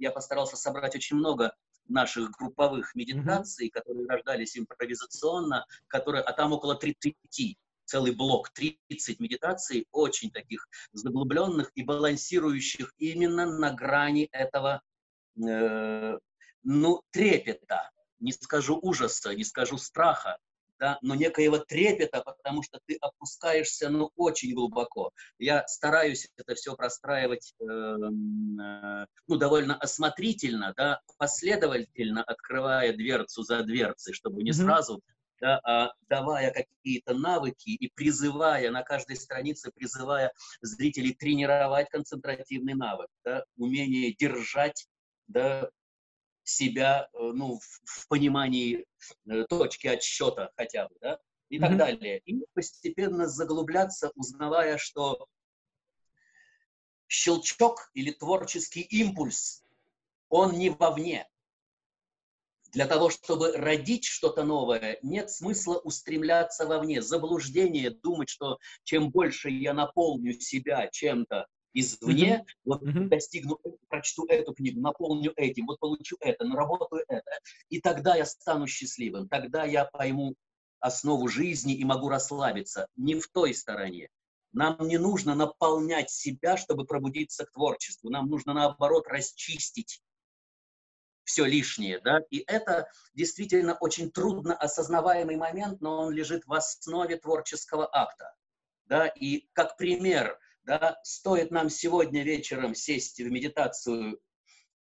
я 0.00 0.10
постарался 0.10 0.56
собрать 0.56 0.94
очень 0.96 1.16
много 1.16 1.54
наших 1.88 2.30
групповых 2.32 2.94
медитаций, 2.94 3.68
mm-hmm. 3.68 3.72
которые 3.72 4.08
рождались 4.08 4.58
импровизационно, 4.58 5.66
которые, 5.86 6.22
а 6.22 6.32
там 6.32 6.52
около 6.52 6.74
30 6.74 7.16
целый 7.84 8.12
блок, 8.12 8.50
30 8.50 9.20
медитаций, 9.20 9.86
очень 9.92 10.30
таких 10.30 10.66
заглубленных 10.92 11.70
и 11.74 11.84
балансирующих 11.84 12.92
именно 12.98 13.46
на 13.46 13.72
грани 13.72 14.28
этого, 14.32 14.82
э, 15.40 16.18
ну, 16.64 17.02
трепета, 17.12 17.90
не 18.20 18.32
скажу 18.32 18.78
ужаса, 18.80 19.34
не 19.34 19.44
скажу 19.44 19.78
страха, 19.78 20.38
да, 20.78 20.98
но 21.02 21.14
некоего 21.14 21.58
трепета, 21.58 22.22
потому 22.22 22.62
что 22.62 22.78
ты 22.86 22.96
опускаешься, 23.00 23.88
ну, 23.88 24.10
очень 24.16 24.54
глубоко. 24.54 25.10
Я 25.38 25.66
стараюсь 25.66 26.28
это 26.36 26.54
все 26.54 26.74
простраивать, 26.74 27.54
э, 27.60 27.64
э, 27.64 29.06
ну, 29.26 29.36
довольно 29.36 29.76
осмотрительно, 29.76 30.74
да, 30.76 31.00
последовательно 31.18 32.22
открывая 32.22 32.92
дверцу 32.92 33.42
за 33.42 33.62
дверцей, 33.62 34.12
чтобы 34.12 34.42
не 34.42 34.50
mm-hmm. 34.50 34.54
сразу, 34.54 35.02
да, 35.40 35.60
а 35.64 35.92
давая 36.08 36.50
какие-то 36.50 37.14
навыки 37.14 37.70
и 37.70 37.90
призывая 37.94 38.70
на 38.70 38.82
каждой 38.82 39.16
странице, 39.16 39.70
призывая 39.74 40.32
зрителей 40.60 41.14
тренировать 41.14 41.88
концентративный 41.90 42.74
навык, 42.74 43.08
да, 43.24 43.44
умение 43.56 44.14
держать 44.14 44.86
да, 45.28 45.68
себя 46.46 47.08
э, 47.12 47.18
ну, 47.34 47.58
в, 47.84 48.08
понимании 48.08 48.86
э, 49.26 49.44
точки 49.48 49.88
отсчета 49.88 50.50
хотя 50.56 50.88
бы, 50.88 50.94
да, 51.00 51.18
и 51.48 51.58
mm-hmm. 51.58 51.60
так 51.60 51.76
далее. 51.76 52.18
И 52.24 52.44
постепенно 52.54 53.26
заглубляться, 53.26 54.12
узнавая, 54.14 54.78
что 54.78 55.26
щелчок 57.08 57.90
или 57.94 58.12
творческий 58.12 58.82
импульс, 58.82 59.64
он 60.28 60.52
не 60.52 60.70
вовне. 60.70 61.28
Для 62.72 62.86
того, 62.86 63.10
чтобы 63.10 63.52
родить 63.52 64.04
что-то 64.04 64.44
новое, 64.44 64.98
нет 65.02 65.30
смысла 65.30 65.78
устремляться 65.78 66.66
вовне. 66.66 67.00
Заблуждение 67.00 67.90
думать, 67.90 68.28
что 68.28 68.58
чем 68.84 69.10
больше 69.10 69.50
я 69.50 69.72
наполню 69.72 70.32
себя 70.38 70.88
чем-то, 70.88 71.46
извне, 71.78 72.38
mm-hmm. 72.38 72.60
вот 72.64 72.82
mm-hmm. 72.82 73.08
достигну, 73.08 73.60
прочту 73.88 74.26
эту 74.26 74.54
книгу, 74.54 74.80
наполню 74.80 75.32
этим, 75.36 75.66
вот 75.66 75.78
получу 75.78 76.16
это, 76.20 76.44
наработаю 76.44 77.04
это, 77.08 77.30
и 77.68 77.80
тогда 77.80 78.16
я 78.16 78.24
стану 78.24 78.66
счастливым, 78.66 79.28
тогда 79.28 79.64
я 79.64 79.84
пойму 79.84 80.34
основу 80.80 81.28
жизни 81.28 81.74
и 81.74 81.84
могу 81.84 82.08
расслабиться. 82.08 82.86
Не 82.96 83.14
в 83.20 83.28
той 83.28 83.54
стороне. 83.54 84.08
Нам 84.52 84.76
не 84.80 84.98
нужно 84.98 85.34
наполнять 85.34 86.10
себя, 86.10 86.56
чтобы 86.56 86.86
пробудиться 86.86 87.44
к 87.44 87.52
творчеству. 87.52 88.08
Нам 88.08 88.28
нужно, 88.28 88.54
наоборот, 88.54 89.06
расчистить 89.08 90.00
все 91.24 91.44
лишнее, 91.44 92.00
да, 92.00 92.20
и 92.30 92.44
это 92.46 92.88
действительно 93.14 93.74
очень 93.80 94.12
трудно 94.12 94.54
осознаваемый 94.54 95.36
момент, 95.36 95.80
но 95.80 96.02
он 96.02 96.12
лежит 96.12 96.46
в 96.46 96.52
основе 96.52 97.16
творческого 97.16 97.88
акта, 97.92 98.32
да, 98.84 99.08
и 99.08 99.48
как 99.52 99.76
пример, 99.76 100.38
да, 100.66 100.98
стоит 101.04 101.52
нам 101.52 101.70
сегодня 101.70 102.24
вечером 102.24 102.74
сесть 102.74 103.18
в 103.18 103.30
медитацию 103.30 104.20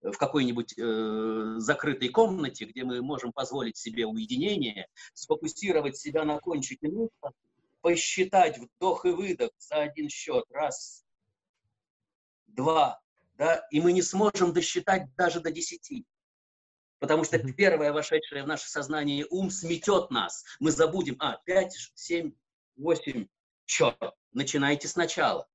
в 0.01 0.17
какой-нибудь 0.17 0.73
э, 0.77 1.55
закрытой 1.57 2.09
комнате, 2.09 2.65
где 2.65 2.83
мы 2.83 3.01
можем 3.01 3.31
позволить 3.31 3.77
себе 3.77 4.05
уединение, 4.05 4.87
сфокусировать 5.13 5.97
себя 5.97 6.23
на 6.23 6.39
кончике 6.39 6.87
носа, 6.87 7.35
посчитать 7.81 8.57
вдох 8.57 9.05
и 9.05 9.09
выдох 9.09 9.51
за 9.57 9.75
один 9.75 10.09
счет, 10.09 10.45
раз, 10.49 11.05
два, 12.47 13.01
да, 13.37 13.65
и 13.69 13.81
мы 13.81 13.91
не 13.91 14.01
сможем 14.01 14.53
досчитать 14.53 15.13
даже 15.15 15.41
до 15.41 15.51
десяти. 15.51 16.05
Потому 16.99 17.25
что 17.25 17.37
первое 17.39 17.91
вошедшее 17.91 18.43
в 18.43 18.47
наше 18.47 18.69
сознание 18.69 19.25
ум 19.29 19.49
сметет 19.51 20.11
нас. 20.11 20.45
Мы 20.61 20.71
забудем, 20.71 21.17
а, 21.19 21.37
5, 21.45 21.91
7, 21.93 22.31
8, 22.77 23.27
черт, 23.65 24.15
начинайте 24.31 24.87
сначала. 24.87 25.47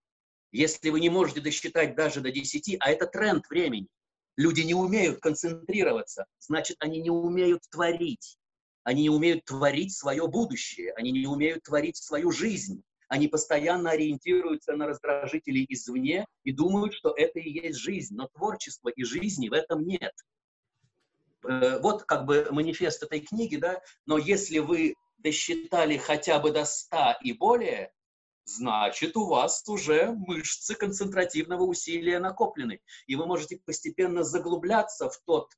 Если 0.52 0.90
вы 0.90 1.00
не 1.00 1.10
можете 1.10 1.40
досчитать 1.40 1.94
даже 1.94 2.20
до 2.20 2.30
10, 2.30 2.76
а 2.80 2.90
это 2.90 3.06
тренд 3.06 3.48
времени, 3.48 3.88
люди 4.36 4.62
не 4.62 4.74
умеют 4.74 5.20
концентрироваться, 5.20 6.26
значит, 6.38 6.76
они 6.80 7.00
не 7.00 7.10
умеют 7.10 7.62
творить. 7.70 8.38
Они 8.84 9.02
не 9.02 9.10
умеют 9.10 9.44
творить 9.44 9.94
свое 9.94 10.26
будущее, 10.26 10.92
они 10.94 11.12
не 11.12 11.26
умеют 11.26 11.64
творить 11.64 11.96
свою 11.96 12.30
жизнь. 12.30 12.82
Они 13.08 13.26
постоянно 13.28 13.90
ориентируются 13.90 14.74
на 14.74 14.86
раздражители 14.86 15.64
извне 15.68 16.26
и 16.44 16.52
думают, 16.52 16.94
что 16.94 17.12
это 17.16 17.38
и 17.38 17.50
есть 17.50 17.78
жизнь. 17.78 18.14
Но 18.14 18.28
творчества 18.28 18.90
и 18.90 19.02
жизни 19.02 19.48
в 19.48 19.54
этом 19.54 19.86
нет. 19.86 20.12
Э, 21.46 21.80
вот 21.80 22.04
как 22.04 22.26
бы 22.26 22.48
манифест 22.50 23.02
этой 23.02 23.20
книги, 23.20 23.56
да, 23.56 23.80
но 24.06 24.18
если 24.18 24.58
вы 24.58 24.94
досчитали 25.18 25.96
хотя 25.96 26.38
бы 26.38 26.52
до 26.52 26.64
100 26.64 27.16
и 27.22 27.32
более, 27.32 27.92
значит, 28.48 29.16
у 29.16 29.26
вас 29.26 29.62
уже 29.68 30.12
мышцы 30.12 30.74
концентративного 30.74 31.62
усилия 31.62 32.18
накоплены, 32.18 32.80
и 33.06 33.14
вы 33.14 33.26
можете 33.26 33.58
постепенно 33.58 34.24
заглубляться 34.24 35.10
в 35.10 35.20
тот 35.24 35.52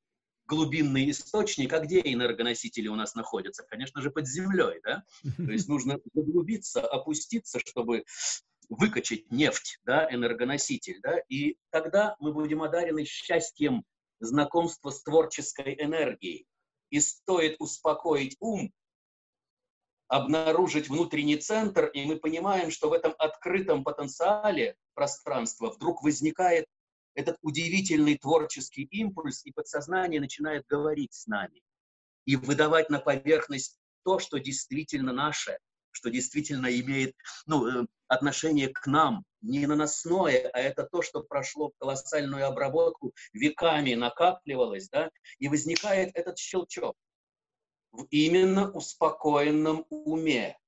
глубинный 0.46 1.09
источник, 1.11 1.72
а 1.72 1.79
где 1.79 2.00
энергоносители 2.00 2.88
у 2.88 2.96
нас 2.96 3.14
находятся? 3.14 3.62
Конечно 3.62 4.03
же, 4.03 4.11
под 4.11 4.26
землей, 4.26 4.81
да? 4.83 5.05
То 5.37 5.53
есть 5.53 5.68
нужно 5.68 5.98
заглубиться, 6.12 6.81
опуститься, 6.81 7.61
чтобы 7.61 8.05
выкачать 8.68 9.31
нефть, 9.31 9.79
да, 9.85 10.12
энергоноситель, 10.12 11.00
да, 11.03 11.18
и 11.29 11.57
тогда 11.70 12.16
мы 12.20 12.33
будем 12.33 12.62
одарены 12.62 13.05
счастьем 13.05 13.85
знакомство 14.20 14.90
с 14.90 15.03
творческой 15.03 15.74
энергией. 15.79 16.46
И 16.90 16.98
стоит 16.98 17.57
успокоить 17.61 18.37
ум, 18.40 18.72
обнаружить 20.10 20.88
внутренний 20.88 21.36
центр, 21.36 21.86
и 21.86 22.04
мы 22.04 22.16
понимаем, 22.16 22.72
что 22.72 22.90
в 22.90 22.92
этом 22.92 23.14
открытом 23.16 23.84
потенциале 23.84 24.74
пространства 24.94 25.70
вдруг 25.70 26.02
возникает 26.02 26.66
этот 27.14 27.38
удивительный 27.42 28.18
творческий 28.18 28.82
импульс, 28.82 29.46
и 29.46 29.52
подсознание 29.52 30.20
начинает 30.20 30.64
говорить 30.68 31.12
с 31.14 31.28
нами 31.28 31.62
и 32.24 32.34
выдавать 32.34 32.90
на 32.90 32.98
поверхность 32.98 33.78
то, 34.04 34.18
что 34.18 34.38
действительно 34.38 35.12
наше, 35.12 35.58
что 35.92 36.10
действительно 36.10 36.66
имеет 36.66 37.14
ну, 37.46 37.66
э, 37.66 37.86
отношение 38.08 38.68
к 38.68 38.88
нам, 38.88 39.22
не 39.42 39.64
наносное, 39.68 40.50
а 40.52 40.58
это 40.58 40.88
то, 40.90 41.02
что 41.02 41.22
прошло 41.22 41.70
колоссальную 41.78 42.46
обработку, 42.46 43.14
веками 43.32 43.94
накапливалось, 43.94 44.88
да, 44.88 45.10
и 45.38 45.46
возникает 45.46 46.10
этот 46.14 46.36
щелчок 46.36 46.96
в 47.92 48.05
именно 48.11 48.70
успокоенном 48.70 49.87
уме, 49.90 50.59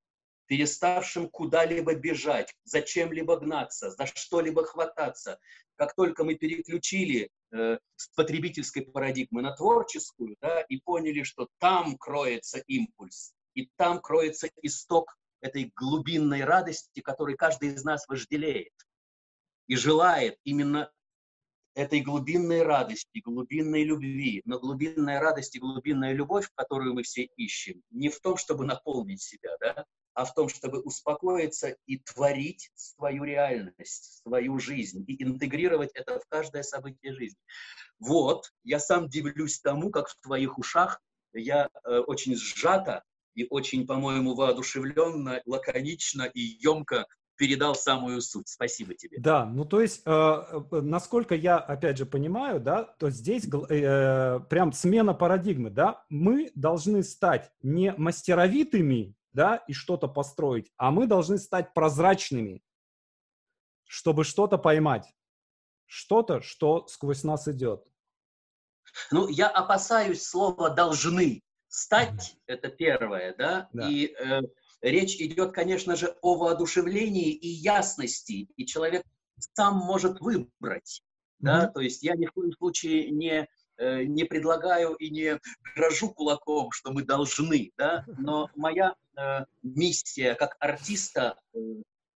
переставшим 0.47 1.29
куда-либо 1.29 1.95
бежать, 1.95 2.55
зачем-либо 2.65 3.39
гнаться, 3.39 3.91
за 3.91 4.07
что-либо 4.07 4.65
хвататься. 4.65 5.39
Как 5.77 5.95
только 5.95 6.25
мы 6.25 6.35
переключили 6.35 7.31
э, 7.53 7.79
с 7.97 8.09
потребительской 8.09 8.83
парадигмы 8.83 9.43
на 9.43 9.53
творческую, 9.53 10.37
да, 10.41 10.61
и 10.63 10.79
поняли, 10.79 11.23
что 11.23 11.49
там 11.59 11.97
кроется 11.97 12.59
импульс, 12.67 13.33
и 13.55 13.71
там 13.77 14.01
кроется 14.01 14.51
исток 14.63 15.17
этой 15.41 15.73
глубинной 15.75 16.45
радости, 16.45 17.01
которой 17.01 17.37
каждый 17.37 17.71
из 17.71 17.85
нас 17.85 18.07
вожделеет 18.09 18.73
и 19.67 19.77
желает 19.77 20.39
именно 20.45 20.91
этой 21.75 22.01
глубинной 22.01 22.63
радости, 22.63 23.21
глубинной 23.25 23.85
любви. 23.85 24.43
Но 24.45 24.59
глубинная 24.59 25.21
радость 25.21 25.57
и 25.57 25.59
глубинная 25.59 26.13
любовь, 26.13 26.49
которую 26.55 26.95
мы 26.95 27.03
все 27.03 27.29
ищем, 27.37 27.83
не 27.91 28.09
в 28.09 28.21
том, 28.21 28.37
чтобы 28.37 28.65
наполнить 28.65 29.23
себя, 29.23 29.57
да, 29.61 29.87
а 30.15 30.25
в 30.25 30.35
том, 30.35 30.49
чтобы 30.49 30.81
успокоиться 30.81 31.77
и 31.87 31.99
творить 31.99 32.71
свою 32.75 33.25
реальность, 33.25 34.23
свою 34.23 34.59
жизнь, 34.59 35.05
и 35.07 35.23
интегрировать 35.23 35.91
это 35.95 36.21
в 36.21 36.27
каждое 36.29 36.63
событие 36.63 37.15
жизни. 37.15 37.39
Вот, 37.99 38.53
я 38.65 38.79
сам 38.79 39.09
дивлюсь 39.09 39.61
тому, 39.61 39.91
как 39.91 40.09
в 40.09 40.21
твоих 40.21 40.59
ушах 40.59 41.01
я 41.33 41.69
э, 41.85 41.99
очень 42.01 42.37
сжато 42.37 43.05
и 43.35 43.47
очень, 43.49 43.87
по-моему, 43.87 44.35
воодушевленно, 44.35 45.41
лаконично 45.47 46.23
и 46.23 46.41
емко 46.41 47.07
передал 47.37 47.75
самую 47.75 48.21
суть. 48.21 48.49
Спасибо 48.49 48.95
тебе. 48.95 49.19
Да, 49.19 49.45
ну 49.45 49.65
то 49.65 49.81
есть, 49.81 50.03
э, 50.05 50.11
э, 50.11 50.81
насколько 50.81 51.35
я, 51.35 51.59
опять 51.59 51.99
же, 51.99 52.07
понимаю, 52.07 52.61
да, 52.61 52.85
то 52.85 53.11
здесь 53.11 53.47
э, 53.47 54.41
прям 54.49 54.73
смена 54.73 55.15
парадигмы, 55.15 55.71
да, 55.71 56.05
мы 56.09 56.51
должны 56.55 57.03
стать 57.03 57.51
не 57.63 57.93
мастеровитыми, 57.97 59.15
да, 59.33 59.57
и 59.69 59.73
что-то 59.73 60.09
построить, 60.09 60.71
а 60.77 60.91
мы 60.91 61.07
должны 61.07 61.39
стать 61.39 61.73
прозрачными, 61.75 62.63
чтобы 63.87 64.25
что-то 64.25 64.59
поймать, 64.59 65.15
что-то, 65.87 66.43
что 66.43 66.87
сквозь 66.87 67.25
нас 67.25 67.49
идет. 67.49 67.87
Ну, 69.11 69.29
я 69.29 69.49
опасаюсь 69.49 70.23
слова 70.23 70.71
«должны», 70.71 71.43
Стать– 71.75 72.37
это 72.47 72.69
первое, 72.69 73.35
да, 73.39 73.71
да. 73.73 73.89
и 73.89 74.09
э, 74.09 74.43
речь 74.83 75.17
идет, 75.17 75.53
конечно 75.53 75.97
же, 75.97 76.17
о 76.21 76.37
воодушевлении 76.37 77.33
и 77.33 77.49
ясности, 77.49 78.49
и 78.57 78.67
человек 78.67 79.05
сам 79.55 79.79
может 79.79 80.21
выбрать, 80.21 81.03
mm-hmm. 81.03 81.45
да, 81.45 81.67
то 81.69 81.81
есть 81.81 82.03
я 82.03 82.15
ни 82.15 82.27
в 82.27 82.33
коем 82.33 82.53
случае 82.53 83.11
не 83.11 83.49
э, 83.79 84.05
не 84.05 84.25
предлагаю 84.25 84.95
и 84.95 85.11
не 85.11 85.41
грожу 85.75 86.11
кулаком, 86.11 86.71
что 86.73 86.93
мы 86.93 87.05
должны, 87.05 87.73
да, 87.77 88.05
но 88.19 88.51
моя 88.55 88.95
э, 89.17 89.45
миссия 89.63 90.35
как 90.35 90.57
артиста 90.61 91.39
э, 91.55 91.59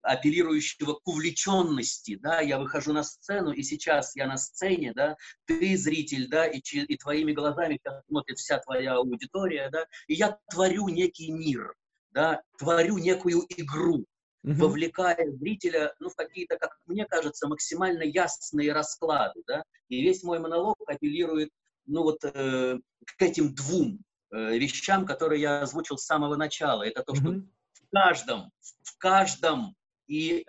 апеллирующего 0.05 0.93
к 0.93 1.07
увлеченности, 1.07 2.15
да, 2.15 2.39
я 2.39 2.59
выхожу 2.59 2.93
на 2.93 3.03
сцену, 3.03 3.51
и 3.51 3.63
сейчас 3.63 4.15
я 4.15 4.27
на 4.27 4.37
сцене, 4.37 4.93
да, 4.93 5.17
ты 5.45 5.75
зритель, 5.77 6.27
да, 6.29 6.45
и, 6.45 6.59
и 6.59 6.97
твоими 6.97 7.31
глазами 7.31 7.79
смотрит 8.07 8.37
вся 8.37 8.59
твоя 8.59 8.95
аудитория, 8.95 9.69
да, 9.71 9.87
и 10.07 10.13
я 10.13 10.37
творю 10.49 10.89
некий 10.89 11.31
мир, 11.31 11.73
да, 12.15 12.41
творю 12.57 12.97
некую 12.97 13.43
игру, 13.49 14.05
mm-hmm. 14.45 14.53
вовлекая 14.53 15.31
зрителя, 15.33 15.93
ну, 15.99 16.09
в 16.09 16.15
какие-то, 16.15 16.57
как 16.57 16.79
мне 16.85 17.05
кажется, 17.05 17.47
максимально 17.47 18.03
ясные 18.03 18.71
расклады, 18.71 19.43
да, 19.45 19.63
и 19.89 20.01
весь 20.01 20.23
мой 20.23 20.39
монолог 20.39 20.77
апеллирует, 20.87 21.49
ну, 21.85 22.03
вот 22.03 22.23
э, 22.23 22.79
к 23.05 23.21
этим 23.21 23.53
двум 23.53 23.99
э, 24.31 24.57
вещам, 24.57 25.05
которые 25.05 25.41
я 25.41 25.61
озвучил 25.61 25.97
с 25.97 26.05
самого 26.05 26.37
начала. 26.37 26.83
Это 26.83 27.03
то, 27.03 27.13
что 27.13 27.33
mm-hmm. 27.33 27.47
в 27.73 27.89
каждом, 27.91 28.51
в 28.81 28.97
каждом 28.97 29.75
и, 30.07 30.45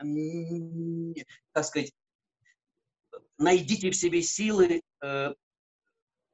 так 1.52 1.64
сказать, 1.64 1.92
найдите 3.38 3.90
в 3.90 3.96
себе 3.96 4.22
силы 4.22 4.82
э, 5.02 5.34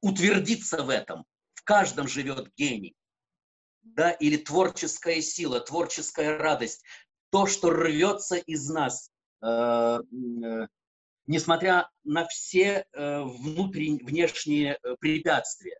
утвердиться 0.02 0.82
в 0.82 0.90
этом. 0.90 1.24
В 1.54 1.64
каждом 1.64 2.06
живет 2.06 2.52
гений, 2.56 2.94
да, 3.82 4.10
или 4.10 4.36
творческая 4.36 5.20
сила, 5.20 5.60
творческая 5.60 6.38
радость, 6.38 6.84
то, 7.30 7.46
что 7.46 7.70
рвется 7.70 8.36
из 8.36 8.68
нас, 8.68 9.10
э, 9.42 9.46
э, 9.46 10.66
несмотря 11.26 11.90
на 12.04 12.26
все 12.26 12.86
э, 12.92 13.22
внутренние, 13.22 14.04
внешние 14.04 14.78
э, 14.82 14.96
препятствия 14.98 15.78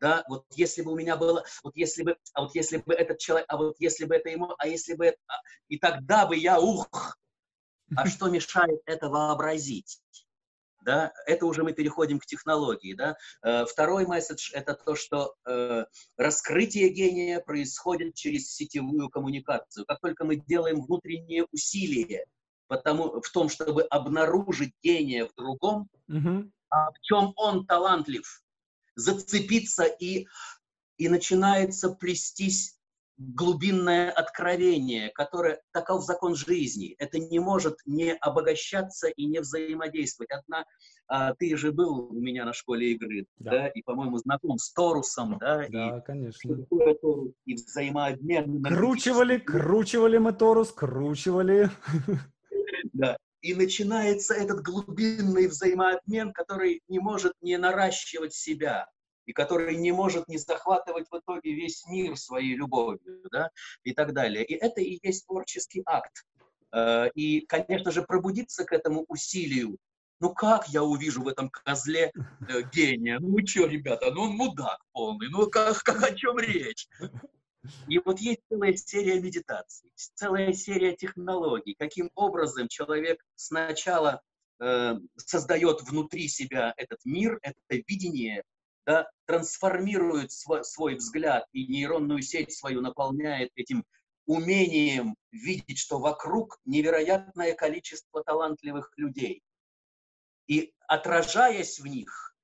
да, 0.00 0.22
вот 0.28 0.44
если 0.50 0.82
бы 0.82 0.92
у 0.92 0.96
меня 0.96 1.16
было, 1.16 1.44
вот 1.62 1.74
если 1.76 2.02
бы, 2.02 2.18
а 2.34 2.42
вот 2.42 2.54
если 2.54 2.76
бы 2.76 2.92
этот 2.92 3.18
человек, 3.18 3.46
а 3.48 3.56
вот 3.56 3.76
если 3.78 4.04
бы 4.04 4.16
это 4.16 4.28
ему, 4.28 4.54
а 4.58 4.68
если 4.68 4.92
бы 4.92 5.06
это, 5.06 5.16
а, 5.28 5.36
и 5.68 5.78
тогда 5.78 6.26
бы 6.26 6.36
я, 6.36 6.60
ух, 6.60 7.16
А 7.96 8.06
что 8.06 8.28
мешает 8.28 8.80
это 8.86 9.08
вообразить? 9.08 10.00
Да, 10.84 11.12
это 11.26 11.46
уже 11.46 11.64
мы 11.64 11.72
переходим 11.72 12.18
к 12.18 12.26
технологии. 12.26 12.94
Да? 12.94 13.16
Э, 13.42 13.64
второй 13.64 14.06
месседж– 14.06 14.50
это 14.52 14.74
то, 14.74 14.94
что 14.94 15.34
э, 15.46 15.86
раскрытие 16.18 16.90
гения 16.90 17.40
происходит 17.40 18.14
через 18.14 18.52
сетевую 18.52 19.08
коммуникацию. 19.08 19.86
Как 19.86 20.00
только 20.00 20.24
мы 20.24 20.36
делаем 20.36 20.82
внутренние 20.82 21.46
усилия 21.52 22.26
потому, 22.66 23.20
в 23.20 23.30
том, 23.30 23.48
чтобы 23.48 23.82
обнаружить 23.82 24.74
гения 24.82 25.26
в 25.26 25.34
другом, 25.34 25.88
угу. 26.08 26.50
а 26.70 26.90
в 26.90 27.00
чем 27.00 27.32
он 27.36 27.66
талантлив, 27.66 28.42
зацепиться 28.96 29.84
и, 29.84 30.26
и 30.96 31.08
начинается 31.08 31.90
плестись 31.90 32.78
глубинное 33.16 34.10
откровение, 34.10 35.10
которое 35.10 35.60
таков 35.72 36.04
закон 36.04 36.34
жизни. 36.34 36.94
Это 36.98 37.18
не 37.18 37.38
может 37.38 37.76
не 37.86 38.14
обогащаться 38.14 39.08
и 39.08 39.26
не 39.26 39.40
взаимодействовать. 39.40 40.30
Одна, 40.32 40.64
а, 41.06 41.34
ты 41.34 41.56
же 41.56 41.72
был 41.72 42.10
у 42.10 42.20
меня 42.20 42.44
на 42.44 42.52
школе 42.52 42.92
игры, 42.92 43.26
да, 43.38 43.50
да 43.50 43.68
и, 43.68 43.82
по-моему, 43.82 44.18
знаком 44.18 44.58
с 44.58 44.72
Торусом, 44.72 45.38
да? 45.38 45.66
Да, 45.68 45.98
и, 45.98 46.04
конечно. 46.04 46.66
И 47.44 47.54
взаимообмен. 47.54 48.62
Кручивали, 48.62 49.38
кручивали 49.38 50.18
мы 50.18 50.32
Торус, 50.32 50.72
кручивали. 50.72 51.70
Да. 52.92 53.16
И 53.40 53.54
начинается 53.54 54.34
этот 54.34 54.60
глубинный 54.60 55.48
взаимообмен, 55.48 56.32
который 56.32 56.82
не 56.88 56.98
может 56.98 57.32
не 57.40 57.56
наращивать 57.56 58.32
себя 58.34 58.86
и 59.26 59.32
который 59.32 59.76
не 59.76 59.92
может 59.92 60.28
не 60.28 60.38
захватывать 60.38 61.06
в 61.10 61.18
итоге 61.18 61.54
весь 61.54 61.84
мир 61.86 62.16
своей 62.16 62.54
любовью, 62.54 63.22
да, 63.30 63.50
и 63.82 63.92
так 63.92 64.12
далее. 64.12 64.44
И 64.44 64.54
это 64.54 64.80
и 64.80 64.98
есть 65.02 65.26
творческий 65.26 65.82
акт. 65.86 66.24
Э, 66.72 67.08
и, 67.14 67.40
конечно 67.46 67.90
же, 67.90 68.02
пробудиться 68.02 68.64
к 68.64 68.72
этому 68.72 69.04
усилию. 69.08 69.78
Ну 70.20 70.32
как 70.32 70.68
я 70.68 70.82
увижу 70.82 71.22
в 71.22 71.28
этом 71.28 71.50
козле 71.50 72.12
э, 72.48 72.62
гения? 72.72 73.18
Ну 73.20 73.44
что, 73.46 73.66
ребята, 73.66 74.10
ну 74.10 74.22
он 74.22 74.30
мудак 74.30 74.78
полный, 74.92 75.28
ну 75.28 75.48
как, 75.50 75.82
как 75.82 76.02
о 76.02 76.14
чем 76.14 76.38
речь? 76.38 76.88
И 77.88 77.98
вот 77.98 78.20
есть 78.20 78.40
целая 78.48 78.74
серия 78.76 79.20
медитаций, 79.20 79.90
целая 79.94 80.52
серия 80.52 80.94
технологий, 80.94 81.74
каким 81.78 82.10
образом 82.14 82.68
человек 82.68 83.24
сначала 83.36 84.20
э, 84.60 84.94
создает 85.16 85.82
внутри 85.82 86.28
себя 86.28 86.74
этот 86.76 86.98
мир, 87.04 87.38
это 87.42 87.82
видение, 87.86 88.42
да, 88.86 89.10
трансформирует 89.26 90.32
свой, 90.32 90.64
свой 90.64 90.96
взгляд 90.96 91.46
и 91.52 91.66
нейронную 91.66 92.22
сеть 92.22 92.52
свою 92.52 92.80
наполняет 92.80 93.50
этим 93.54 93.84
умением 94.26 95.16
видеть, 95.32 95.78
что 95.78 95.98
вокруг 95.98 96.58
невероятное 96.64 97.54
количество 97.54 98.22
талантливых 98.22 98.92
людей. 98.96 99.42
И 100.46 100.72
отражаясь 100.86 101.78
в 101.80 101.86
них, 101.86 102.34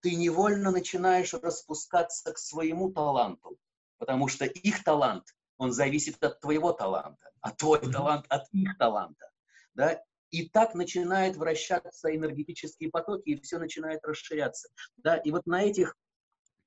ты 0.00 0.14
невольно 0.14 0.70
начинаешь 0.70 1.34
распускаться 1.34 2.32
к 2.32 2.38
своему 2.38 2.90
таланту, 2.92 3.58
потому 3.98 4.28
что 4.28 4.44
их 4.46 4.82
талант, 4.84 5.24
он 5.58 5.72
зависит 5.72 6.22
от 6.22 6.40
твоего 6.40 6.72
таланта, 6.72 7.30
а 7.40 7.50
твой 7.52 7.80
талант 7.80 8.26
от 8.28 8.48
их 8.52 8.76
таланта. 8.78 9.30
Да? 9.74 10.02
И 10.30 10.48
так 10.48 10.74
начинают 10.74 11.36
вращаться 11.36 12.14
энергетические 12.14 12.90
потоки, 12.90 13.30
и 13.30 13.40
все 13.40 13.58
начинает 13.58 14.00
расширяться. 14.04 14.68
Да? 14.96 15.16
И 15.16 15.30
вот 15.30 15.46
на 15.46 15.62
этих 15.62 15.96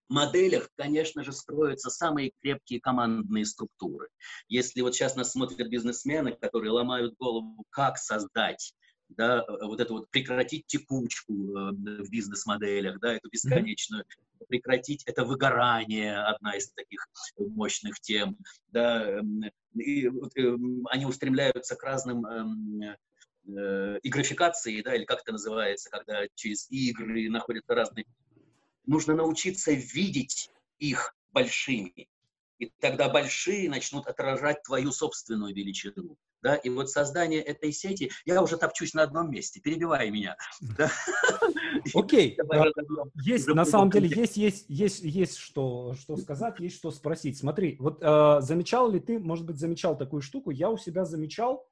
моделях, 0.10 0.69
конечно 0.76 1.23
же, 1.23 1.32
строятся 1.32 1.89
самые 1.89 2.32
крепкие 2.41 2.82
командные 2.82 3.45
структуры. 3.45 4.10
Если 4.47 4.82
вот 4.82 4.95
сейчас 4.95 5.15
нас 5.15 5.32
смотрят 5.32 5.69
бизнесмены, 5.69 6.34
которые 6.34 6.71
ломают 6.71 7.15
голову, 7.17 7.63
как 7.69 7.97
создать 7.97 8.73
да, 9.10 9.45
вот 9.47 9.80
это 9.80 9.93
вот 9.93 10.10
прекратить 10.10 10.65
текучку 10.67 11.34
э, 11.34 11.71
в 11.71 12.10
бизнес-моделях, 12.10 12.99
да, 12.99 13.13
эту 13.13 13.30
бесконечную, 13.30 14.06
прекратить 14.47 15.04
это 15.06 15.23
выгорание, 15.23 16.17
одна 16.17 16.56
из 16.56 16.71
таких 16.71 17.08
мощных 17.38 17.99
тем, 17.99 18.38
да, 18.69 19.04
эм, 19.04 19.43
и, 19.76 20.08
э, 20.08 20.58
они 20.89 21.06
устремляются 21.06 21.76
к 21.76 21.84
разным 21.84 22.26
эм, 22.26 22.95
э, 23.45 23.99
игрофикации, 24.03 24.82
да, 24.82 24.95
или 24.95 25.06
как 25.06 25.21
это 25.21 25.34
называется, 25.34 25.89
когда 25.89 26.25
через 26.36 26.69
игры 26.69 27.29
находятся 27.29 27.75
разные. 27.75 28.06
Нужно 28.86 29.15
научиться 29.15 29.71
видеть 29.71 30.49
их 30.79 31.15
большими, 31.32 32.10
и 32.60 32.71
тогда 32.79 33.10
большие 33.10 33.69
начнут 33.69 34.08
отражать 34.08 34.63
твою 34.63 34.91
собственную 34.91 35.53
величину. 35.53 36.17
Да? 36.41 36.56
И 36.56 36.69
вот 36.69 36.89
создание 36.89 37.41
этой 37.41 37.71
сети, 37.71 38.12
я 38.25 38.41
уже 38.43 38.58
топчусь 38.58 38.93
на 38.93 39.03
одном 39.03 39.32
месте, 39.32 39.62
перебивай 39.62 40.10
меня. 40.12 40.36
Окей, 41.93 42.38
есть, 43.15 43.47
на 43.47 43.63
самом 43.63 43.89
деле, 43.89 44.10
есть, 44.10 44.36
есть, 44.36 44.65
есть, 44.67 45.03
есть 45.03 45.38
что, 45.38 45.95
что 45.97 46.17
сказать, 46.17 46.60
есть 46.60 46.75
что 46.75 46.91
спросить. 46.91 47.38
Смотри, 47.38 47.77
вот 47.79 47.99
э, 48.01 48.41
замечал 48.41 48.91
ли 48.91 48.99
ты, 48.99 49.19
может 49.19 49.45
быть, 49.45 49.58
замечал 49.58 49.97
такую 49.97 50.21
штуку, 50.21 50.51
я 50.51 50.69
у 50.69 50.77
себя 50.77 51.06
замечал, 51.06 51.65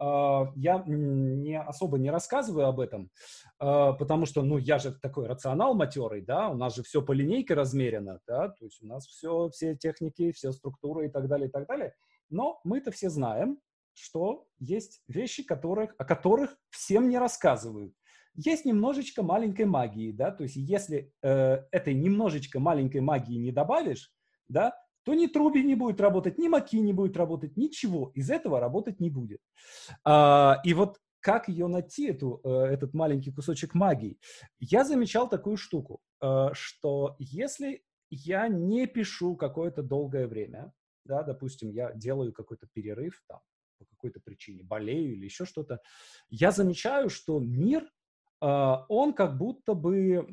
я 0.00 0.84
не 0.86 1.60
особо 1.60 1.98
не 1.98 2.10
рассказываю 2.10 2.66
об 2.66 2.78
этом, 2.80 3.10
а, 3.58 3.92
потому 3.92 4.26
что, 4.26 4.42
ну, 4.42 4.58
я 4.58 4.78
же 4.78 4.92
такой 4.92 5.26
рационал 5.26 5.74
матерый, 5.74 6.22
да, 6.22 6.48
у 6.48 6.54
нас 6.54 6.76
же 6.76 6.82
все 6.82 7.02
по 7.02 7.12
линейке 7.12 7.54
размерено, 7.54 8.20
да, 8.26 8.48
то 8.48 8.64
есть 8.64 8.82
у 8.82 8.86
нас 8.86 9.06
все, 9.06 9.48
все 9.50 9.76
техники, 9.76 10.32
все 10.32 10.52
структуры 10.52 11.06
и 11.06 11.10
так 11.10 11.28
далее, 11.28 11.48
и 11.48 11.50
так 11.50 11.66
далее. 11.66 11.94
Но 12.30 12.60
мы-то 12.62 12.90
все 12.90 13.10
знаем, 13.10 13.58
что 13.94 14.46
есть 14.60 15.02
вещи, 15.08 15.42
которых, 15.42 15.94
о 15.98 16.04
которых 16.04 16.56
всем 16.70 17.08
не 17.08 17.18
рассказывают. 17.18 17.92
Есть 18.34 18.64
немножечко 18.64 19.24
маленькой 19.24 19.64
магии, 19.64 20.12
да, 20.12 20.30
то 20.30 20.44
есть 20.44 20.54
если 20.54 21.12
э, 21.22 21.64
этой 21.72 21.94
немножечко 21.94 22.60
маленькой 22.60 23.00
магии 23.00 23.36
не 23.36 23.50
добавишь, 23.50 24.12
да, 24.46 24.74
то 25.08 25.14
ни 25.14 25.26
Труби 25.26 25.64
не 25.64 25.74
будет 25.74 26.02
работать, 26.02 26.36
ни 26.36 26.48
Маки 26.48 26.76
не 26.76 26.92
будет 26.92 27.16
работать, 27.16 27.56
ничего 27.56 28.12
из 28.14 28.30
этого 28.30 28.60
работать 28.60 29.00
не 29.00 29.08
будет. 29.08 29.40
А, 30.04 30.60
и 30.64 30.74
вот 30.74 30.98
как 31.20 31.48
ее 31.48 31.66
найти, 31.66 32.08
эту, 32.08 32.42
э, 32.44 32.74
этот 32.74 32.92
маленький 32.92 33.32
кусочек 33.32 33.72
магии? 33.72 34.18
Я 34.60 34.84
замечал 34.84 35.26
такую 35.26 35.56
штуку, 35.56 36.02
э, 36.20 36.48
что 36.52 37.16
если 37.18 37.82
я 38.10 38.48
не 38.48 38.86
пишу 38.86 39.34
какое-то 39.34 39.82
долгое 39.82 40.26
время, 40.26 40.74
да, 41.06 41.22
допустим, 41.22 41.70
я 41.70 41.90
делаю 41.94 42.34
какой-то 42.34 42.66
перерыв 42.74 43.22
там, 43.28 43.40
по 43.78 43.86
какой-то 43.86 44.20
причине, 44.20 44.62
болею 44.62 45.14
или 45.14 45.24
еще 45.24 45.46
что-то, 45.46 45.80
я 46.28 46.50
замечаю, 46.50 47.08
что 47.08 47.40
мир, 47.40 47.82
э, 48.42 48.74
он 48.90 49.14
как 49.14 49.38
будто 49.38 49.72
бы 49.72 50.26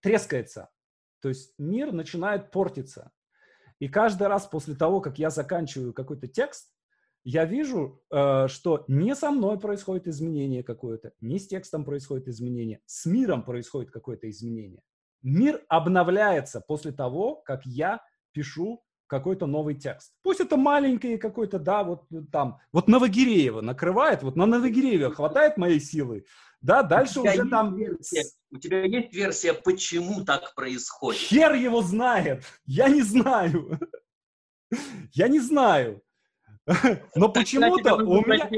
трескается. 0.00 0.70
То 1.20 1.28
есть 1.28 1.54
мир 1.58 1.92
начинает 1.92 2.50
портиться. 2.50 3.10
И 3.78 3.88
каждый 3.88 4.28
раз 4.28 4.46
после 4.46 4.74
того, 4.74 5.00
как 5.00 5.18
я 5.18 5.30
заканчиваю 5.30 5.92
какой-то 5.92 6.26
текст, 6.26 6.72
я 7.24 7.44
вижу, 7.44 8.02
э, 8.10 8.48
что 8.48 8.84
не 8.88 9.14
со 9.14 9.30
мной 9.30 9.58
происходит 9.58 10.06
изменение 10.08 10.62
какое-то, 10.62 11.12
не 11.20 11.38
с 11.38 11.46
текстом 11.46 11.84
происходит 11.84 12.28
изменение, 12.28 12.80
с 12.86 13.06
миром 13.06 13.42
происходит 13.42 13.90
какое-то 13.90 14.30
изменение. 14.30 14.82
Мир 15.22 15.62
обновляется 15.68 16.60
после 16.60 16.92
того, 16.92 17.36
как 17.36 17.66
я 17.66 18.00
пишу 18.32 18.82
какой-то 19.08 19.46
новый 19.46 19.74
текст. 19.74 20.12
Пусть 20.22 20.40
это 20.40 20.56
маленький 20.56 21.16
какой-то, 21.16 21.58
да, 21.58 21.82
вот 21.82 22.04
там, 22.30 22.58
вот 22.72 22.88
Новогиреева 22.88 23.62
накрывает, 23.62 24.22
вот 24.22 24.36
на 24.36 24.46
Новогиреева 24.46 25.12
хватает 25.12 25.56
моей 25.56 25.80
силы, 25.80 26.24
да, 26.60 26.82
дальше 26.82 27.20
уже 27.20 27.48
там... 27.48 27.76
Версия, 27.76 28.24
у 28.50 28.58
тебя 28.58 28.84
есть 28.84 29.14
версия, 29.14 29.54
почему 29.54 30.24
так 30.24 30.54
происходит? 30.54 31.20
Хер 31.20 31.54
его 31.54 31.82
знает, 31.82 32.44
я 32.64 32.88
не 32.88 33.02
знаю. 33.02 33.78
Я 35.12 35.28
не 35.28 35.40
знаю. 35.40 36.02
Но 37.14 37.28
почему-то 37.30 37.94
у 37.96 38.20
меня... 38.24 38.48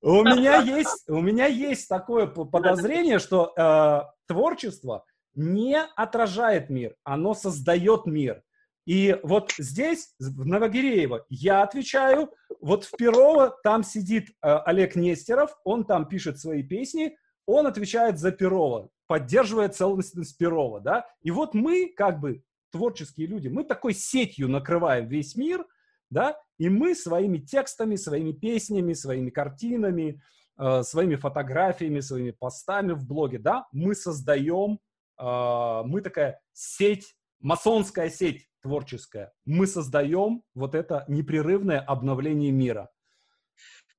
У 0.00 0.22
меня 0.24 0.60
есть, 0.62 1.08
у 1.08 1.20
меня 1.20 1.46
есть 1.46 1.88
такое 1.88 2.26
подозрение, 2.26 3.18
что 3.18 3.52
э, 3.56 4.02
творчество 4.26 5.04
не 5.34 5.78
отражает 5.96 6.70
мир, 6.70 6.96
оно 7.04 7.34
создает 7.34 8.06
мир. 8.06 8.42
И 8.86 9.18
вот 9.24 9.52
здесь, 9.58 10.14
в 10.20 10.46
Новогиреево, 10.46 11.26
я 11.28 11.62
отвечаю, 11.62 12.30
вот 12.60 12.84
в 12.84 12.92
Перово 12.96 13.56
там 13.64 13.82
сидит 13.82 14.28
э, 14.28 14.32
Олег 14.64 14.94
Нестеров, 14.94 15.50
он 15.64 15.84
там 15.84 16.06
пишет 16.08 16.38
свои 16.38 16.62
песни, 16.62 17.16
он 17.46 17.66
отвечает 17.66 18.18
за 18.18 18.30
Перова, 18.30 18.88
поддерживает 19.08 19.74
целостность 19.74 20.38
Перова, 20.38 20.80
да. 20.80 21.06
И 21.22 21.32
вот 21.32 21.52
мы, 21.52 21.92
как 21.96 22.20
бы, 22.20 22.42
творческие 22.70 23.26
люди, 23.26 23.48
мы 23.48 23.64
такой 23.64 23.92
сетью 23.92 24.48
накрываем 24.48 25.08
весь 25.08 25.34
мир, 25.34 25.66
да, 26.08 26.38
и 26.56 26.68
мы 26.68 26.94
своими 26.94 27.38
текстами, 27.38 27.96
своими 27.96 28.30
песнями, 28.30 28.92
своими 28.92 29.30
картинами, 29.30 30.22
э, 30.58 30.82
своими 30.84 31.16
фотографиями, 31.16 31.98
своими 31.98 32.30
постами 32.30 32.92
в 32.92 33.04
блоге, 33.04 33.38
да, 33.38 33.66
мы 33.72 33.96
создаем, 33.96 34.78
э, 35.18 35.82
мы 35.84 36.00
такая 36.02 36.40
сеть, 36.52 37.16
масонская 37.40 38.10
сеть 38.10 38.46
творческое, 38.66 39.32
мы 39.44 39.66
создаем 39.66 40.42
вот 40.54 40.74
это 40.74 41.04
непрерывное 41.06 41.80
обновление 41.80 42.50
мира. 42.50 42.90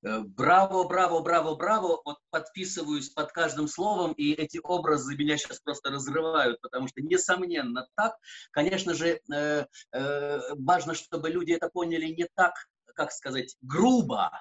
Э, 0.03 0.19
браво, 0.19 0.83
браво, 0.83 1.21
браво, 1.21 1.55
браво. 1.55 2.01
Вот 2.03 2.17
подписываюсь 2.29 3.09
под 3.09 3.31
каждым 3.31 3.69
словом, 3.69 4.11
и 4.11 4.33
эти 4.33 4.59
образы 4.61 5.15
меня 5.15 5.37
сейчас 5.37 5.61
просто 5.61 5.89
разрывают, 5.89 6.59
потому 6.61 6.89
что, 6.89 7.01
несомненно, 7.01 7.87
так. 7.95 8.15
Конечно 8.51 8.93
же, 8.93 9.21
э, 9.33 9.65
э, 9.93 10.39
важно, 10.55 10.93
чтобы 10.93 11.29
люди 11.29 11.53
это 11.53 11.69
поняли 11.69 12.07
не 12.07 12.27
так, 12.35 12.53
как 12.93 13.11
сказать, 13.11 13.55
грубо, 13.61 14.31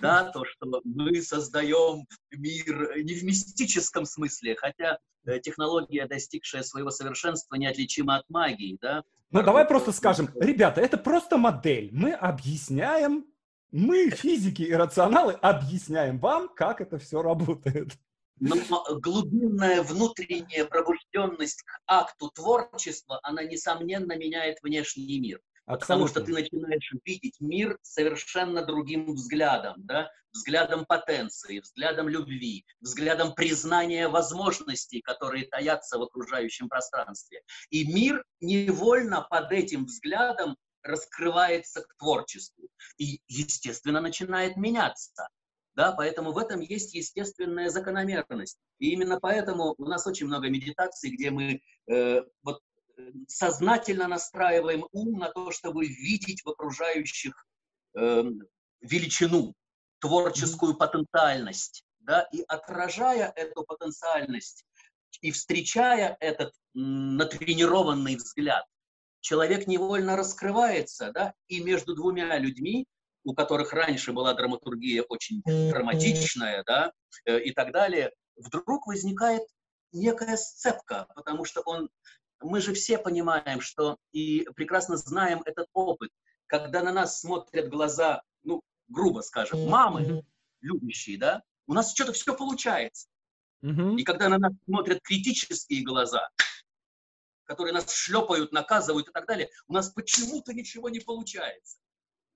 да, 0.00 0.30
то, 0.30 0.44
что 0.44 0.80
мы 0.84 1.20
создаем 1.20 2.06
мир 2.30 2.96
не 3.02 3.14
в 3.14 3.24
мистическом 3.24 4.06
смысле, 4.06 4.56
хотя 4.56 4.98
э, 5.26 5.40
технология, 5.40 6.06
достигшая 6.06 6.62
своего 6.62 6.90
совершенства, 6.90 7.56
неотличима 7.56 8.16
от 8.16 8.30
магии, 8.30 8.78
да. 8.80 9.02
Ну, 9.34 9.42
давай 9.42 9.64
просто 9.64 9.90
скажем, 9.90 10.30
ребята, 10.36 10.80
это 10.80 10.96
просто 10.96 11.36
модель. 11.36 11.90
Мы 11.92 12.12
объясняем, 12.12 13.26
мы, 13.72 14.10
физики 14.10 14.62
и 14.62 14.72
рационалы, 14.72 15.32
объясняем 15.32 16.20
вам, 16.20 16.48
как 16.48 16.80
это 16.80 16.98
все 16.98 17.20
работает. 17.20 17.88
Но 18.38 18.54
глубинная 19.00 19.82
внутренняя 19.82 20.64
пробужденность 20.66 21.62
к 21.62 21.80
акту 21.88 22.30
творчества, 22.30 23.18
она, 23.24 23.42
несомненно, 23.42 24.16
меняет 24.16 24.58
внешний 24.62 25.18
мир. 25.18 25.40
Абсолютно. 25.66 25.86
Потому 25.86 26.08
что 26.08 26.20
ты 26.20 26.32
начинаешь 26.32 26.92
видеть 27.04 27.40
мир 27.40 27.78
совершенно 27.82 28.64
другим 28.64 29.14
взглядом, 29.14 29.74
да? 29.78 30.10
взглядом 30.34 30.84
потенции, 30.84 31.60
взглядом 31.60 32.08
любви, 32.08 32.66
взглядом 32.80 33.34
признания 33.34 34.08
возможностей, 34.08 35.00
которые 35.00 35.46
таятся 35.46 35.98
в 35.98 36.02
окружающем 36.02 36.68
пространстве. 36.68 37.40
И 37.70 37.86
мир 37.86 38.22
невольно 38.40 39.22
под 39.22 39.52
этим 39.52 39.86
взглядом 39.86 40.56
раскрывается 40.82 41.82
к 41.82 41.96
творчеству 41.96 42.68
и, 42.98 43.20
естественно, 43.28 44.00
начинает 44.00 44.56
меняться. 44.56 45.28
Да, 45.74 45.92
поэтому 45.92 46.32
в 46.32 46.38
этом 46.38 46.60
есть 46.60 46.94
естественная 46.94 47.68
закономерность. 47.68 48.58
И 48.78 48.90
именно 48.90 49.18
поэтому 49.18 49.74
у 49.78 49.86
нас 49.86 50.06
очень 50.06 50.26
много 50.26 50.48
медитаций, 50.48 51.10
где 51.10 51.30
мы 51.30 51.60
э, 51.88 52.22
вот 52.42 52.60
сознательно 53.28 54.08
настраиваем 54.08 54.86
ум 54.92 55.18
на 55.18 55.30
то, 55.30 55.50
чтобы 55.50 55.86
видеть 55.86 56.42
в 56.44 56.48
окружающих 56.48 57.46
э, 57.96 58.24
величину, 58.80 59.54
творческую 60.00 60.76
потенциальность, 60.76 61.84
да, 62.00 62.28
и 62.32 62.42
отражая 62.46 63.32
эту 63.34 63.64
потенциальность 63.64 64.64
и 65.22 65.30
встречая 65.30 66.16
этот 66.20 66.52
натренированный 66.74 68.16
взгляд, 68.16 68.64
человек 69.20 69.66
невольно 69.66 70.16
раскрывается, 70.16 71.12
да, 71.12 71.34
и 71.48 71.62
между 71.62 71.94
двумя 71.94 72.36
людьми, 72.38 72.86
у 73.24 73.32
которых 73.32 73.72
раньше 73.72 74.12
была 74.12 74.34
драматургия 74.34 75.02
очень 75.08 75.40
драматичная, 75.46 76.62
да, 76.66 76.92
э, 77.24 77.40
и 77.40 77.52
так 77.52 77.72
далее, 77.72 78.12
вдруг 78.36 78.86
возникает 78.86 79.42
некая 79.92 80.36
сцепка, 80.36 81.06
потому 81.14 81.44
что 81.44 81.62
он 81.62 81.88
мы 82.44 82.60
же 82.60 82.74
все 82.74 82.98
понимаем, 82.98 83.60
что 83.60 83.96
и 84.12 84.46
прекрасно 84.54 84.96
знаем 84.96 85.42
этот 85.44 85.68
опыт, 85.72 86.10
когда 86.46 86.82
на 86.82 86.92
нас 86.92 87.20
смотрят 87.20 87.68
глаза, 87.68 88.22
ну, 88.42 88.62
грубо 88.88 89.20
скажем, 89.20 89.66
мамы, 89.66 90.24
любящие, 90.60 91.18
да, 91.18 91.42
у 91.66 91.74
нас 91.74 91.92
что-то 91.92 92.12
все 92.12 92.34
получается. 92.36 93.08
Mm-hmm. 93.62 93.96
И 93.96 94.04
когда 94.04 94.28
на 94.28 94.38
нас 94.38 94.52
смотрят 94.66 95.00
критические 95.02 95.82
глаза, 95.82 96.28
которые 97.44 97.72
нас 97.72 97.92
шлепают, 97.92 98.52
наказывают 98.52 99.08
и 99.08 99.12
так 99.12 99.26
далее, 99.26 99.48
у 99.68 99.72
нас 99.72 99.90
почему-то 99.90 100.52
ничего 100.52 100.88
не 100.88 101.00
получается. 101.00 101.78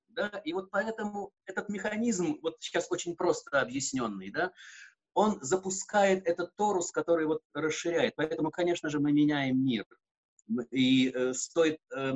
Да? 0.09 0.28
И 0.44 0.52
вот 0.52 0.70
поэтому 0.70 1.32
этот 1.44 1.68
механизм, 1.68 2.38
вот 2.42 2.56
сейчас 2.61 2.86
очень 2.90 3.14
просто 3.14 3.61
объясненный, 3.61 4.30
да, 4.30 4.52
он 5.18 5.38
запускает 5.40 6.24
этот 6.28 6.54
торус, 6.54 6.92
который 6.92 7.26
вот 7.26 7.42
расширяет. 7.52 8.14
Поэтому, 8.14 8.52
конечно 8.52 8.88
же, 8.88 9.00
мы 9.00 9.10
меняем 9.10 9.60
мир. 9.64 9.84
И 10.70 11.10
э, 11.10 11.34
стоит 11.34 11.80
э, 11.92 12.12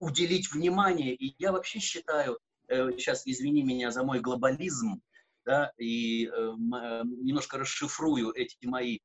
уделить 0.00 0.52
внимание. 0.52 1.14
И 1.14 1.36
я 1.38 1.52
вообще 1.52 1.78
считаю, 1.78 2.40
э, 2.66 2.90
сейчас 2.98 3.24
извини 3.24 3.62
меня 3.62 3.92
за 3.92 4.02
мой 4.02 4.18
глобализм, 4.18 5.00
да, 5.44 5.70
и 5.78 6.26
э, 6.26 6.30
э, 6.30 6.54
немножко 7.04 7.56
расшифрую 7.56 8.32
эти 8.32 8.66
мои 8.66 8.98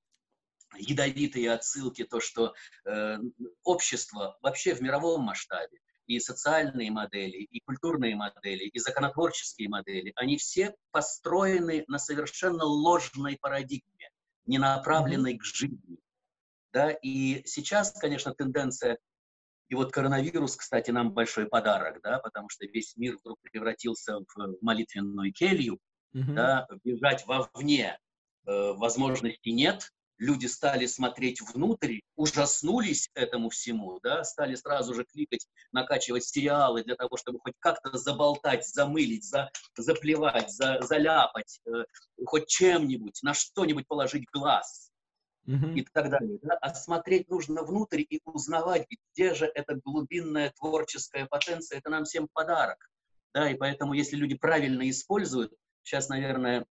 ядовитые 0.75 1.51
отсылки, 1.51 2.03
то, 2.03 2.19
что 2.19 2.55
э, 2.86 3.17
общество 3.63 4.39
вообще 4.41 4.73
в 4.73 4.82
мировом 4.82 5.21
масштабе 5.21 5.77
и 6.16 6.20
социальные 6.20 6.91
модели, 6.91 7.38
и 7.38 7.62
культурные 7.62 8.16
модели, 8.16 8.66
и 8.66 8.80
законотворческие 8.80 9.70
модели, 9.70 10.12
они 10.16 10.38
все 10.38 10.76
построены 10.91 11.86
на 11.88 11.99
совершенно 11.99 12.66
ложной 12.66 13.38
парадигме, 13.39 14.09
не 14.45 14.57
направленной 14.57 15.36
mm-hmm. 15.36 15.39
к 15.39 15.45
жизни. 15.45 15.97
Да? 16.74 16.91
И 16.91 17.43
сейчас, 17.45 17.91
конечно, 17.93 18.34
тенденция, 18.34 18.97
и 19.70 19.76
вот 19.76 19.91
коронавирус, 19.93 20.57
кстати, 20.57 20.91
нам 20.91 21.14
большой 21.14 21.47
подарок, 21.47 22.01
да, 22.03 22.20
потому 22.20 22.49
что 22.49 22.66
весь 22.66 22.97
мир 22.97 23.18
вдруг 23.18 23.39
превратился 23.41 24.20
в 24.20 24.57
молитвенную 24.62 25.32
келью, 25.32 25.80
mm-hmm. 26.14 26.34
да, 26.34 26.68
бежать 26.84 27.26
вовне 27.26 27.97
э, 28.45 28.74
возможности 28.74 29.49
нет, 29.49 29.89
люди 30.22 30.45
стали 30.45 30.86
смотреть 30.86 31.41
внутрь, 31.41 31.99
ужаснулись 32.15 33.09
этому 33.15 33.49
всему, 33.49 33.99
да, 34.01 34.24
стали 34.24 34.55
сразу 34.55 34.93
же 34.93 35.03
кликать, 35.03 35.47
накачивать 35.72 36.24
сериалы 36.24 36.84
для 36.84 36.95
того, 36.95 37.17
чтобы 37.17 37.39
хоть 37.39 37.55
как-то 37.59 37.97
заболтать, 37.97 38.65
замылить, 38.67 39.26
за, 39.26 39.51
заплевать, 39.76 40.51
за, 40.51 40.80
заляпать, 40.82 41.59
э, 41.65 41.86
хоть 42.26 42.47
чем-нибудь, 42.47 43.19
на 43.24 43.34
что-нибудь 43.34 43.88
положить 43.88 44.26
глаз 44.32 44.91
mm-hmm. 45.47 45.74
и 45.74 45.88
так 45.91 46.11
далее. 46.11 46.38
Да? 46.43 46.55
А 46.61 46.74
смотреть 46.76 47.28
нужно 47.28 47.63
внутрь 47.63 48.03
и 48.07 48.22
узнавать, 48.24 48.86
где 49.13 49.34
же 49.34 49.47
эта 49.47 49.76
глубинная 49.84 50.53
творческая 50.55 51.26
потенция, 51.26 51.80
это 51.80 51.89
нам 51.89 52.05
всем 52.05 52.28
подарок. 52.32 52.78
Да, 53.34 53.49
и 53.49 53.55
поэтому, 53.55 53.93
если 53.93 54.17
люди 54.17 54.36
правильно 54.36 54.88
используют, 54.88 55.51
сейчас, 55.84 56.09
наверное, 56.09 56.65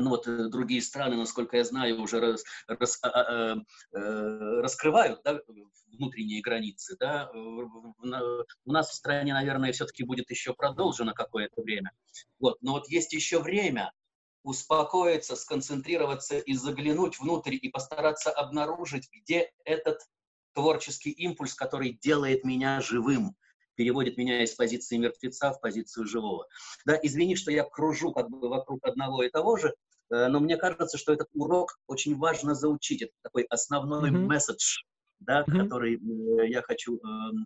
ну 0.00 0.10
вот 0.10 0.26
э, 0.26 0.48
другие 0.48 0.82
страны, 0.82 1.16
насколько 1.16 1.56
я 1.56 1.64
знаю, 1.64 2.00
уже 2.00 2.20
раз, 2.20 2.44
раз, 2.66 2.98
а, 3.02 3.08
а, 3.08 3.56
э, 3.56 3.98
э, 3.98 4.60
раскрывают 4.60 5.20
да, 5.24 5.40
внутренние 5.86 6.42
границы. 6.42 6.96
Да? 6.98 7.30
У 7.32 8.72
нас 8.72 8.90
в 8.90 8.94
стране, 8.94 9.32
наверное, 9.32 9.72
все-таки 9.72 10.04
будет 10.04 10.30
еще 10.30 10.54
продолжено 10.54 11.14
какое-то 11.14 11.62
время. 11.62 11.92
Вот. 12.38 12.58
Но 12.60 12.72
вот 12.72 12.88
есть 12.88 13.12
еще 13.12 13.40
время 13.40 13.92
успокоиться, 14.42 15.34
сконцентрироваться 15.34 16.38
и 16.38 16.54
заглянуть 16.54 17.18
внутрь 17.18 17.56
и 17.60 17.68
постараться 17.68 18.30
обнаружить, 18.30 19.08
где 19.12 19.50
этот 19.64 19.98
творческий 20.54 21.10
импульс, 21.10 21.54
который 21.54 21.98
делает 22.00 22.44
меня 22.44 22.80
живым, 22.80 23.34
переводит 23.74 24.16
меня 24.16 24.42
из 24.42 24.54
позиции 24.54 24.96
мертвеца 24.96 25.52
в 25.52 25.60
позицию 25.60 26.06
живого. 26.06 26.46
Да, 26.84 26.98
извини, 27.02 27.36
что 27.36 27.50
я 27.50 27.64
кружу 27.64 28.12
как 28.12 28.28
бы 28.30 28.48
вокруг 28.48 28.84
одного 28.84 29.22
и 29.22 29.30
того 29.30 29.56
же, 29.56 29.74
но 30.10 30.40
мне 30.40 30.56
кажется, 30.56 30.98
что 30.98 31.12
этот 31.12 31.28
урок 31.34 31.78
очень 31.86 32.16
важно 32.16 32.54
заучить. 32.54 33.02
Это 33.02 33.12
такой 33.22 33.44
основной 33.44 34.10
mm-hmm. 34.10 34.26
месседж, 34.26 34.82
да, 35.20 35.42
mm-hmm. 35.42 35.62
который 35.62 35.96
э, 35.96 36.48
я 36.48 36.62
хочу 36.62 36.96
э, 36.96 37.00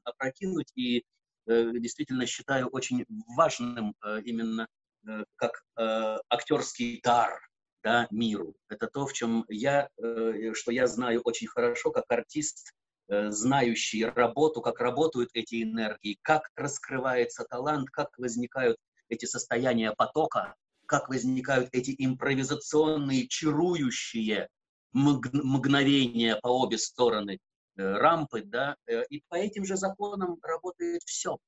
опрокинуть 0.04 0.70
и 0.74 1.04
э, 1.46 1.72
действительно 1.78 2.26
считаю 2.26 2.68
очень 2.68 3.04
важным 3.36 3.94
э, 4.04 4.20
именно 4.24 4.66
э, 5.06 5.24
как 5.36 5.62
э, 5.78 6.18
актерский 6.28 7.00
дар 7.02 7.40
да, 7.82 8.06
миру. 8.11 8.54
Это 8.68 8.88
то, 8.88 9.06
в 9.06 9.12
чем 9.12 9.44
я, 9.48 9.88
э, 9.96 10.52
что 10.54 10.72
я 10.72 10.86
знаю 10.86 11.22
очень 11.24 11.46
хорошо 11.46 11.90
как 11.90 12.04
артист, 12.08 12.72
Э, 13.11 13.32
знающий 13.32 14.04
работу, 14.04 14.61
как 14.61 14.78
работают 14.78 15.30
эти 15.34 15.64
энергии, 15.64 16.16
как 16.22 16.48
раскрывается 16.54 17.44
талант, 17.44 17.90
как 17.90 18.16
возникают 18.18 18.76
эти 19.08 19.24
состояния 19.24 19.92
потока, 19.98 20.54
как 20.91 21.09
возникают 21.09 21.68
эти 21.70 21.95
импровизационные, 21.97 23.28
чарующие 23.28 24.49
мгновения 24.93 26.34
по 26.43 26.49
обе 26.49 26.78
стороны 26.78 27.38
э, 27.76 27.82
рампы, 27.82 28.43
да, 28.43 28.74
э, 28.88 29.05
и 29.09 29.22
по 29.28 29.36
этим 29.36 29.64
же 29.64 29.76
законам 29.76 30.36
работает 30.43 31.03
все. 31.05 31.38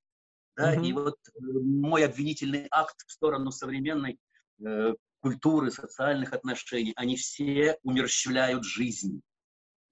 Да, 0.57 0.77
mm-hmm. 0.77 0.87
И 0.87 0.93
вот 0.93 1.17
мой 1.41 2.05
обвинительный 2.05 2.69
акт 2.71 2.95
в 3.05 3.11
сторону 3.11 3.51
современной 3.51 4.17
э, 4.65 4.95
культуры, 5.19 5.73
социальных 5.73 6.35
отношений, 6.35 6.93
они 6.95 7.17
все 7.17 7.77
умерщвляют 7.83 8.63
жизнь 8.63 9.23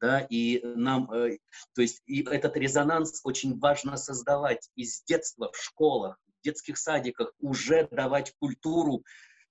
да, 0.01 0.21
и 0.31 0.61
нам, 0.63 1.11
э, 1.13 1.39
то 1.75 1.83
есть 1.83 2.03
и 2.07 2.23
этот 2.23 2.57
резонанс 2.57 3.21
очень 3.25 3.59
важно 3.59 3.97
создавать 3.97 4.71
из 4.77 5.03
детства 5.03 5.51
в 5.53 5.61
школах, 5.61 6.19
в 6.39 6.45
детских 6.45 6.79
садиках, 6.79 7.33
уже 7.41 7.89
давать 7.91 8.33
культуру 8.39 9.03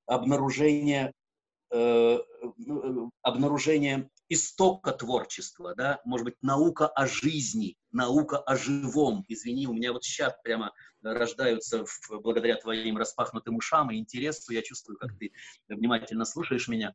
обнаружения, 0.10 1.14
э, 1.72 2.18
ну, 2.57 3.07
э 3.07 3.10
обнаружения 3.22 4.10
истока 4.28 4.91
творчества, 4.91 5.74
да, 5.76 6.01
может 6.03 6.26
быть, 6.26 6.36
наука 6.41 6.88
о 6.88 7.07
жизни, 7.07 7.78
наука 7.91 8.38
о 8.39 8.55
живом. 8.55 9.26
Извини, 9.28 9.68
у 9.68 9.74
меня 9.74 9.93
вот 9.93 10.03
сейчас 10.03 10.34
прямо 10.43 10.72
рождаются 11.01 11.86
в, 11.86 12.22
благодаря 12.22 12.55
твоим 12.55 12.97
распахнутым 12.97 13.57
ушам 13.57 13.91
и 13.91 13.97
интересу, 13.97 14.51
я 14.51 14.62
чувствую, 14.62 14.97
как 14.97 15.18
ты 15.18 15.32
внимательно 15.68 16.26
слушаешь 16.26 16.68
меня. 16.68 16.93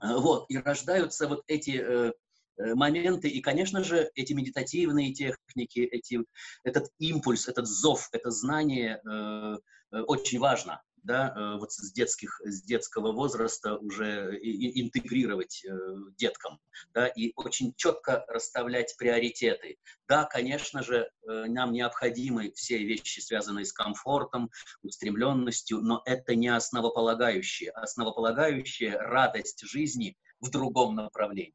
Вот, 0.00 0.46
и 0.50 0.58
рождаются 0.58 1.28
вот 1.28 1.44
эти 1.46 1.80
э, 1.80 2.12
э 2.58 2.74
моменты, 2.74 3.28
и, 3.28 3.40
конечно 3.40 3.84
же, 3.84 4.10
эти 4.14 4.32
медитативные 4.32 5.12
техники, 5.12 5.80
эти, 5.80 6.18
этот 6.64 6.88
импульс, 6.98 7.46
этот 7.46 7.66
зов, 7.68 8.08
это 8.12 8.30
знание 8.30 9.00
э, 9.04 9.56
э 9.92 10.00
очень 10.00 10.40
важно 10.40 10.82
да, 11.02 11.34
э, 11.36 11.58
вот 11.58 11.72
с, 11.72 11.92
детских, 11.92 12.40
с 12.44 12.62
детского 12.62 13.12
возраста 13.12 13.76
уже 13.76 14.38
интегрировать 14.40 15.64
э, 15.64 15.76
деткам, 16.16 16.60
да, 16.94 17.06
и 17.06 17.32
очень 17.36 17.74
четко 17.76 18.24
расставлять 18.28 18.94
приоритеты. 18.96 19.78
Да, 20.08 20.24
конечно 20.24 20.82
же, 20.82 21.10
э, 21.26 21.44
нам 21.46 21.72
необходимы 21.72 22.52
все 22.54 22.78
вещи, 22.78 23.20
связанные 23.20 23.64
с 23.64 23.72
комфортом, 23.72 24.50
устремленностью, 24.82 25.80
но 25.80 26.02
это 26.04 26.34
не 26.34 26.48
основополагающее. 26.48 27.70
Основополагающее— 27.70 28.96
радость 28.98 29.64
жизни 29.66 30.16
в 30.40 30.50
другом 30.50 30.94
направлении. 30.94 31.54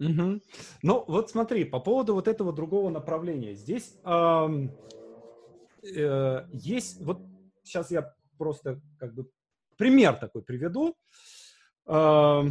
Угу. 0.00 0.40
Ну, 0.82 1.04
вот 1.06 1.30
смотри, 1.30 1.64
по 1.64 1.78
поводу 1.78 2.14
вот 2.14 2.26
этого 2.26 2.52
другого 2.52 2.88
направления. 2.88 3.54
Здесь 3.54 3.94
эм, 4.04 4.72
э, 5.82 6.46
есть, 6.52 7.02
вот 7.02 7.20
сейчас 7.62 7.90
я 7.90 8.14
просто 8.40 8.80
как 8.98 9.14
бы 9.14 9.30
пример 9.76 10.16
такой 10.16 10.42
приведу. 10.42 10.96
Вот 11.86 12.48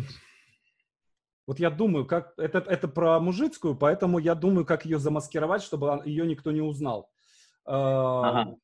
я 1.57 1.71
думаю, 1.71 2.05
как 2.05 2.33
это, 2.37 2.59
это 2.59 2.87
про 2.87 3.19
мужицкую, 3.19 3.75
поэтому 3.75 4.19
я 4.19 4.35
думаю, 4.35 4.65
как 4.67 4.85
ее 4.85 4.99
замаскировать, 4.99 5.63
чтобы 5.63 6.03
ее 6.05 6.27
никто 6.27 6.51
не 6.51 6.61
узнал. 6.61 7.09
Ага. 7.65 8.55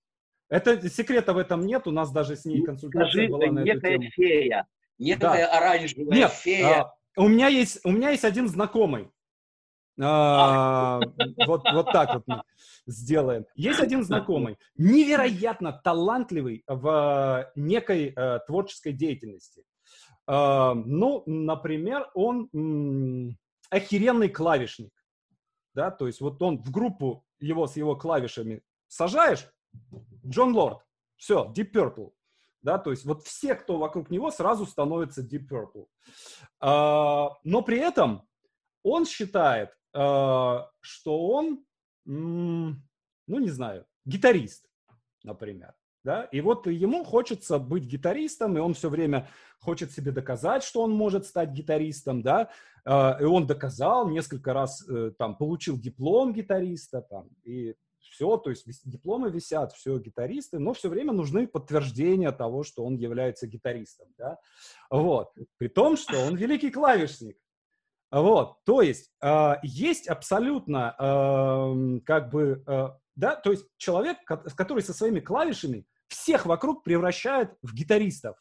Это 0.49 0.88
секрета 0.88 1.34
в 1.34 1.39
этом 1.39 1.65
нет, 1.65 1.88
у 1.88 1.91
нас 1.91 2.11
даже 2.11 2.36
с 2.36 2.45
ней 2.45 2.59
ну, 2.59 2.65
консультация 2.65 3.09
Скажи, 3.09 3.28
была 3.28 3.51
на 3.51 3.63
некая 3.63 3.93
эту 3.93 4.01
тему. 4.01 4.11
фея, 4.11 4.67
некая 4.99 5.47
да. 5.47 5.57
оранжевая 5.57 6.15
нет, 6.15 6.32
фея. 6.32 6.82
А, 6.82 6.93
у 7.17 7.28
меня 7.28 7.47
есть 7.47 7.80
у 7.84 7.91
меня 7.91 8.11
есть 8.11 8.23
один 8.23 8.47
знакомый, 8.47 9.09
а, 10.02 11.00
вот, 11.46 11.64
вот 11.72 11.91
так 11.91 12.14
вот 12.16 12.24
мы 12.28 12.43
сделаем. 12.86 13.46
Есть 13.56 13.80
один 13.80 14.04
знакомый, 14.04 14.58
невероятно 14.78 15.72
талантливый 15.72 16.64
в 16.68 17.52
некой 17.56 18.14
э, 18.16 18.39
творческой 18.46 18.91
деятельности. 18.91 19.64
Э, 20.28 20.74
ну, 20.74 21.24
например, 21.26 22.10
он 22.14 22.50
м, 22.54 23.38
охеренный 23.70 24.30
клавишник. 24.30 24.91
Да, 25.74 25.91
то 25.91 26.08
есть 26.08 26.22
вот 26.22 26.41
он 26.41 26.62
в 26.62 26.72
группу 26.72 27.26
его 27.39 27.68
с 27.68 27.76
его 27.76 27.96
клавишами 27.96 28.62
сажаешь, 28.88 29.48
Джон 30.26 30.54
Лорд, 30.54 30.80
все, 31.18 31.52
Deep 31.56 31.72
Purple. 31.72 32.12
Да, 32.62 32.80
то 32.80 32.91
есть 32.91 33.06
вот 33.06 33.24
все, 33.24 33.56
кто 33.56 33.78
вокруг 33.78 34.10
него, 34.10 34.32
сразу 34.32 34.66
становятся 34.66 35.22
Deep 35.22 35.48
Purple. 35.50 35.86
Э, 36.62 37.30
но 37.46 37.62
при 37.62 37.78
этом 37.78 38.28
он 38.84 39.06
считает, 39.06 39.70
Э, 39.70 39.85
что 39.96 41.28
он, 41.28 41.64
ну, 42.06 42.76
не 43.28 43.50
знаю, 43.50 43.86
гитарист, 44.06 44.68
например. 45.24 45.74
Да? 46.04 46.26
И 46.26 46.39
вот 46.39 46.68
ему 46.68 47.04
хочется 47.04 47.58
быть 47.58 47.86
гитаристом, 47.86 48.56
и 48.58 48.60
он 48.60 48.76
все 48.76 48.89
время 48.89 49.28
хочет 49.60 49.91
себе 49.91 50.12
доказать, 50.12 50.64
что 50.64 50.84
он 50.84 50.91
может 50.91 51.26
стать 51.26 51.50
гитаристом, 51.50 52.22
да, 52.22 52.52
э, 52.86 53.22
и 53.22 53.24
он 53.24 53.48
доказал, 53.48 54.08
несколько 54.08 54.54
раз 54.54 54.88
э, 54.88 55.14
там 55.18 55.36
получил 55.36 55.80
диплом 55.80 56.32
гитариста, 56.32 57.02
там, 57.02 57.30
и 57.43 57.74
все, 57.98 58.38
то 58.38 58.52
есть 58.52 58.68
дипломы 58.88 59.32
висят, 59.32 59.74
все 59.74 59.98
гитаристы, 59.98 60.60
но 60.60 60.74
все 60.74 60.89
время 60.89 61.12
нужны 61.12 61.48
подтверждения 61.48 62.32
того, 62.32 62.64
что 62.64 62.86
он 62.86 62.98
является 62.98 63.48
гитаристом, 63.48 64.08
да, 64.20 64.38
вот, 64.91 65.34
при 65.58 65.70
том, 65.70 65.98
что 65.98 66.20
он 66.20 66.36
великий 66.36 66.70
клавишник, 66.70 67.38
вот, 68.22 68.63
то 68.63 68.82
есть 68.82 69.11
э, 69.22 69.55
есть 69.61 70.07
абсолютно 70.07 70.95
э, 70.97 71.99
как 72.05 72.30
бы, 72.30 72.63
э, 72.66 72.89
да, 73.18 73.36
то 73.36 73.51
есть 73.51 73.66
человек, 73.76 74.20
который 74.24 74.84
со 74.84 74.93
своими 74.93 75.20
клавишами 75.20 75.86
всех 76.07 76.45
вокруг 76.45 76.84
превращает 76.84 77.57
в 77.61 77.74
гитаристов. 77.74 78.38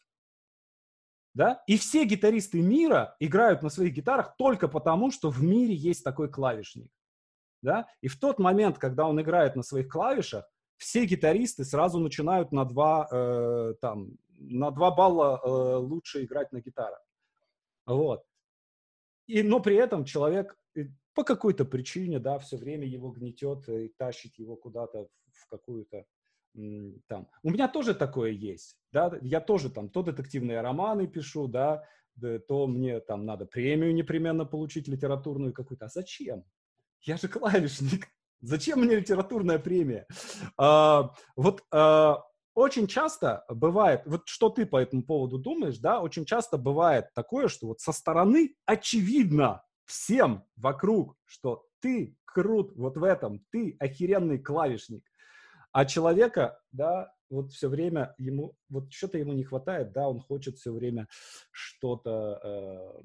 Да? 1.35 1.65
И 1.67 1.77
все 1.77 2.05
гитаристы 2.05 2.63
мира 2.63 3.17
играют 3.19 3.63
на 3.63 3.69
своих 3.69 3.93
гитарах 3.95 4.37
только 4.37 4.69
потому, 4.69 5.11
что 5.11 5.31
в 5.31 5.43
мире 5.43 5.75
есть 5.75 6.05
такой 6.05 6.31
клавишник. 6.31 6.93
Да? 7.61 7.89
И 8.01 8.07
в 8.07 8.17
тот 8.21 8.39
момент, 8.39 8.79
когда 8.79 9.09
он 9.09 9.21
играет 9.21 9.57
на 9.57 9.65
своих 9.65 9.89
клавишах, 9.89 10.49
все 10.77 11.05
гитаристы 11.05 11.65
сразу 11.65 11.99
начинают 11.99 12.53
на 12.53 12.65
два, 12.65 13.09
э, 13.11 13.75
там, 13.81 14.13
на 14.39 14.71
два 14.71 14.93
балла 14.93 15.41
э, 15.43 15.49
лучше 15.49 16.23
играть 16.23 16.53
на 16.53 16.61
гитарах. 16.61 17.03
Вот. 17.87 18.23
И, 19.27 19.43
но 19.43 19.61
при 19.61 19.77
этом 19.77 20.05
человек 20.05 20.57
э, 20.77 20.85
по 21.15 21.25
какой-то 21.25 21.65
причине, 21.65 22.19
да, 22.19 22.39
все 22.39 22.57
время 22.57 22.87
его 22.87 23.11
гнетет 23.11 23.69
и 23.69 23.89
тащит 23.97 24.39
его 24.39 24.57
куда-то 24.57 25.09
в 25.33 25.49
какую-то 25.49 26.05
там. 27.09 27.29
У 27.43 27.51
меня 27.51 27.69
тоже 27.69 27.95
такое 27.95 28.31
есть, 28.31 28.77
да, 28.93 29.13
я 29.23 29.41
тоже 29.41 29.71
там 29.71 29.89
то 29.89 30.03
детективные 30.03 30.61
романы 30.61 31.09
пишу, 31.09 31.49
да, 31.49 31.85
то 32.47 32.67
мне 32.67 33.01
там 33.01 33.27
надо 33.27 33.45
премию 33.45 33.95
непременно 33.95 34.45
получить 34.45 34.87
литературную 34.87 35.53
какую-то. 35.53 35.87
А 35.87 35.89
зачем? 35.89 36.45
Я 37.03 37.17
же 37.17 37.29
клавишник. 37.29 38.07
Зачем 38.41 38.81
мне 38.81 38.97
литературная 38.97 39.59
премия? 39.59 40.07
А, 40.57 41.15
вот 41.35 41.65
а, 41.73 42.23
очень 42.55 42.87
часто 42.87 43.45
бывает, 43.49 44.03
вот 44.07 44.23
что 44.27 44.49
ты 44.49 44.67
по 44.67 44.77
этому 44.77 45.03
поводу 45.03 45.39
думаешь, 45.39 45.79
да, 45.79 46.01
очень 46.01 46.25
часто 46.25 46.57
бывает 46.57 47.07
такое, 47.15 47.49
что 47.49 47.67
вот 47.67 47.81
со 47.81 47.93
стороны 47.93 48.55
очевидно 48.65 49.65
всем 49.85 50.45
вокруг, 50.57 51.17
что 51.25 51.67
ты 51.81 52.17
крут 52.25 52.73
вот 52.77 52.97
в 52.97 53.05
этом, 53.05 53.45
ты 53.51 53.77
охеренный 53.79 54.39
клавишник, 54.39 55.05
а 55.73 55.85
человека, 55.85 56.61
да, 56.73 57.13
вот 57.31 57.51
все 57.53 57.69
время 57.69 58.15
ему, 58.19 58.55
вот 58.69 58.93
что-то 58.93 59.19
ему 59.19 59.33
не 59.33 59.45
хватает, 59.45 59.93
да, 59.93 60.09
он 60.09 60.21
хочет 60.21 60.57
все 60.57 60.73
время 60.73 61.09
что-то 61.51 62.41
э, 62.43 63.03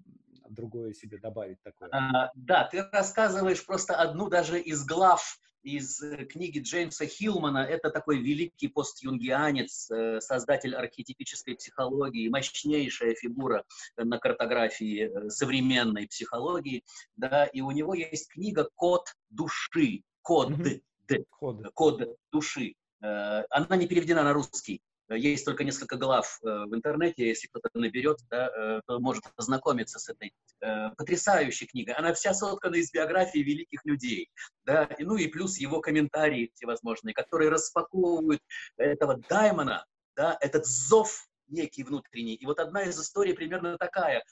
другое 0.49 0.93
себе 0.93 1.17
добавить 1.17 1.61
такое. 1.63 1.89
А, 1.91 2.31
да, 2.35 2.65
ты 2.65 2.83
рассказываешь 2.91 3.65
просто 3.65 3.95
одну 3.95 4.29
даже 4.29 4.59
из 4.59 4.85
глав 4.85 5.39
из 5.63 6.01
э, 6.01 6.25
книги 6.25 6.59
Джеймса 6.59 7.05
Хилмана. 7.05 7.59
Это 7.59 7.89
такой 7.89 8.19
великий 8.19 8.67
постюнгианец, 8.67 9.89
э, 9.91 10.19
создатель 10.21 10.75
архетипической 10.75 11.55
психологии, 11.55 12.29
мощнейшая 12.29 13.15
фигура 13.15 13.63
на 13.97 14.19
картографии 14.19 15.09
э, 15.09 15.29
современной 15.29 16.07
психологии. 16.07 16.83
Да, 17.15 17.45
и 17.45 17.61
у 17.61 17.71
него 17.71 17.93
есть 17.93 18.29
книга 18.29 18.69
«Код 18.75 19.13
души», 19.29 20.03
код, 20.21 20.51
mm-hmm. 20.51 20.81
д, 21.07 21.23
код. 21.29 21.71
код 21.73 22.17
души. 22.31 22.75
Она 23.01 23.77
не 23.77 23.87
переведена 23.87 24.23
на 24.23 24.33
русский. 24.33 24.81
Есть 25.09 25.45
только 25.45 25.63
несколько 25.63 25.97
глав 25.97 26.39
э, 26.43 26.65
в 26.65 26.75
интернете, 26.75 27.27
если 27.27 27.47
кто-то 27.47 27.69
наберет, 27.73 28.19
да, 28.29 28.49
э, 28.49 28.81
то 28.85 28.99
может 28.99 29.23
ознакомиться 29.35 29.97
с 29.97 30.07
этой 30.07 30.33
э, 30.61 30.89
потрясающей 30.97 31.65
книгой. 31.65 31.95
Она 31.95 32.13
вся 32.13 32.33
соткана 32.33 32.75
из 32.75 32.91
биографий 32.91 33.41
великих 33.41 33.83
людей, 33.85 34.29
да, 34.65 34.83
и, 34.83 35.03
ну 35.03 35.15
и 35.15 35.27
плюс 35.27 35.57
его 35.57 35.81
комментарии 35.81 36.51
всевозможные, 36.53 37.13
которые 37.13 37.49
распаковывают 37.49 38.41
этого 38.77 39.19
даймона, 39.29 39.85
да, 40.15 40.37
этот 40.41 40.65
зов 40.65 41.27
некий 41.47 41.83
внутренний. 41.83 42.35
И 42.35 42.45
вот 42.45 42.59
одна 42.59 42.83
из 42.83 42.99
историй 42.99 43.33
примерно 43.33 43.77
такая. 43.79 44.23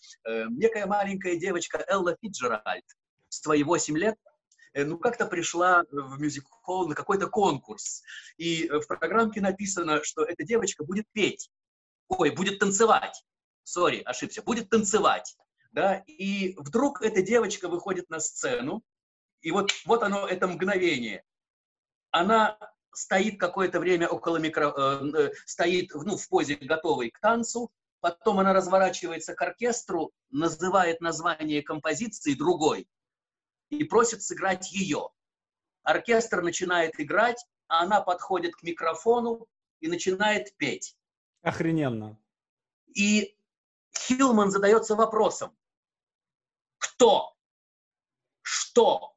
Некая 0.49 0.85
маленькая 0.85 1.35
девочка 1.35 1.83
Элла 1.87 2.15
Фиджеральд 2.21 2.85
в 3.29 3.33
свои 3.33 3.63
8 3.63 3.97
лет 3.97 4.15
Э, 4.27 4.36
ну, 4.85 4.97
как-то 4.97 5.25
пришла 5.25 5.83
в 5.91 6.19
мюзик-холл 6.19 6.87
на 6.87 6.95
какой-то 6.95 7.27
конкурс. 7.27 8.03
И 8.37 8.69
в 8.69 8.85
программке 8.87 9.41
написано, 9.41 10.03
что 10.03 10.23
эта 10.23 10.43
девочка 10.43 10.83
будет 10.83 11.05
петь. 11.13 11.49
Ой, 12.07 12.31
будет 12.31 12.59
танцевать. 12.59 13.23
Сори, 13.63 14.01
ошибся. 14.05 14.41
Будет 14.41 14.69
танцевать. 14.69 15.35
Да? 15.71 16.03
И 16.07 16.55
вдруг 16.57 17.01
эта 17.01 17.21
девочка 17.21 17.67
выходит 17.67 18.09
на 18.09 18.19
сцену, 18.19 18.83
и 19.41 19.51
вот, 19.51 19.71
вот 19.85 20.03
оно, 20.03 20.27
это 20.27 20.47
мгновение. 20.47 21.23
Она 22.11 22.57
стоит 22.93 23.39
какое-то 23.39 23.79
время 23.79 24.07
около 24.07 24.37
микро... 24.37 24.73
Э, 24.75 25.11
э, 25.13 25.31
стоит 25.45 25.93
ну, 25.93 26.17
в 26.17 26.27
позе 26.29 26.55
готовой 26.55 27.11
к 27.11 27.19
танцу, 27.19 27.71
потом 27.99 28.39
она 28.39 28.53
разворачивается 28.53 29.35
к 29.35 29.41
оркестру, 29.41 30.11
называет 30.31 30.99
название 30.99 31.61
композиции 31.61 32.33
другой, 32.33 32.87
и 33.69 33.83
просит 33.83 34.21
сыграть 34.21 34.71
ее. 34.71 35.09
Оркестр 35.83 36.41
начинает 36.41 36.99
играть, 36.99 37.45
а 37.67 37.83
она 37.83 38.01
подходит 38.01 38.55
к 38.55 38.63
микрофону 38.63 39.47
и 39.79 39.87
начинает 39.87 40.55
петь. 40.57 40.97
Охрененно. 41.41 42.19
И 42.93 43.37
Хилман 43.97 44.51
задается 44.51 44.95
вопросом, 44.95 45.55
Что? 46.77 47.35
Что 48.41 49.15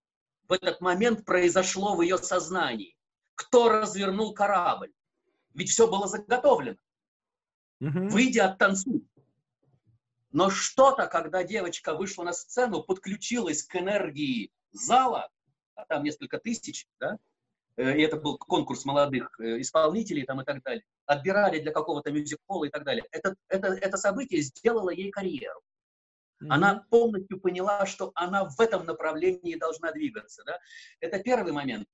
в 0.49 0.53
этот 0.53 0.81
момент 0.81 1.25
произошло 1.25 1.95
в 1.95 2.03
ее 2.03 2.19
сознании? 2.19 2.97
Кто 3.35 3.69
развернул 3.69 4.35
корабль? 4.35 4.93
Ведь 5.55 5.71
все 5.71 5.89
было 5.89 6.07
заготовлено. 6.07 6.79
Угу. 7.81 8.09
Выйди, 8.09 8.39
оттанцуй. 8.39 9.09
Но 10.33 10.51
что-то, 10.51 11.07
когда 11.07 11.43
девочка 11.43 11.95
вышла 11.95 12.25
на 12.25 12.33
сцену, 12.33 12.83
подключилась 12.83 13.65
к 13.65 13.77
энергии 13.77 14.53
зала, 14.73 15.29
а 15.75 15.85
там 15.87 16.05
несколько 16.05 16.39
тысяч, 16.39 16.87
да, 17.01 17.19
э, 17.77 17.99
и 17.99 18.03
это 18.03 18.17
был 18.17 18.39
конкурс 18.39 18.85
молодых 18.85 19.39
э, 19.41 19.61
исполнителей 19.61 20.25
там 20.25 20.41
и 20.41 20.45
так 20.45 20.63
далее, 20.63 20.85
отбирали 21.07 21.59
для 21.59 21.73
какого-то 21.73 22.13
мюзик-холла 22.13 22.67
и 22.67 22.71
так 22.71 22.85
далее. 22.85 23.05
Это, 23.11 23.35
это, 23.49 23.69
это 23.69 23.97
событие 23.97 24.41
сделало 24.43 24.91
ей 24.91 25.11
карьеру. 25.11 25.61
Mm-hmm. 26.41 26.49
Она 26.49 26.87
полностью 26.91 27.41
поняла, 27.41 27.85
что 27.87 28.13
она 28.15 28.45
в 28.45 28.61
этом 28.61 28.87
направлении 28.87 29.57
должна 29.57 29.93
двигаться. 29.93 30.43
Да? 30.45 30.59
Это 31.01 31.19
первый 31.19 31.53
момент. 31.53 31.87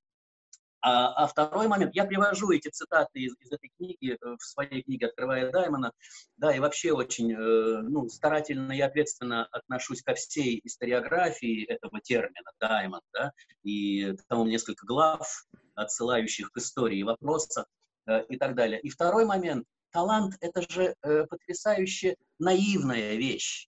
А, 0.81 1.23
а 1.23 1.27
второй 1.27 1.67
момент, 1.67 1.95
я 1.95 2.05
привожу 2.05 2.51
эти 2.51 2.69
цитаты 2.69 3.19
из, 3.19 3.35
из 3.39 3.51
этой 3.51 3.71
книги, 3.77 4.13
э, 4.13 4.35
в 4.39 4.43
своей 4.43 4.83
книге 4.83 5.07
«Открывая 5.07 5.51
Даймона», 5.51 5.91
да, 6.37 6.55
и 6.55 6.59
вообще 6.59 6.91
очень 6.91 7.33
э, 7.33 7.81
ну, 7.81 8.07
старательно 8.09 8.71
и 8.71 8.81
ответственно 8.81 9.45
отношусь 9.51 10.03
ко 10.03 10.13
всей 10.13 10.61
историографии 10.63 11.65
этого 11.65 11.99
термина 12.01 12.51
«даймон», 12.59 13.01
да, 13.11 13.31
и 13.63 14.13
там 14.27 14.47
несколько 14.47 14.85
глав, 14.85 15.47
отсылающих 15.73 16.51
к 16.51 16.57
истории 16.57 17.01
вопроса 17.03 17.65
э, 18.05 18.25
и 18.25 18.37
так 18.37 18.55
далее. 18.55 18.79
И 18.81 18.89
второй 18.89 19.25
момент, 19.25 19.65
талант– 19.91 20.35
это 20.41 20.61
же 20.61 20.95
э, 21.01 21.25
потрясающе 21.25 22.17
наивная 22.39 23.15
вещь. 23.15 23.67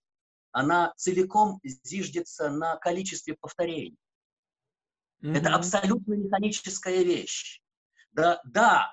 Она 0.52 0.92
целиком 0.96 1.60
зиждется 1.62 2.50
на 2.50 2.76
количестве 2.76 3.36
повторений. 3.40 3.96
Mm-hmm. 5.22 5.36
Это 5.36 5.54
абсолютно 5.54 6.14
механическая 6.14 7.02
вещь. 7.02 7.60
Да, 8.12 8.40
да, 8.44 8.90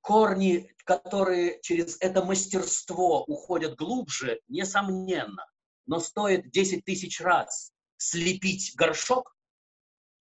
корни, 0.00 0.70
которые 0.84 1.60
через 1.62 1.96
это 2.00 2.24
мастерство 2.24 3.24
уходят 3.24 3.76
глубже, 3.76 4.40
несомненно. 4.48 5.46
Но 5.86 5.98
стоит 5.98 6.50
10 6.50 6.84
тысяч 6.84 7.20
раз 7.20 7.72
слепить 7.96 8.74
горшок, 8.76 9.34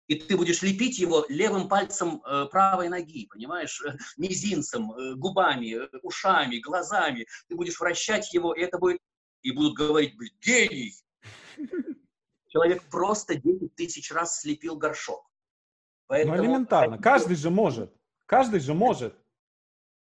и 0.07 0.15
ты 0.15 0.37
будешь 0.37 0.61
лепить 0.61 0.99
его 0.99 1.25
левым 1.27 1.67
пальцем 1.67 2.21
э, 2.23 2.45
правой 2.49 2.87
ноги, 2.87 3.27
понимаешь, 3.27 3.83
мизинцем, 4.15 4.93
э, 4.93 5.15
губами, 5.15 5.75
э, 5.75 5.89
ушами, 6.01 6.59
глазами. 6.59 7.27
Ты 7.49 7.55
будешь 7.55 7.79
вращать 7.79 8.33
его, 8.33 8.53
и 8.53 8.61
это 8.61 8.77
будет, 8.77 9.01
и 9.41 9.51
будут 9.51 9.75
говорить, 9.75 10.15
блин, 10.15 10.31
гений. 10.41 10.95
Человек 12.47 12.83
просто 12.89 13.35
10 13.35 13.75
тысяч 13.75 14.11
раз 14.11 14.39
слепил 14.39 14.77
горшок. 14.77 15.25
Поэтому, 16.07 16.37
ну, 16.37 16.43
элементарно. 16.43 16.97
Каждый 16.97 17.35
же 17.35 17.49
может. 17.49 17.93
Каждый 18.25 18.59
же 18.59 18.73
может. 18.73 19.15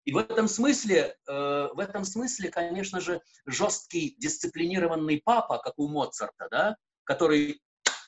И 0.05 0.13
в 0.13 0.19
этом 0.19 0.47
смысле, 0.47 1.17
э, 1.27 1.69
в 1.75 1.79
этом 1.81 2.05
смысле, 2.05 2.49
конечно 2.51 3.01
же, 3.01 3.21
жесткий 3.45 4.15
дисциплинированный 4.19 5.21
папа, 5.25 5.59
как 5.59 5.75
у 5.79 5.89
Моцарта, 5.89 6.47
да, 6.51 6.77
который 7.03 7.61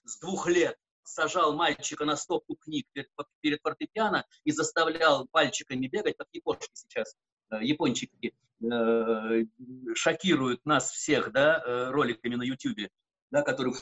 с 0.04 0.20
двух 0.20 0.46
лет 0.46 0.76
сажал 1.02 1.54
мальчика 1.54 2.04
на 2.04 2.16
стопку 2.16 2.54
книг 2.54 2.86
перед, 2.92 3.08
перед 3.40 3.60
фортепиано 3.62 4.24
и 4.44 4.52
заставлял 4.52 5.26
пальчиками 5.28 5.86
бегать, 5.88 6.16
как 6.16 6.28
япончики 6.32 6.72
сейчас, 6.74 7.16
э, 7.50 7.64
япончики 7.64 8.34
э, 8.62 9.44
шокируют 9.94 10.64
нас 10.64 10.90
всех, 10.90 11.32
да, 11.32 11.62
э, 11.64 11.90
роликами 11.90 12.36
на 12.36 12.42
YouTube, 12.42 12.90
да, 13.30 13.42
которых 13.42 13.80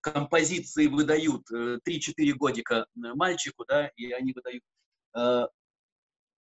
композиции 0.00 0.86
выдают 0.86 1.50
3-4 1.50 1.80
э, 1.88 2.32
годика 2.32 2.74
э, 2.74 3.14
мальчику, 3.14 3.64
да, 3.66 3.88
и 3.96 4.12
они 4.12 4.32
выдают. 4.32 4.62
Э, 5.16 5.46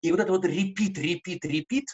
и 0.02 0.10
вот 0.10 0.20
это 0.20 0.32
вот 0.32 0.44
репит, 0.44 0.96
репит, 0.96 1.44
репит, 1.44 1.84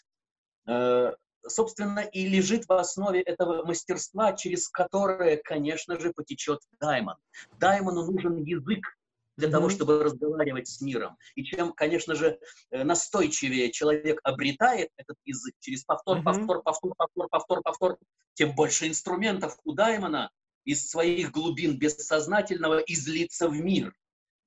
собственно, 1.48 2.00
и 2.00 2.28
лежит 2.28 2.68
в 2.68 2.72
основе 2.72 3.20
этого 3.20 3.64
мастерства, 3.64 4.32
через 4.32 4.68
которое, 4.68 5.38
конечно 5.38 5.98
же, 5.98 6.12
потечет 6.12 6.60
Даймон. 6.80 7.16
Даймону 7.58 8.04
нужен 8.04 8.36
язык 8.44 8.96
для 9.36 9.50
того, 9.50 9.70
чтобы 9.70 10.04
разговаривать 10.04 10.68
с 10.68 10.80
миром. 10.80 11.16
И 11.34 11.42
чем, 11.42 11.72
конечно 11.72 12.14
же, 12.14 12.38
настойчивее 12.70 13.72
человек 13.72 14.20
обретает 14.22 14.90
этот 14.96 15.16
язык 15.24 15.54
через 15.58 15.82
повтор, 15.82 16.22
повтор, 16.22 16.62
повтор, 16.62 16.94
повтор, 16.96 17.28
повтор, 17.28 17.62
повтор, 17.62 17.98
тем 18.34 18.54
больше 18.54 18.86
инструментов 18.86 19.58
у 19.64 19.72
Даймона 19.72 20.30
из 20.66 20.90
своих 20.90 21.30
глубин 21.30 21.78
бессознательного 21.78 22.80
излиться 22.80 23.48
в 23.48 23.54
мир. 23.54 23.94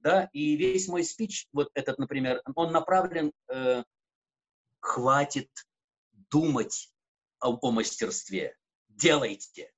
Да? 0.01 0.29
И 0.33 0.55
весь 0.55 0.87
мой 0.87 1.03
спич, 1.03 1.47
вот 1.51 1.69
этот, 1.73 1.97
например, 1.97 2.41
он 2.55 2.71
направлен, 2.71 3.31
э, 3.51 3.83
хватит 4.79 5.49
думать 6.29 6.93
о, 7.39 7.57
о 7.61 7.71
мастерстве, 7.71 8.55
делайте. 8.89 9.71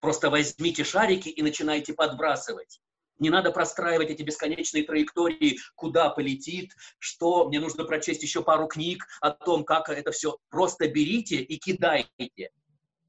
Просто 0.00 0.30
возьмите 0.30 0.84
шарики 0.84 1.28
и 1.28 1.42
начинайте 1.42 1.92
подбрасывать. 1.92 2.80
Не 3.18 3.30
надо 3.30 3.50
простраивать 3.50 4.10
эти 4.10 4.22
бесконечные 4.22 4.84
траектории, 4.84 5.58
куда 5.74 6.10
полетит, 6.10 6.72
что 6.98 7.48
мне 7.48 7.60
нужно 7.60 7.84
прочесть 7.84 8.22
еще 8.22 8.42
пару 8.42 8.68
книг 8.68 9.06
о 9.20 9.30
том, 9.30 9.64
как 9.64 9.88
это 9.88 10.12
все. 10.12 10.36
Просто 10.50 10.86
берите 10.88 11.36
и 11.36 11.56
кидайте 11.56 12.50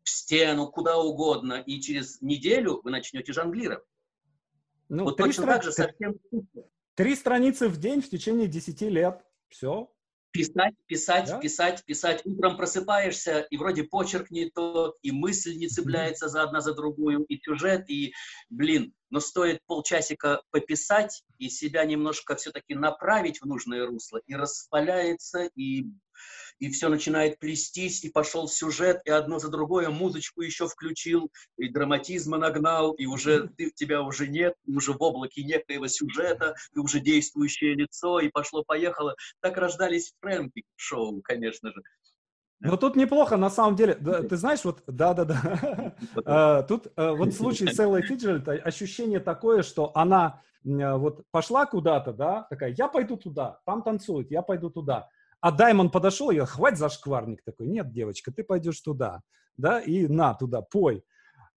в 0.07 0.09
стену, 0.09 0.67
куда 0.67 0.97
угодно, 0.97 1.61
и 1.65 1.81
через 1.81 2.21
неделю 2.21 2.79
вы 2.81 2.91
начнете 2.91 3.33
жонглировать. 3.33 3.83
Ну, 4.87 5.03
вот 5.03 5.17
точно 5.17 5.43
стран... 5.43 5.55
так 5.55 5.63
же 5.63 5.71
совсем... 5.73 6.15
Три 6.95 7.13
страницы 7.15 7.67
в 7.67 7.77
день 7.77 8.01
в 8.01 8.09
течение 8.09 8.47
10 8.47 8.81
лет. 8.83 9.21
Все. 9.49 9.91
Писать, 10.31 10.75
писать, 10.85 11.27
да? 11.27 11.39
писать, 11.39 11.83
писать. 11.85 12.21
Утром 12.23 12.55
просыпаешься, 12.55 13.41
и 13.41 13.57
вроде 13.57 13.83
почерк 13.83 14.31
не 14.31 14.49
тот, 14.49 14.95
и 15.01 15.11
мысль 15.11 15.55
не 15.57 15.67
цепляется 15.67 16.29
за 16.29 16.43
одна 16.43 16.61
за 16.61 16.73
другую, 16.73 17.25
и 17.25 17.39
сюжет, 17.41 17.89
и, 17.89 18.13
блин, 18.49 18.93
но 19.09 19.19
стоит 19.19 19.59
полчасика 19.65 20.41
пописать 20.51 21.23
и 21.37 21.49
себя 21.49 21.83
немножко 21.83 22.35
все-таки 22.35 22.75
направить 22.75 23.41
в 23.41 23.45
нужное 23.45 23.85
русло, 23.85 24.21
и 24.25 24.35
распаляется, 24.35 25.49
и 25.55 25.85
и 26.59 26.69
все 26.69 26.89
начинает 26.89 27.39
плестись, 27.39 28.03
и 28.03 28.09
пошел 28.09 28.47
сюжет, 28.47 29.01
и 29.05 29.09
одно 29.09 29.39
за 29.39 29.49
другое, 29.49 29.89
музычку 29.89 30.41
еще 30.41 30.67
включил, 30.67 31.31
и 31.57 31.69
драматизма 31.69 32.37
нагнал, 32.37 32.93
и 32.93 33.05
уже 33.05 33.47
ты, 33.57 33.71
тебя 33.71 34.01
уже 34.01 34.27
нет, 34.27 34.55
уже 34.65 34.93
в 34.93 35.01
облаке 35.01 35.43
некоего 35.43 35.87
сюжета, 35.87 36.55
и 36.75 36.79
уже 36.79 36.99
действующее 36.99 37.75
лицо, 37.75 38.19
и 38.19 38.29
пошло-поехало. 38.29 39.15
Так 39.41 39.57
рождались 39.57 40.13
Фрэнки 40.21 40.63
шоу, 40.75 41.21
конечно 41.21 41.71
же. 41.71 41.81
Но 42.59 42.75
тут 42.75 42.95
неплохо, 42.95 43.37
на 43.37 43.51
самом 43.51 43.75
деле. 43.75 43.95
Да, 43.99 44.23
ты 44.23 44.35
знаешь, 44.35 44.63
вот, 44.63 44.83
да-да-да. 44.87 45.95
А, 46.25 46.63
тут 46.63 46.87
а, 46.95 47.13
вот 47.13 47.29
в 47.29 47.37
случае 47.37 47.71
с 47.71 47.79
Эллой 47.79 48.01
Фиджеральд 48.01 48.47
ощущение 48.47 49.19
такое, 49.19 49.63
что 49.63 49.91
она 49.95 50.41
вот 50.63 51.23
пошла 51.31 51.65
куда-то, 51.65 52.13
да, 52.13 52.45
такая, 52.49 52.75
я 52.77 52.87
пойду 52.87 53.15
туда, 53.15 53.59
там 53.65 53.83
танцуют, 53.83 54.31
я 54.31 54.41
пойду 54.41 54.69
туда. 54.69 55.07
А 55.41 55.51
Даймон 55.51 55.91
подошел, 55.91 56.31
я, 56.31 56.45
хватит 56.45 56.79
зашкварник 56.79 57.43
такой. 57.43 57.67
Нет, 57.67 57.91
девочка, 57.91 58.31
ты 58.31 58.43
пойдешь 58.43 58.81
туда, 58.81 59.21
да, 59.55 59.79
и 59.79 60.07
на 60.07 60.33
туда, 60.33 60.61
пой. 60.61 61.03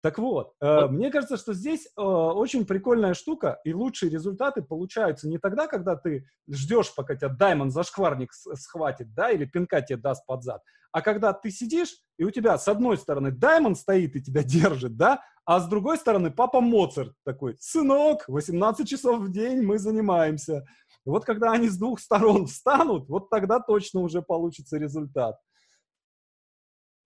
Так 0.01 0.17
вот, 0.17 0.53
э, 0.61 0.87
мне 0.87 1.11
кажется, 1.11 1.35
что 1.35 1.53
здесь 1.53 1.87
э, 1.87 2.01
очень 2.01 2.65
прикольная 2.65 3.13
штука, 3.13 3.59
и 3.65 3.73
лучшие 3.73 4.09
результаты 4.09 4.61
получаются 4.61 5.27
не 5.27 5.37
тогда, 5.39 5.67
когда 5.67 5.97
ты 5.97 6.25
ждешь, 6.49 6.93
пока 6.95 7.15
тебя 7.15 7.29
Даймон 7.29 7.69
зашкварник 7.69 8.31
схватит, 8.33 9.13
да, 9.13 9.29
или 9.29 9.43
пинка 9.43 9.81
тебе 9.81 9.97
даст 9.97 10.25
под 10.25 10.43
зад, 10.43 10.61
а 10.93 11.01
когда 11.01 11.33
ты 11.33 11.51
сидишь, 11.51 11.97
и 12.17 12.23
у 12.23 12.31
тебя 12.31 12.57
с 12.57 12.67
одной 12.69 12.97
стороны 12.97 13.31
Даймон 13.31 13.75
стоит 13.75 14.15
и 14.15 14.21
тебя 14.21 14.43
держит, 14.45 14.95
да, 14.95 15.21
а 15.43 15.59
с 15.59 15.67
другой 15.67 15.97
стороны 15.97 16.31
папа 16.31 16.61
Моцарт 16.61 17.13
такой, 17.25 17.57
сынок, 17.59 18.23
18 18.27 18.87
часов 18.87 19.19
в 19.19 19.31
день 19.31 19.61
мы 19.63 19.79
занимаемся, 19.79 20.65
вот 21.05 21.25
когда 21.25 21.51
они 21.51 21.69
с 21.69 21.77
двух 21.77 21.99
сторон 21.99 22.47
встанут, 22.47 23.07
вот 23.07 23.29
тогда 23.29 23.59
точно 23.59 24.01
уже 24.01 24.21
получится 24.21 24.77
результат. 24.77 25.39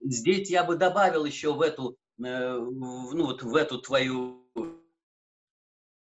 Здесь 0.01 0.49
я 0.49 0.63
бы 0.63 0.75
добавил 0.75 1.25
еще 1.25 1.53
в 1.53 1.61
эту, 1.61 1.97
э, 2.23 2.57
ну 2.57 3.25
вот 3.25 3.43
в 3.43 3.55
эту 3.55 3.79
твою 3.79 4.43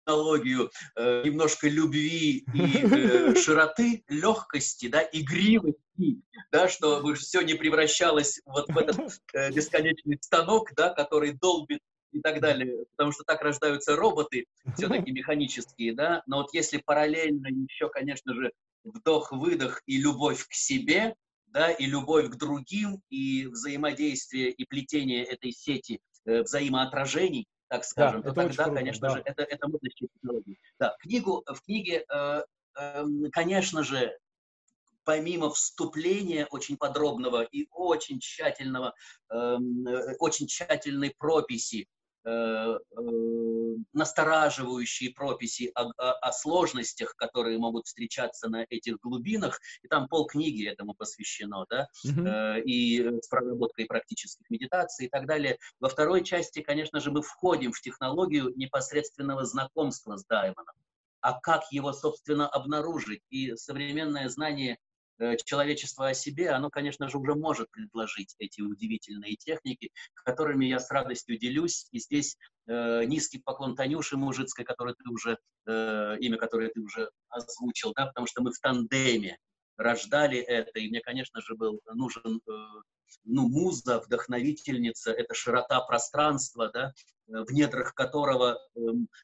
аналогию 0.05 0.71
э, 0.95 1.23
немножко 1.25 1.67
любви 1.67 2.45
и 2.53 2.77
э, 2.77 3.35
широты, 3.41 4.03
легкости, 4.07 4.87
да, 4.87 5.01
игривости, 5.11 6.21
да, 6.51 6.67
чтобы 6.67 7.15
все 7.15 7.41
не 7.41 7.53
превращалось 7.53 8.41
вот 8.45 8.67
в 8.69 8.77
этот 8.77 9.19
э, 9.33 9.51
бесконечный 9.51 10.17
станок, 10.21 10.71
да, 10.75 10.89
который 10.93 11.33
долбит 11.33 11.81
и 12.13 12.21
так 12.21 12.39
далее, 12.39 12.85
потому 12.91 13.11
что 13.11 13.23
так 13.23 13.41
рождаются 13.41 13.95
роботы, 13.95 14.45
все-таки 14.77 15.11
механические, 15.11 15.93
да, 15.93 16.23
но 16.27 16.37
вот 16.37 16.53
если 16.53 16.77
параллельно 16.77 17.47
еще, 17.47 17.89
конечно 17.89 18.33
же, 18.33 18.51
вдох-выдох 18.83 19.81
и 19.85 19.97
любовь 19.97 20.47
к 20.47 20.53
себе, 20.53 21.15
да, 21.47 21.71
и 21.71 21.85
любовь 21.85 22.29
к 22.29 22.35
другим, 22.35 23.01
и 23.09 23.47
взаимодействие, 23.47 24.49
и 24.49 24.65
плетение 24.65 25.23
этой 25.23 25.51
сети 25.51 25.99
э, 26.25 26.41
взаимоотражений, 26.41 27.47
так 27.69 27.85
скажем, 27.85 28.21
да, 28.21 28.29
то 28.29 28.35
тогда, 28.35 28.63
круто, 28.65 28.79
конечно 28.79 29.07
да. 29.07 29.15
же, 29.15 29.21
это, 29.25 29.43
это 29.43 29.67
можно 29.67 29.89
считать 29.89 30.09
технологией. 30.13 30.59
Да, 30.79 30.95
книгу, 30.99 31.43
в 31.47 31.61
книге, 31.61 32.05
э, 32.11 32.43
э, 32.79 33.05
конечно 33.31 33.83
же, 33.83 34.17
помимо 35.03 35.49
вступления 35.49 36.47
очень 36.49 36.77
подробного 36.77 37.43
и 37.43 37.67
очень 37.71 38.19
тщательного, 38.19 38.93
эм, 39.29 39.87
э, 39.87 40.15
очень 40.19 40.47
тщательной 40.47 41.13
прописи 41.17 41.87
настораживающие 43.93 45.11
прописи 45.11 45.71
о, 45.75 45.89
о, 45.97 46.13
о 46.13 46.31
сложностях, 46.31 47.15
которые 47.15 47.57
могут 47.57 47.85
встречаться 47.85 48.49
на 48.49 48.65
этих 48.69 48.99
глубинах, 48.99 49.59
и 49.81 49.87
там 49.87 50.07
полкниги 50.07 50.67
этому 50.67 50.93
посвящено, 50.93 51.65
да, 51.69 51.87
mm-hmm. 52.05 52.61
и 52.63 53.21
с 53.21 53.27
проработкой 53.27 53.85
практических 53.85 54.49
медитаций 54.49 55.07
и 55.07 55.09
так 55.09 55.25
далее. 55.25 55.57
Во 55.79 55.89
второй 55.89 56.23
части, 56.23 56.61
конечно 56.61 56.99
же, 56.99 57.11
мы 57.11 57.21
входим 57.21 57.73
в 57.73 57.81
технологию 57.81 58.53
непосредственного 58.55 59.45
знакомства 59.45 60.15
с 60.17 60.25
Даймоном. 60.25 60.75
А 61.19 61.39
как 61.39 61.71
его, 61.71 61.93
собственно, 61.93 62.47
обнаружить? 62.47 63.21
И 63.29 63.55
современное 63.55 64.27
знание 64.27 64.77
Э, 64.77 64.92
человечество 65.43 66.07
о 66.07 66.13
себе, 66.13 66.51
оно, 66.51 66.69
конечно 66.69 67.09
же, 67.09 67.17
уже 67.17 67.35
может 67.35 67.69
предложить 67.71 68.35
эти 68.39 68.61
удивительные 68.61 69.35
техники, 69.35 69.91
которыми 70.13 70.65
я 70.65 70.79
с 70.79 70.89
радостью 70.91 71.37
делюсь. 71.37 71.87
И 71.91 71.99
здесь 71.99 72.37
э, 72.67 73.03
низкий 73.05 73.39
поклон 73.39 73.75
Танюше 73.75 74.17
Мужицкой, 74.17 74.65
который 74.65 74.95
ты 74.95 75.09
уже, 75.09 75.37
э, 75.65 76.17
имя 76.19 76.37
которое 76.37 76.69
ты 76.69 76.81
уже 76.81 77.09
озвучил, 77.29 77.93
да, 77.95 78.07
потому 78.07 78.27
что 78.27 78.41
мы 78.41 78.51
в 78.51 78.59
тандеме 78.59 79.37
рождали 79.77 80.37
это, 80.39 80.79
и 80.79 80.87
мне, 80.89 81.01
конечно 81.01 81.41
же, 81.41 81.55
был 81.55 81.79
нужен 81.93 82.39
э, 82.47 82.51
ну, 83.23 83.47
муза, 83.47 83.99
вдохновительница, 83.99 85.11
это 85.11 85.33
широта 85.33 85.81
пространства, 85.81 86.69
да, 86.73 86.93
в 87.27 87.51
недрах 87.51 87.93
которого 87.93 88.59
э, 88.75 88.79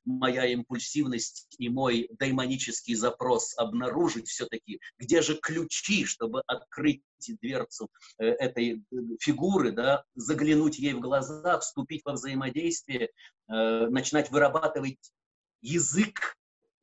моя 0.06 0.46
импульсивность 0.46 1.48
и 1.58 1.70
мой 1.70 2.10
даймонический 2.18 2.96
запрос 2.96 3.58
обнаружить 3.58 4.28
все-таки, 4.28 4.80
где 4.98 5.22
же 5.22 5.36
ключи, 5.36 6.06
чтобы 6.06 6.42
открыть 6.48 7.04
дверцу 7.42 7.90
э, 8.18 8.26
этой 8.26 8.78
э, 8.78 8.96
фигуры, 9.20 9.72
да, 9.72 10.04
заглянуть 10.16 10.80
ей 10.80 10.94
в 10.94 11.02
глаза, 11.02 11.60
вступить 11.60 12.04
во 12.06 12.14
взаимодействие, 12.14 13.10
э, 13.50 13.88
начинать 13.88 14.32
вырабатывать 14.32 15.12
язык 15.62 16.38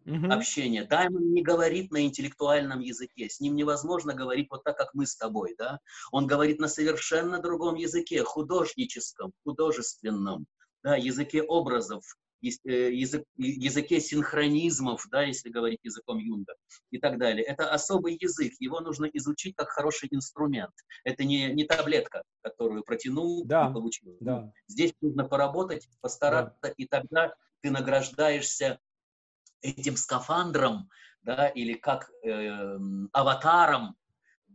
mm-hmm. 0.07 0.33
общения. 0.33 0.85
Даймон 0.85 1.33
не 1.33 1.43
говорит 1.43 1.91
на 1.91 2.05
интеллектуальном 2.05 2.81
языке, 2.81 3.29
с 3.29 3.41
ним 3.41 3.57
невозможно 3.57 4.15
говорить 4.15 4.49
вот 4.51 4.65
так, 4.65 4.77
как 4.77 4.95
мы 4.95 5.07
с 5.07 5.17
тобой, 5.17 5.55
да. 5.59 5.81
Он 6.13 6.27
говорит 6.27 6.59
на 6.59 6.69
совершенно 6.69 7.41
другом 7.41 7.75
языке, 7.75 8.23
художническом, 8.23 9.33
художественном, 9.45 10.47
да, 10.83 10.97
языке 10.97 11.43
образов, 11.43 12.05
э, 12.43 12.49
язык, 12.93 13.25
языке 13.37 14.01
синхронизмов, 14.01 15.07
да, 15.11 15.23
если 15.23 15.51
говорить 15.51 15.81
языком 15.83 16.19
Юнга 16.19 16.55
и 16.91 16.99
так 16.99 17.19
далее. 17.19 17.45
Это 17.45 17.71
особый 17.71 18.17
язык, 18.21 18.53
его 18.61 18.81
нужно 18.81 19.07
изучить 19.07 19.57
как 19.57 19.69
хороший 19.69 20.09
инструмент. 20.13 20.73
Это 21.05 21.25
не, 21.25 21.53
не 21.53 21.65
таблетка, 21.65 22.23
которую 22.43 22.85
протянул 22.85 23.45
да, 23.45 23.69
и 23.69 23.73
получил. 23.73 24.17
Да. 24.21 24.53
Здесь 24.69 24.93
нужно 25.01 25.25
поработать, 25.25 25.89
постараться, 26.01 26.57
да. 26.63 26.69
и 26.77 26.87
тогда 26.87 27.35
ты 27.63 27.71
награждаешься 27.71 28.79
этим 29.67 29.97
скафандром, 29.97 30.89
да, 31.23 31.49
или 31.49 31.75
как 31.75 32.11
э, 32.25 32.79
аватаром, 33.13 33.97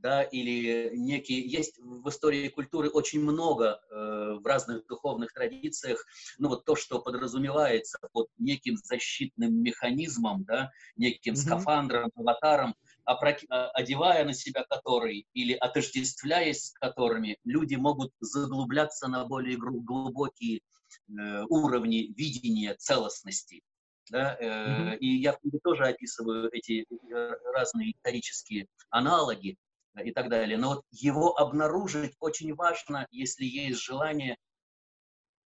да, 0.02 0.24
или 0.24 0.92
некий... 0.96 1.42
Есть 1.48 1.80
в 1.80 2.10
истории 2.10 2.48
культуры 2.50 2.90
очень 2.90 3.22
много 3.22 3.80
э, 3.90 4.38
в 4.42 4.46
разных 4.46 4.86
духовных 4.88 5.32
традициях, 5.34 6.04
ну 6.40 6.50
вот 6.50 6.66
то, 6.66 6.76
что 6.76 7.00
подразумевается 7.00 8.00
под 8.12 8.28
неким 8.38 8.78
защитным 8.78 9.62
механизмом, 9.62 10.44
да, 10.44 10.72
неким 10.96 11.34
mm-hmm. 11.34 11.38
скафандром, 11.38 12.12
аватаром, 12.16 12.76
опроки... 13.06 13.46
А, 13.50 13.70
одевая 13.72 14.26
на 14.26 14.34
себя 14.34 14.64
который 14.70 15.28
или 15.34 15.54
отождествляясь 15.54 16.68
с 16.68 16.72
которыми, 16.74 17.38
люди 17.44 17.76
могут 17.76 18.12
заглубляться 18.20 19.08
на 19.08 19.26
более 19.26 19.58
глубокие 19.58 20.62
э, 21.10 21.44
уровни 21.50 22.14
видения 22.18 22.76
целостности. 22.76 23.62
Да? 24.10 24.38
Mm-hmm. 24.42 24.98
И 24.98 25.18
я 25.18 25.34
в 25.34 25.40
книге 25.40 25.60
тоже 25.64 25.86
описываю 25.86 26.50
эти 26.52 26.86
э, 26.90 27.32
разные 27.54 27.92
исторические 27.92 28.68
аналоги 28.90 29.58
и 30.04 30.12
так 30.12 30.30
далее. 30.30 30.58
Но 30.58 30.70
вот 30.70 30.86
его 30.92 31.38
обнаружить 31.38 32.16
очень 32.20 32.54
важно, 32.56 33.08
если 33.12 33.46
есть 33.46 33.82
желание, 33.82 34.38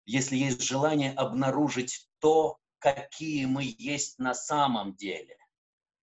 если 0.05 0.35
есть 0.35 0.61
желание 0.61 1.11
обнаружить 1.13 2.07
то, 2.19 2.57
какие 2.79 3.45
мы 3.45 3.75
есть 3.77 4.19
на 4.19 4.33
самом 4.33 4.95
деле, 4.95 5.37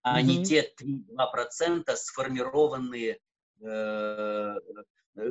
а 0.03 0.21
mm-hmm. 0.21 0.25
не 0.25 0.45
те 0.45 0.73
3-2% 0.81 1.95
сформированные 1.97 3.13
э, 3.13 3.19
Э, 3.63 4.55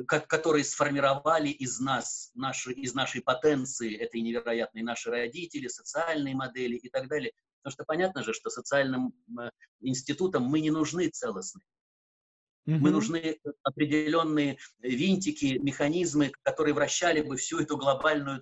которые 0.06 0.64
сформировали 0.64 1.48
из 1.48 1.80
нас, 1.80 2.30
наши, 2.34 2.72
из 2.72 2.94
нашей 2.94 3.20
потенции, 3.20 3.96
этой 3.96 4.20
невероятной 4.20 4.82
наши 4.82 5.10
родители, 5.10 5.68
социальные 5.68 6.36
модели 6.36 6.76
и 6.76 6.88
так 6.88 7.08
далее. 7.08 7.32
Потому 7.62 7.72
что 7.72 7.84
понятно 7.84 8.22
же, 8.22 8.32
что 8.32 8.50
социальным 8.50 9.12
э, 9.38 9.50
институтам 9.80 10.44
мы 10.44 10.60
не 10.60 10.70
нужны 10.70 11.08
целостные. 11.08 11.64
Mm-hmm. 12.66 12.78
Мы 12.78 12.90
нужны 12.90 13.38
определенные 13.62 14.58
винтики, 14.80 15.58
механизмы, 15.60 16.32
которые 16.42 16.74
вращали 16.74 17.20
бы 17.20 17.36
всю 17.36 17.58
эту 17.58 17.76
глобальную 17.76 18.40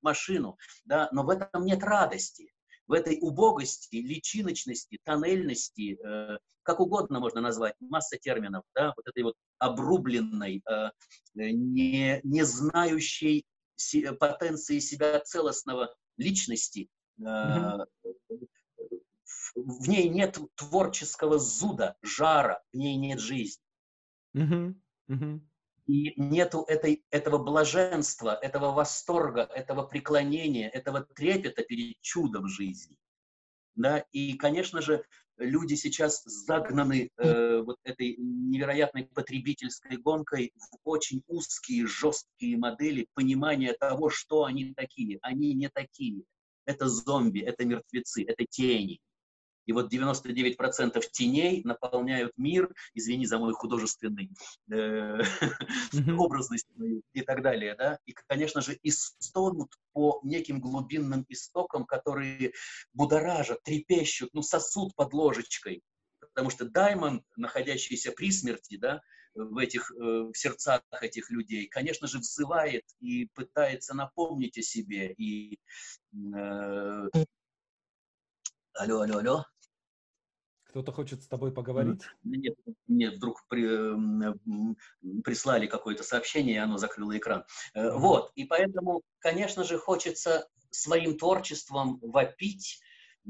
машину. 0.00 0.56
Да? 0.86 1.08
Но 1.12 1.22
в 1.22 1.30
этом 1.30 1.64
нет 1.64 1.82
радости 1.82 2.50
в 2.88 2.92
этой 2.92 3.18
убогости, 3.20 3.96
личиночности, 3.96 4.98
тоннельности, 5.04 5.98
э, 6.02 6.38
как 6.62 6.80
угодно 6.80 7.20
можно 7.20 7.40
назвать, 7.40 7.74
масса 7.80 8.16
терминов, 8.16 8.64
да, 8.74 8.94
вот 8.96 9.06
этой 9.06 9.22
вот 9.22 9.34
обрубленной, 9.58 10.62
э, 10.68 10.90
не, 11.34 12.20
не 12.24 12.42
знающей 12.44 13.44
си, 13.76 14.10
потенции 14.18 14.78
себя 14.78 15.20
целостного 15.20 15.94
личности, 16.16 16.88
э, 17.18 17.22
mm-hmm. 17.22 17.86
в, 19.24 19.84
в 19.84 19.88
ней 19.88 20.08
нет 20.08 20.38
творческого 20.56 21.38
зуда, 21.38 21.96
жара, 22.02 22.62
в 22.72 22.76
ней 22.76 22.96
нет 22.96 23.20
жизни. 23.20 23.62
Mm-hmm. 24.34 24.74
Mm-hmm 25.10 25.47
и 25.88 26.12
нету 26.20 26.64
этой, 26.68 27.02
этого 27.10 27.38
блаженства, 27.38 28.38
этого 28.42 28.72
восторга, 28.72 29.48
этого 29.54 29.82
преклонения, 29.82 30.68
этого 30.68 31.00
трепета 31.00 31.64
перед 31.64 31.98
чудом 32.00 32.46
жизни. 32.46 32.96
Да? 33.74 34.04
И, 34.12 34.34
конечно 34.34 34.82
же, 34.82 35.02
люди 35.38 35.74
сейчас 35.74 36.22
загнаны 36.24 37.10
э, 37.16 37.62
вот 37.62 37.78
этой 37.84 38.16
невероятной 38.18 39.06
потребительской 39.06 39.96
гонкой 39.96 40.52
в 40.56 40.76
очень 40.84 41.22
узкие, 41.26 41.86
жесткие 41.86 42.58
модели 42.58 43.06
понимания 43.14 43.72
того, 43.72 44.10
что 44.10 44.44
они 44.44 44.74
такие. 44.74 45.18
Они 45.22 45.54
не 45.54 45.70
такие. 45.70 46.24
Это 46.66 46.86
зомби, 46.86 47.40
это 47.40 47.64
мертвецы, 47.64 48.24
это 48.24 48.44
тени. 48.44 49.00
И 49.68 49.72
вот 49.72 49.92
99% 49.92 50.98
теней 51.12 51.60
наполняют 51.62 52.32
мир, 52.38 52.74
извини 52.94 53.26
за 53.26 53.38
мой 53.38 53.52
художественный 53.52 54.30
э, 54.72 55.18
образность 56.16 56.66
и 57.12 57.20
так 57.20 57.42
далее, 57.42 57.74
да, 57.74 57.98
и, 58.06 58.14
конечно 58.14 58.62
же, 58.62 58.78
истонут 58.82 59.70
по 59.92 60.20
неким 60.22 60.58
глубинным 60.58 61.26
истокам, 61.28 61.84
которые 61.84 62.54
будоражат, 62.94 63.62
трепещут, 63.62 64.30
ну, 64.32 64.40
сосуд 64.40 64.94
под 64.94 65.12
ложечкой, 65.12 65.82
потому 66.20 66.48
что 66.48 66.64
Даймон, 66.64 67.22
находящийся 67.36 68.12
при 68.12 68.32
смерти, 68.32 68.78
да, 68.78 69.02
в 69.34 69.58
этих 69.58 69.90
э, 69.90 69.94
в 69.96 70.34
сердцах 70.34 70.80
этих 71.02 71.30
людей, 71.30 71.68
конечно 71.68 72.08
же, 72.08 72.20
взывает 72.20 72.84
и 73.00 73.26
пытается 73.34 73.94
напомнить 73.94 74.56
о 74.56 74.62
себе. 74.62 75.12
И 75.12 75.58
э, 76.14 77.08
алло, 78.72 79.00
алло, 79.02 79.18
алло. 79.18 79.44
Кто-то 80.68 80.92
хочет 80.92 81.22
с 81.22 81.26
тобой 81.26 81.50
поговорить? 81.50 82.02
Нет, 82.22 82.54
мне 82.86 83.10
вдруг 83.10 83.42
при, 83.48 83.62
прислали 85.22 85.66
какое-то 85.66 86.02
сообщение, 86.02 86.56
и 86.56 86.58
оно 86.58 86.76
закрыло 86.76 87.16
экран. 87.16 87.44
Mm-hmm. 87.74 87.96
Вот, 87.96 88.32
и 88.34 88.44
поэтому, 88.44 89.00
конечно 89.18 89.64
же, 89.64 89.78
хочется 89.78 90.46
своим 90.70 91.16
творчеством 91.16 91.98
вопить, 92.02 92.80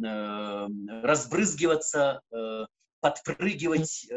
э, 0.05 0.67
разбрызгиваться, 1.03 2.23
э, 2.33 2.67
подпрыгивать, 3.01 4.11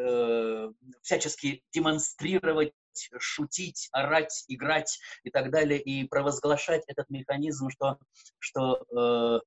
всячески 1.03 1.63
демонстрировать, 1.71 2.73
шутить, 3.19 3.87
орать, 3.91 4.45
играть 4.47 4.99
и 5.23 5.29
так 5.29 5.51
далее, 5.51 5.79
и 5.79 6.07
провозглашать 6.07 6.83
этот 6.87 7.07
механизм, 7.11 7.69
что, 7.69 7.99
что 8.39 9.43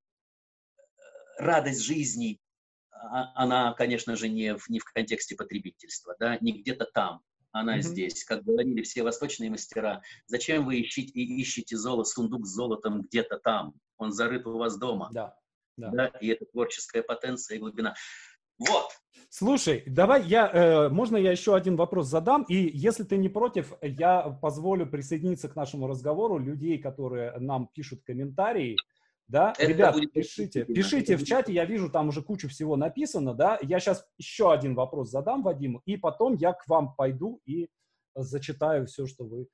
радость 1.37 1.83
жизни 1.83 2.39
она, 3.35 3.73
конечно 3.75 4.17
же, 4.17 4.29
не 4.29 4.57
в, 4.57 4.69
не 4.69 4.79
в 4.79 4.85
контексте 4.85 5.37
потребительства, 5.37 6.17
да, 6.19 6.39
не 6.41 6.53
где-то 6.53 6.87
там, 6.93 7.21
она 7.53 7.79
mm-hmm. 7.79 7.83
здесь. 7.83 8.25
Как 8.25 8.45
говорили 8.45 8.83
все 8.83 9.03
восточные 9.03 9.51
мастера, 9.51 10.03
зачем 10.27 10.65
вы 10.65 10.83
ищите, 10.83 11.13
ищете 11.21 11.77
золото, 11.77 12.11
сундук 12.11 12.47
с 12.47 12.51
золотом 12.51 13.03
где-то 13.03 13.39
там? 13.39 13.75
он 13.99 14.13
зарыт 14.13 14.47
у 14.47 14.59
вас 14.59 14.77
дома. 14.79 15.11
Да. 15.13 15.35
Да. 15.77 15.91
да 15.91 16.07
и 16.21 16.29
это 16.29 16.45
творческая 16.47 17.03
потенция 17.03 17.57
и 17.57 17.61
глубина. 17.61 17.95
Вот. 18.59 18.91
Слушай, 19.29 19.83
давай 19.87 20.23
я, 20.23 20.49
э, 20.49 20.89
можно 20.89 21.17
я 21.17 21.33
еще 21.33 21.57
один 21.57 21.75
вопрос 21.75 22.07
задам? 22.07 22.45
И 22.45 22.55
если 22.55 23.03
ты 23.03 23.17
не 23.17 23.29
против, 23.29 23.73
я 23.83 24.23
позволю 24.41 24.87
присоединиться 24.87 25.49
к 25.49 25.57
нашему 25.57 25.89
разговору 25.89 26.39
людей, 26.39 26.79
которые 26.79 27.37
нам 27.39 27.69
пишут 27.75 28.03
комментарии. 28.05 28.77
Да, 29.27 29.55
это 29.59 29.67
ребят, 29.67 29.95
будет... 29.95 30.13
пишите, 30.13 30.65
пишите 30.65 31.17
в 31.17 31.25
чате, 31.25 31.53
я 31.53 31.65
вижу, 31.65 31.91
там 31.91 32.09
уже 32.09 32.23
кучу 32.23 32.49
всего 32.49 32.77
написано, 32.77 33.35
да. 33.35 33.59
Я 33.63 33.81
сейчас 33.81 34.07
еще 34.19 34.53
один 34.53 34.75
вопрос 34.75 35.11
задам 35.11 35.43
Вадиму, 35.43 35.81
и 35.87 35.97
потом 35.97 36.35
я 36.35 36.53
к 36.53 36.69
вам 36.69 36.95
пойду 36.95 37.41
и 37.47 37.69
зачитаю 38.15 38.87
все, 38.87 39.07
что 39.07 39.25
вы, 39.25 39.49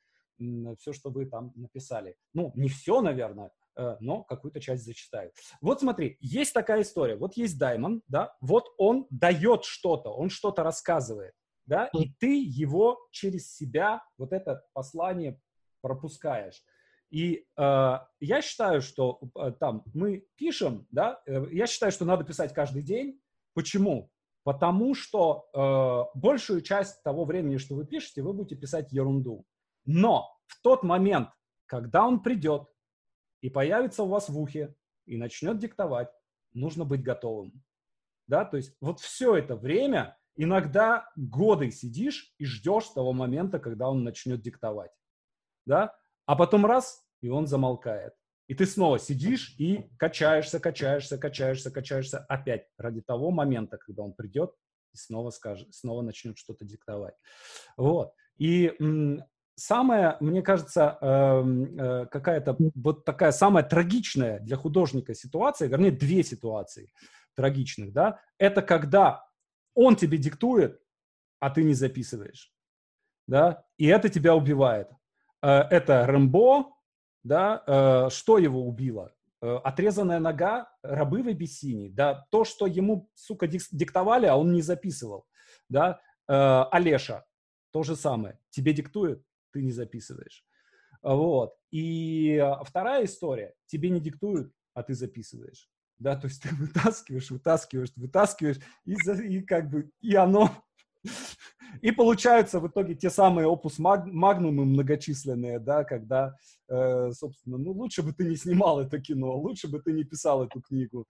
все, 0.78 0.92
что 0.92 1.10
вы 1.10 1.26
там 1.26 1.52
написали. 1.54 2.16
Ну, 2.34 2.52
не 2.56 2.68
все, 2.68 3.00
наверное, 3.00 3.52
Э, 3.80 3.96
но 4.00 4.24
какую-то 4.24 4.60
часть 4.60 4.84
зачитаю. 4.84 5.32
Вот 5.60 5.80
смотри, 5.80 6.16
есть 6.20 6.52
такая 6.52 6.82
история. 6.82 7.16
Вот 7.16 7.36
есть 7.36 7.58
Даймон, 7.58 8.02
да, 8.08 8.36
вот 8.40 8.66
он 8.76 9.06
дает 9.10 9.64
что-то, 9.64 10.10
он 10.10 10.28
что-то 10.28 10.62
рассказывает, 10.62 11.32
да, 11.66 11.88
и 11.94 12.12
ты 12.18 12.42
его 12.42 12.98
через 13.10 13.54
себя, 13.54 14.02
вот 14.18 14.32
это 14.32 14.62
послание 14.72 15.40
пропускаешь. 15.80 16.62
И 17.10 17.44
э, 17.56 17.98
я 18.20 18.42
считаю, 18.42 18.80
что 18.80 19.20
э, 19.36 19.52
там 19.58 19.82
мы 19.94 20.24
пишем, 20.36 20.86
да, 20.90 21.20
э, 21.26 21.46
я 21.50 21.66
считаю, 21.66 21.90
что 21.90 22.04
надо 22.04 22.24
писать 22.24 22.54
каждый 22.54 22.82
день. 22.82 23.20
Почему? 23.52 24.10
Потому 24.44 24.94
что 24.94 25.48
э, 25.52 26.18
большую 26.18 26.62
часть 26.62 27.02
того 27.02 27.24
времени, 27.24 27.56
что 27.56 27.74
вы 27.74 27.84
пишете, 27.84 28.22
вы 28.22 28.32
будете 28.32 28.54
писать 28.54 28.92
ерунду. 28.92 29.44
Но 29.84 30.30
в 30.46 30.62
тот 30.62 30.84
момент, 30.84 31.30
когда 31.66 32.06
он 32.06 32.22
придет, 32.22 32.68
и 33.40 33.50
появится 33.50 34.04
у 34.04 34.08
вас 34.08 34.28
в 34.28 34.38
ухе, 34.38 34.74
и 35.06 35.16
начнет 35.16 35.58
диктовать, 35.58 36.10
нужно 36.52 36.84
быть 36.84 37.02
готовым. 37.02 37.62
Да, 38.28 38.44
то 38.44 38.56
есть 38.56 38.76
вот 38.80 39.00
все 39.00 39.34
это 39.34 39.56
время, 39.56 40.16
иногда 40.36 41.10
годы 41.16 41.72
сидишь 41.72 42.32
и 42.38 42.44
ждешь 42.44 42.86
того 42.88 43.12
момента, 43.12 43.58
когда 43.58 43.88
он 43.88 44.04
начнет 44.04 44.40
диктовать. 44.40 44.92
Да, 45.66 45.96
а 46.30 46.36
потом 46.36 46.64
раз, 46.64 47.04
и 47.22 47.28
он 47.28 47.48
замолкает. 47.48 48.12
И 48.46 48.54
ты 48.54 48.64
снова 48.64 49.00
сидишь 49.00 49.56
и 49.58 49.90
качаешься, 49.98 50.60
качаешься, 50.60 51.18
качаешься, 51.18 51.72
качаешься 51.72 52.18
опять 52.20 52.68
ради 52.78 53.00
того 53.00 53.32
момента, 53.32 53.78
когда 53.78 54.04
он 54.04 54.12
придет 54.12 54.54
и 54.94 54.96
снова 54.96 55.30
скажет, 55.30 55.74
снова 55.74 56.02
начнет 56.02 56.38
что-то 56.38 56.64
диктовать. 56.64 57.16
Вот. 57.76 58.12
И 58.38 58.72
самая, 59.56 60.18
мне 60.20 60.40
кажется, 60.42 60.98
эм, 61.00 61.76
э, 61.76 62.06
какая-то 62.06 62.56
вот 62.76 63.04
такая 63.04 63.32
самая 63.32 63.64
трагичная 63.64 64.38
для 64.38 64.56
художника 64.56 65.14
ситуация, 65.14 65.66
вернее, 65.66 65.90
две 65.90 66.22
ситуации 66.22 66.92
трагичных, 67.34 67.92
да, 67.92 68.20
это 68.38 68.62
когда 68.62 69.26
он 69.74 69.96
тебе 69.96 70.16
диктует, 70.16 70.80
а 71.40 71.50
ты 71.50 71.64
не 71.64 71.74
записываешь, 71.74 72.54
да, 73.26 73.64
и 73.78 73.86
это 73.86 74.08
тебя 74.08 74.36
убивает. 74.36 74.86
Э, 75.42 75.60
это 75.70 76.06
Рэмбо, 76.06 76.72
да, 77.24 77.62
э, 77.66 78.10
что 78.10 78.38
его 78.38 78.66
убило? 78.66 79.14
Отрезанная 79.40 80.18
нога, 80.18 80.70
рабы 80.82 81.22
в 81.22 81.28
Абиссинии, 81.28 81.88
да, 81.88 82.26
то, 82.30 82.44
что 82.44 82.66
ему, 82.66 83.08
сука, 83.14 83.46
диктовали, 83.46 84.26
а 84.26 84.36
он 84.36 84.52
не 84.52 84.60
записывал, 84.60 85.26
да, 85.70 85.98
Олеша, 86.26 87.24
то 87.70 87.82
же 87.82 87.96
самое, 87.96 88.38
тебе 88.50 88.74
диктуют, 88.74 89.24
ты 89.50 89.62
не 89.62 89.72
записываешь. 89.72 90.44
Вот. 91.02 91.54
И 91.70 92.38
вторая 92.66 93.06
история, 93.06 93.54
тебе 93.64 93.88
не 93.88 94.00
диктуют, 94.00 94.52
а 94.74 94.82
ты 94.82 94.92
записываешь. 94.92 95.70
Да, 95.98 96.16
то 96.16 96.28
есть 96.28 96.42
ты 96.42 96.54
вытаскиваешь, 96.54 97.30
вытаскиваешь, 97.30 97.92
вытаскиваешь, 97.96 98.58
и, 98.84 98.94
за, 98.96 99.14
и 99.22 99.40
как 99.40 99.70
бы, 99.70 99.90
и 100.00 100.14
оно, 100.16 100.50
и 101.82 101.90
получаются 101.90 102.60
в 102.60 102.68
итоге 102.68 102.94
те 102.94 103.10
самые 103.10 103.46
опус 103.46 103.78
маг, 103.78 104.06
магнумы 104.06 104.64
многочисленные, 104.64 105.58
да, 105.58 105.84
когда, 105.84 106.36
э, 106.68 107.12
собственно, 107.12 107.58
ну, 107.58 107.72
лучше 107.72 108.02
бы 108.02 108.12
ты 108.12 108.24
не 108.24 108.36
снимал 108.36 108.80
это 108.80 109.00
кино, 109.00 109.36
лучше 109.36 109.68
бы 109.68 109.80
ты 109.80 109.92
не 109.92 110.04
писал 110.04 110.44
эту 110.44 110.60
книгу, 110.60 111.06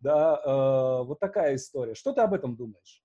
да, 0.00 0.40
э, 0.44 1.04
вот 1.04 1.20
такая 1.20 1.54
история. 1.54 1.94
Что 1.94 2.12
ты 2.12 2.20
об 2.20 2.34
этом 2.34 2.56
думаешь? 2.56 3.02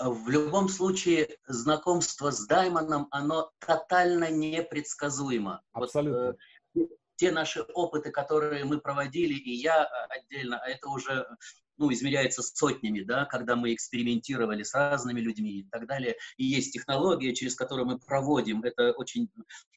В 0.00 0.28
любом 0.28 0.68
случае, 0.68 1.38
знакомство 1.46 2.30
с 2.30 2.46
Даймоном, 2.46 3.08
оно 3.10 3.50
тотально 3.58 4.30
непредсказуемо. 4.30 5.62
Абсолютно. 5.72 6.36
Вот, 6.74 6.84
э, 6.90 6.94
те 7.16 7.32
наши 7.32 7.62
опыты, 7.62 8.10
которые 8.10 8.64
мы 8.64 8.80
проводили, 8.80 9.34
и 9.34 9.50
я 9.50 9.84
отдельно, 10.08 10.58
а 10.58 10.68
это 10.68 10.88
уже 10.88 11.26
ну, 11.78 11.92
измеряется 11.92 12.42
сотнями, 12.42 13.00
да, 13.00 13.24
когда 13.24 13.56
мы 13.56 13.72
экспериментировали 13.72 14.64
с 14.64 14.74
разными 14.74 15.20
людьми 15.20 15.60
и 15.60 15.68
так 15.70 15.86
далее. 15.86 16.16
И 16.36 16.44
есть 16.44 16.72
технология, 16.72 17.34
через 17.34 17.54
которую 17.54 17.86
мы 17.86 17.98
проводим. 17.98 18.62
Это 18.64 18.92
очень 18.92 19.30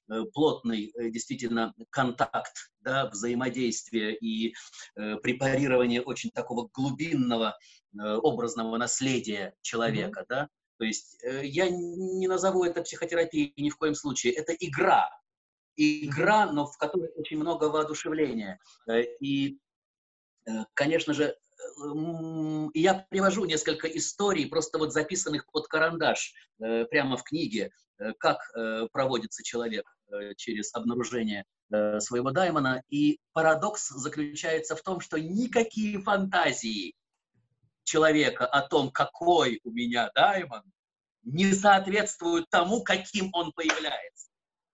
э, 0.10 0.24
плотный 0.34 0.92
э, 0.96 1.10
действительно 1.10 1.74
контакт, 1.92 2.72
да, 2.80 3.08
взаимодействие 3.08 4.18
и 4.18 4.56
э, 4.96 5.16
препарирование 5.18 6.02
очень 6.02 6.32
такого 6.32 6.70
глубинного 6.74 7.56
э, 7.94 8.16
образного 8.16 8.78
наследия 8.78 9.54
человека, 9.62 10.22
mm-hmm. 10.22 10.30
да. 10.30 10.50
То 10.80 10.86
есть 10.86 11.24
э, 11.24 11.46
я 11.46 11.70
не 11.70 12.28
назову 12.28 12.64
это 12.64 12.82
психотерапией 12.82 13.54
ни 13.58 13.70
в 13.70 13.78
коем 13.78 13.94
случае. 13.94 14.34
Это 14.34 14.54
игра, 14.54 15.08
игра, 15.76 16.52
но 16.52 16.66
в 16.66 16.78
которой 16.78 17.12
очень 17.16 17.38
много 17.38 17.66
воодушевления. 17.66 18.60
Э, 18.90 19.04
и, 19.20 19.60
конечно 20.74 21.14
же, 21.14 21.38
я 22.74 23.06
привожу 23.10 23.46
несколько 23.46 23.88
историй, 23.88 24.48
просто 24.48 24.78
вот 24.78 24.94
записанных 24.94 25.46
под 25.52 25.68
карандаш, 25.68 26.34
э, 26.60 26.86
прямо 26.86 27.18
в 27.18 27.24
книге, 27.24 27.72
э, 27.98 28.14
как 28.20 28.40
э, 28.56 28.88
проводится 28.92 29.44
человек 29.44 29.86
через 30.36 30.76
обнаружение 30.76 31.46
своего 32.00 32.32
даймона. 32.32 32.84
И 32.90 33.22
парадокс 33.32 33.88
заключается 33.92 34.76
в 34.76 34.82
том, 34.82 35.00
что 35.00 35.18
никакие 35.18 36.02
фантазии 36.02 36.96
человека 37.86 38.46
о 38.46 38.62
том, 38.62 38.92
какой 38.92 39.62
у 39.64 39.72
меня 39.72 40.12
даймон, 40.14 40.64
не 41.24 41.54
соответствуют 41.54 42.50
тому, 42.50 42.84
каким 42.84 43.30
он 43.32 43.54
появляется. 43.54 44.28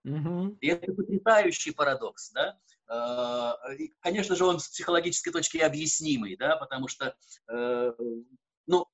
Mm-hmm. 0.04 0.56
И 0.60 0.66
это 0.66 0.92
потрясающий 0.92 1.70
парадокс, 1.70 2.32
да? 2.32 2.58
Э, 2.90 3.52
конечно 4.00 4.36
же, 4.36 4.44
он 4.44 4.60
с 4.60 4.68
психологической 4.68 5.32
точки 5.32 5.58
объяснимый, 5.58 6.36
да, 6.36 6.56
потому 6.56 6.88
что 6.88 7.14
э, 7.50 7.92
ну, 8.66 8.86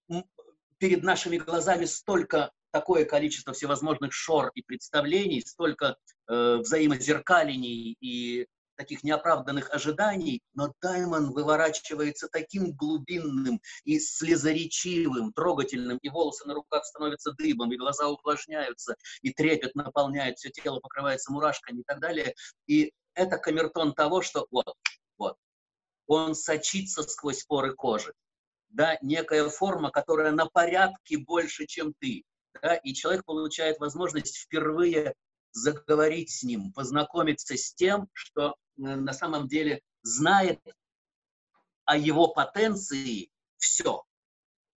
перед 0.79 1.03
нашими 1.03 1.39
глазами 1.39 1.85
столько 1.85 2.53
такое 2.71 3.05
количество 3.05 3.53
всевозможных 3.53 4.13
шор 4.13 4.51
и 4.55 4.63
представлений, 4.63 5.41
столько 5.43 5.97
э, 6.29 6.57
взаимозеркалений 6.57 7.97
и 8.01 8.47
таких 8.77 9.05
неоправданных 9.05 9.73
ожиданий, 9.73 10.43
но 10.55 10.75
Даймон 10.83 11.33
выворачивается 11.33 12.29
таким 12.29 12.73
глубинным 12.73 13.61
и 13.85 14.01
слезоречивым, 14.01 15.33
трогательным, 15.33 15.99
и 15.99 16.09
волосы 16.09 16.47
на 16.47 16.55
руках 16.55 16.85
становятся 16.85 17.33
дыбом, 17.33 17.73
и 17.73 17.77
глаза 17.77 18.09
увлажняются, 18.09 18.97
и 19.23 19.33
трепет 19.33 19.77
наполняет 19.77 20.39
все 20.39 20.51
тело, 20.51 20.81
покрывается 20.81 21.33
мурашками 21.33 21.81
и 21.81 21.85
так 21.85 22.01
далее. 22.01 22.35
И 22.67 22.93
это 23.15 23.39
камертон 23.39 23.95
того, 23.95 24.23
что 24.23 24.47
вот, 24.51 24.75
вот, 25.19 25.37
он 26.07 26.35
сочится 26.35 27.03
сквозь 27.03 27.45
поры 27.45 27.75
кожи. 27.75 28.13
Да, 28.69 28.99
некая 29.03 29.49
форма, 29.49 29.91
которая 29.91 30.33
на 30.33 30.47
порядке 30.47 31.19
больше, 31.19 31.67
чем 31.67 31.95
ты. 32.01 32.25
Да, 32.61 32.75
и 32.77 32.93
человек 32.93 33.25
получает 33.25 33.79
возможность 33.79 34.37
впервые 34.37 35.15
заговорить 35.53 36.31
с 36.31 36.43
ним, 36.43 36.73
познакомиться 36.73 37.57
с 37.57 37.73
тем, 37.75 38.09
что 38.13 38.51
э, 38.51 38.53
на 38.77 39.13
самом 39.13 39.47
деле 39.47 39.81
знает 40.03 40.61
о 41.85 41.97
его 41.97 42.29
потенции 42.29 43.31
все. 43.59 44.05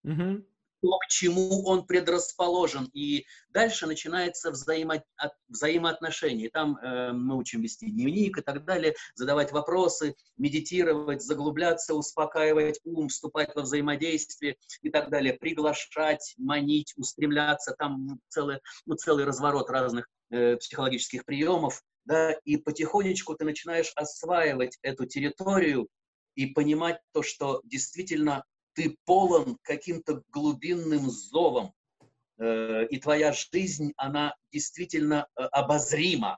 Mm-hmm 0.05 0.45
то, 0.81 0.97
к 0.99 1.07
чему 1.07 1.63
он 1.65 1.85
предрасположен. 1.85 2.89
И 2.93 3.25
дальше 3.49 3.87
начинается 3.87 4.51
взаимо, 4.51 5.03
взаимоотношения. 5.47 6.49
Там 6.49 6.77
э, 6.77 7.11
мы 7.13 7.37
учим 7.37 7.61
вести 7.61 7.89
дневник 7.89 8.37
и 8.37 8.41
так 8.41 8.65
далее, 8.65 8.95
задавать 9.15 9.51
вопросы, 9.51 10.15
медитировать, 10.37 11.21
заглубляться, 11.21 11.95
успокаивать 11.95 12.79
ум, 12.83 13.09
вступать 13.09 13.55
во 13.55 13.63
взаимодействие 13.63 14.57
и 14.81 14.89
так 14.89 15.09
далее, 15.09 15.33
приглашать, 15.33 16.35
манить, 16.37 16.93
устремляться. 16.95 17.75
Там 17.77 18.19
целый, 18.29 18.59
ну, 18.85 18.95
целый 18.95 19.25
разворот 19.25 19.69
разных 19.69 20.07
э, 20.29 20.57
психологических 20.57 21.25
приемов. 21.25 21.81
Да, 22.05 22.31
и 22.45 22.55
потихонечку 22.55 23.35
ты 23.35 23.43
начинаешь 23.43 23.91
осваивать 23.97 24.77
эту 24.81 25.05
территорию 25.05 25.89
и 26.35 26.45
понимать 26.45 27.01
то, 27.11 27.21
что 27.21 27.59
действительно 27.65 28.45
ты 28.77 28.95
полон 29.05 29.57
каким-то 29.63 30.21
глубинным 30.29 31.09
зовом, 31.09 31.73
э, 32.37 32.85
и 32.85 32.99
твоя 32.99 33.33
жизнь, 33.33 33.91
она 33.97 34.35
действительно 34.51 35.27
э, 35.35 35.41
обозрима. 35.45 36.37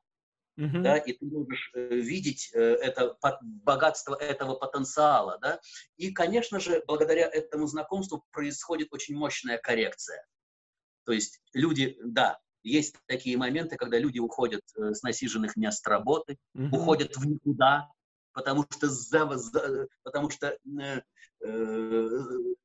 Uh-huh. 0.58 0.82
Да, 0.82 0.98
и 0.98 1.14
ты 1.14 1.26
можешь 1.26 1.72
э, 1.74 1.96
видеть 1.96 2.52
это 2.54 3.18
богатство 3.42 4.16
этого 4.16 4.56
потенциала, 4.56 5.38
да, 5.42 5.60
и, 5.98 6.12
конечно 6.12 6.60
же, 6.60 6.82
благодаря 6.88 7.28
этому 7.28 7.68
знакомству 7.68 8.26
происходит 8.32 8.88
очень 8.92 9.16
мощная 9.16 9.58
коррекция. 9.58 10.26
То 11.06 11.12
есть 11.12 11.42
люди, 11.54 11.98
да, 12.04 12.40
есть 12.64 12.96
такие 13.08 13.38
моменты, 13.38 13.76
когда 13.76 14.00
люди 14.00 14.20
уходят 14.20 14.62
с 14.76 15.02
насиженных 15.02 15.58
мест 15.58 15.86
работы, 15.88 16.38
uh-huh. 16.56 16.70
уходят 16.72 17.16
в 17.18 17.26
никуда, 17.26 17.90
потому 18.40 18.66
что, 18.70 18.88
за, 18.88 19.38
за, 19.38 19.88
потому 20.04 20.30
что 20.30 20.48
э, 20.82 21.02
э, 21.44 22.10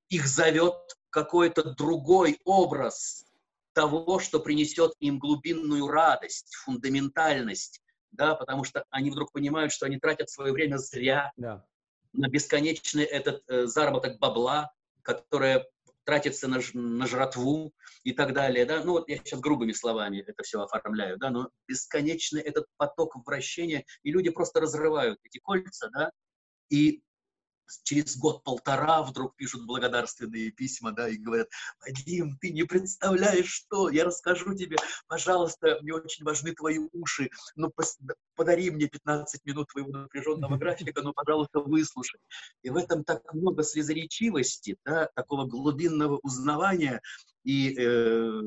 их 0.09 0.27
зовет 0.27 0.77
какой-то 1.11 1.75
другой 1.75 2.39
образ 2.45 3.25
того, 3.73 4.21
что 4.21 4.39
принесет 4.39 4.93
им 5.01 5.19
глубинную 5.19 5.89
радость, 5.89 6.55
фундаментальность, 6.55 7.83
да, 8.13 8.37
потому 8.37 8.63
что 8.63 8.85
они 8.91 9.11
вдруг 9.11 9.33
понимают, 9.33 9.73
что 9.73 9.87
они 9.87 9.99
тратят 9.99 10.31
свое 10.31 10.53
время 10.53 10.77
зря 10.77 11.33
да. 11.37 11.65
на 12.13 12.29
бесконечный 12.29 13.03
этот 13.03 13.43
э, 13.49 13.67
заработок 13.67 14.21
бабла, 14.21 14.71
которое 15.03 15.67
тратится 16.05 16.49
на, 16.49 16.61
на 16.75 17.07
жратву 17.07 17.73
и 18.03 18.13
так 18.13 18.33
далее, 18.33 18.65
да, 18.65 18.83
ну 18.85 18.93
вот 18.93 19.09
я 19.09 19.17
сейчас 19.17 19.41
грубыми 19.41 19.73
словами 19.73 20.25
это 20.27 20.43
все 20.43 20.61
оформляю, 20.61 21.19
да, 21.19 21.31
но 21.31 21.51
бесконечный 21.67 22.43
этот 22.43 22.67
поток 22.77 23.17
вращения, 23.27 23.85
и 24.03 24.11
люди 24.11 24.31
просто 24.31 24.61
разрывают 24.61 25.19
эти 25.23 25.39
кольца, 25.39 25.89
да, 25.93 26.11
и 26.71 27.03
через 27.83 28.17
год-полтора 28.17 29.03
вдруг 29.03 29.37
пишут 29.37 29.67
благодарственные 29.67 30.51
письма, 30.51 30.93
да, 30.93 31.09
и 31.09 31.17
говорят, 31.17 31.49
Вадим, 31.81 32.37
ты 32.39 32.51
не 32.51 32.65
представляешь, 32.65 33.51
что, 33.51 33.89
я 33.89 34.05
расскажу 34.05 34.55
тебе, 34.55 34.77
пожалуйста, 35.07 35.79
мне 35.83 35.95
очень 35.95 36.25
важны 36.25 36.53
твои 36.53 36.79
уши, 36.93 37.31
ну, 37.57 37.73
подари 38.35 38.71
мне 38.71 38.87
15 38.87 39.45
минут 39.45 39.69
твоего 39.69 39.91
напряженного 39.91 40.57
графика, 40.57 41.03
ну, 41.03 41.13
пожалуйста, 41.13 41.61
выслушай. 41.61 42.21
И 42.63 42.71
в 42.71 42.77
этом 42.77 43.05
так 43.05 43.23
много 43.33 43.63
слезоречивости, 43.63 44.77
да, 44.85 45.09
такого 45.15 45.47
глубинного 45.47 46.19
узнавания, 46.23 47.01
и 47.45 47.77
э, 47.79 48.41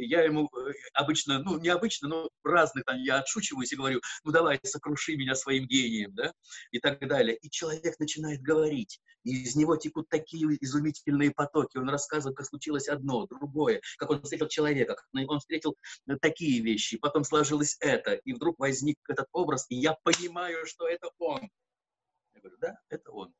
я 0.00 0.22
ему 0.22 0.48
э, 0.48 0.72
обычно, 0.94 1.38
ну, 1.38 1.58
необычно, 1.58 2.08
но 2.08 2.30
разных 2.42 2.84
там, 2.84 2.98
я 3.00 3.20
отшучиваюсь 3.20 3.72
и 3.72 3.76
говорю, 3.76 4.00
ну, 4.24 4.32
давай, 4.32 4.58
сокруши 4.64 5.16
меня 5.16 5.34
своим 5.36 5.66
гением, 5.66 6.12
да, 6.14 6.32
и 6.72 6.80
так 6.80 7.06
далее. 7.08 7.36
И 7.36 7.48
человек 7.50 7.98
начинает 8.00 8.42
говорить, 8.42 9.00
и 9.22 9.44
из 9.44 9.54
него 9.54 9.76
текут 9.76 10.08
такие 10.08 10.46
изумительные 10.60 11.30
потоки. 11.30 11.76
Он 11.76 11.88
рассказывает, 11.88 12.36
как 12.36 12.46
случилось 12.46 12.88
одно, 12.88 13.26
другое, 13.26 13.80
как 13.96 14.10
он 14.10 14.22
встретил 14.22 14.48
человека, 14.48 14.96
как 14.96 15.30
он 15.30 15.38
встретил 15.38 15.76
э, 16.08 16.16
такие 16.20 16.60
вещи, 16.62 16.98
потом 16.98 17.22
сложилось 17.22 17.76
это, 17.80 18.14
и 18.14 18.32
вдруг 18.32 18.58
возник 18.58 18.98
этот 19.08 19.26
образ, 19.32 19.66
и 19.68 19.76
я 19.76 19.96
понимаю, 20.02 20.66
что 20.66 20.88
это 20.88 21.10
он. 21.18 21.48
Я 22.34 22.40
говорю, 22.40 22.56
да, 22.60 22.76
это 22.88 23.10
он. 23.12 23.32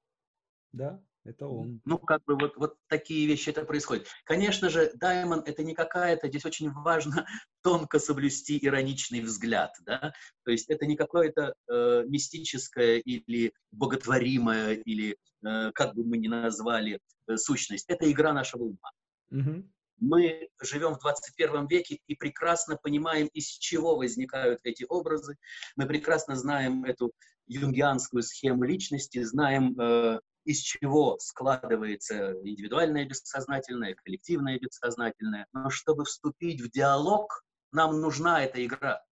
Да, 0.73 1.03
это 1.25 1.47
он. 1.47 1.81
Ну, 1.85 1.99
как 1.99 2.25
бы 2.25 2.37
вот, 2.37 2.57
вот 2.57 2.77
такие 2.89 3.27
вещи 3.27 3.51
это 3.51 3.65
происходит. 3.65 4.07
Конечно 4.25 4.71
же, 4.71 4.93
Даймон 4.95 5.41
это 5.41 5.63
не 5.63 5.75
какая-то, 5.75 6.29
здесь 6.29 6.45
очень 6.45 6.71
важно 6.71 7.27
тонко 7.63 7.99
соблюсти 7.99 8.59
ироничный 8.61 9.21
взгляд, 9.21 9.75
да, 9.85 10.13
то 10.45 10.51
есть 10.51 10.69
это 10.71 10.87
не 10.87 10.97
какое-то 10.97 11.55
э, 11.69 12.05
мистическое 12.07 12.99
или 12.99 13.53
боготворимое, 13.71 14.75
или 14.75 15.17
э, 15.45 15.71
как 15.73 15.95
бы 15.95 16.05
мы 16.05 16.17
ни 16.17 16.29
назвали 16.29 16.99
э, 17.29 17.37
сущность, 17.37 17.89
это 17.89 18.11
игра 18.11 18.33
нашего 18.33 18.65
ума. 18.65 18.91
Угу. 19.31 19.65
Мы 20.01 20.49
живем 20.61 20.95
в 20.95 20.99
21 20.99 21.69
веке 21.69 22.01
и 22.09 22.17
прекрасно 22.17 22.77
понимаем, 22.77 23.29
из 23.29 23.47
чего 23.47 23.97
возникают 23.97 24.59
эти 24.65 24.85
образы. 24.89 25.37
Мы 25.77 25.87
прекрасно 25.87 26.35
знаем 26.35 26.85
эту 26.85 27.13
юнгианскую 27.47 28.25
схему 28.25 28.65
личности, 28.65 29.23
знаем 29.23 29.79
э, 29.81 30.19
из 30.45 30.61
чего 30.61 31.19
складывается 31.19 32.33
индивидуальное 32.43 33.05
бессознательное, 33.05 33.95
коллективное 33.95 34.59
бессознательное. 34.59 35.47
Но 35.53 35.71
чтобы 35.71 36.05
вступить 36.05 36.61
в 36.61 36.71
диалог, 36.71 37.45
нам 37.73 38.01
нужна 38.01 38.45
эта 38.45 38.65
игра. 38.65 39.03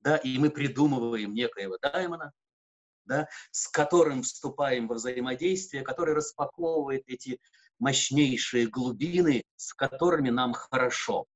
Да, 0.00 0.16
и 0.16 0.38
мы 0.38 0.50
придумываем 0.50 1.32
некоего 1.32 1.78
даймона, 1.80 2.32
да, 3.04 3.28
с 3.50 3.68
которым 3.68 4.22
вступаем 4.22 4.88
во 4.88 4.96
взаимодействие, 4.96 5.82
который 5.82 6.14
распаковывает 6.14 7.04
эти 7.06 7.38
мощнейшие 7.78 8.66
глубины, 8.66 9.42
с 9.56 9.74
которыми 9.74 10.30
нам 10.30 10.52
хорошо. 10.52 11.26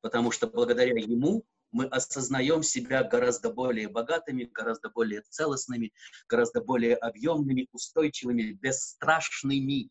Потому 0.00 0.30
что 0.30 0.46
благодаря 0.46 0.94
ему 0.94 1.44
мы 1.72 1.86
осознаем 1.86 2.62
себя 2.62 3.04
гораздо 3.04 3.50
более 3.52 3.88
богатыми, 3.88 4.44
гораздо 4.44 4.90
более 4.90 5.22
целостными, 5.28 5.92
гораздо 6.28 6.60
более 6.60 6.96
объемными, 6.96 7.68
устойчивыми, 7.72 8.52
бесстрашными, 8.52 9.90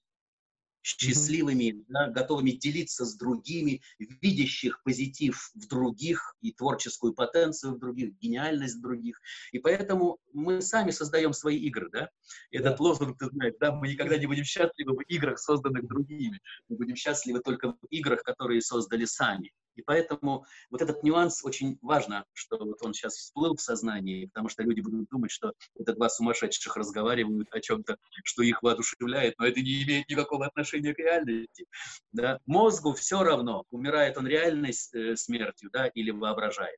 счастливыми, 0.81 1.71
mm-hmm. 1.71 1.85
да, 1.89 2.07
готовыми 2.07 2.51
делиться 2.51 3.05
с 3.05 3.15
другими, 3.15 3.81
видящих 3.99 4.81
позитив 4.83 5.51
в 5.53 5.67
других 5.67 6.35
и 6.41 6.51
творческую 6.51 7.13
потенцию 7.13 7.75
в 7.75 7.79
других, 7.79 8.13
гениальность 8.19 8.77
в 8.77 8.81
других. 8.81 9.21
И 9.51 9.59
поэтому 9.59 10.19
мы 10.33 10.61
сами 10.61 10.91
создаем 10.91 11.33
свои 11.33 11.57
игры, 11.57 11.89
да? 11.91 12.09
Этот 12.51 12.75
yeah. 12.75 12.83
лозунг, 12.83 13.17
ты 13.17 13.27
знаешь, 13.27 13.55
да, 13.59 13.71
мы 13.71 13.89
никогда 13.89 14.17
не 14.17 14.25
будем 14.25 14.43
счастливы 14.43 14.95
в 14.95 15.01
играх, 15.01 15.39
созданных 15.39 15.87
другими. 15.87 16.39
Мы 16.69 16.77
будем 16.77 16.95
счастливы 16.95 17.41
только 17.41 17.73
в 17.73 17.77
играх, 17.89 18.23
которые 18.23 18.61
создали 18.61 19.05
сами. 19.05 19.51
И 19.79 19.81
поэтому 19.81 20.45
вот 20.69 20.81
этот 20.81 21.03
нюанс 21.03 21.43
очень 21.45 21.79
важно, 21.81 22.25
что 22.33 22.57
вот 22.57 22.81
он 22.81 22.93
сейчас 22.93 23.15
всплыл 23.15 23.55
в 23.55 23.61
сознании, 23.61 24.25
потому 24.25 24.49
что 24.49 24.61
люди 24.63 24.81
будут 24.81 25.07
думать, 25.09 25.31
что 25.31 25.53
это 25.79 25.93
два 25.93 26.09
сумасшедших 26.09 26.75
разговаривают 26.75 27.47
о 27.51 27.61
чем-то, 27.61 27.97
что 28.25 28.43
их 28.43 28.61
воодушевляет, 28.61 29.39
но 29.39 29.47
это 29.47 29.61
не 29.61 29.83
имеет 29.83 30.09
никакого 30.09 30.45
отношения 30.45 30.93
к 30.93 30.99
реальности. 30.99 31.65
Да? 32.11 32.39
Мозгу 32.45 32.93
все 32.93 33.23
равно, 33.23 33.63
умирает 33.71 34.17
он 34.17 34.27
реальной 34.27 34.71
э, 34.71 35.15
смертью 35.15 35.69
да, 35.71 35.87
или 35.87 36.11
воображает. 36.11 36.77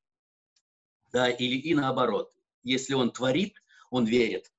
Да, 1.12 1.28
или 1.28 1.56
и 1.56 1.74
наоборот. 1.74 2.32
Если 2.64 2.94
он 2.94 3.12
творит, 3.12 3.56
он 3.90 4.06
верит 4.06 4.52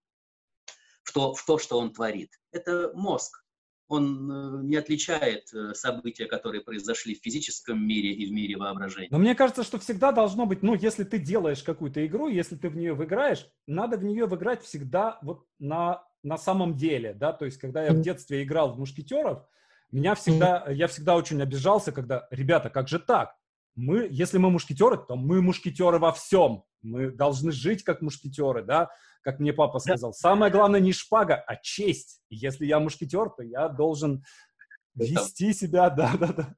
в 1.04 1.12
то, 1.12 1.32
в 1.34 1.44
то, 1.46 1.58
что 1.58 1.78
он 1.78 1.92
творит. 1.92 2.30
Это 2.50 2.90
мозг 2.94 3.41
он 3.92 4.30
э, 4.30 4.62
не 4.64 4.76
отличает 4.76 5.52
э, 5.52 5.74
события, 5.74 6.26
которые 6.26 6.62
произошли 6.62 7.14
в 7.14 7.22
физическом 7.22 7.86
мире 7.86 8.12
и 8.12 8.26
в 8.26 8.32
мире 8.32 8.56
воображения. 8.56 9.08
Но 9.10 9.18
мне 9.18 9.34
кажется, 9.34 9.62
что 9.62 9.78
всегда 9.78 10.12
должно 10.12 10.46
быть, 10.46 10.62
ну, 10.62 10.74
если 10.74 11.04
ты 11.04 11.18
делаешь 11.18 11.62
какую-то 11.62 12.04
игру, 12.06 12.28
если 12.28 12.56
ты 12.56 12.68
в 12.68 12.76
нее 12.76 12.94
выиграешь, 12.94 13.46
надо 13.66 13.98
в 13.98 14.04
нее 14.04 14.26
выиграть 14.26 14.62
всегда 14.62 15.18
вот 15.22 15.46
на, 15.58 16.02
на 16.22 16.38
самом 16.38 16.76
деле, 16.76 17.12
да, 17.12 17.32
то 17.32 17.44
есть 17.44 17.58
когда 17.58 17.84
я 17.84 17.92
в 17.92 18.00
детстве 18.00 18.42
играл 18.42 18.72
в 18.72 18.78
мушкетеров, 18.78 19.44
меня 19.90 20.14
всегда, 20.14 20.64
я 20.70 20.86
всегда 20.86 21.16
очень 21.16 21.42
обижался, 21.42 21.92
когда, 21.92 22.26
ребята, 22.30 22.70
как 22.70 22.88
же 22.88 22.98
так? 22.98 23.36
Мы, 23.74 24.08
если 24.10 24.38
мы 24.38 24.50
мушкетеры, 24.50 24.98
то 24.98 25.16
мы 25.16 25.40
мушкетеры 25.40 25.98
во 25.98 26.12
всем. 26.12 26.64
Мы 26.82 27.10
должны 27.10 27.52
жить 27.52 27.84
как 27.84 28.02
мушкетеры, 28.02 28.62
да, 28.62 28.90
как 29.22 29.38
мне 29.38 29.52
папа 29.52 29.78
сказал. 29.78 30.12
Самое 30.12 30.52
главное 30.52 30.80
не 30.80 30.92
шпага, 30.92 31.36
а 31.36 31.56
честь. 31.56 32.20
если 32.28 32.66
я 32.66 32.80
мушкетер, 32.80 33.30
то 33.30 33.42
я 33.42 33.68
должен 33.68 34.24
вести 34.94 35.52
себя, 35.52 35.90
да, 35.90 36.12
да, 36.18 36.32
да. 36.32 36.54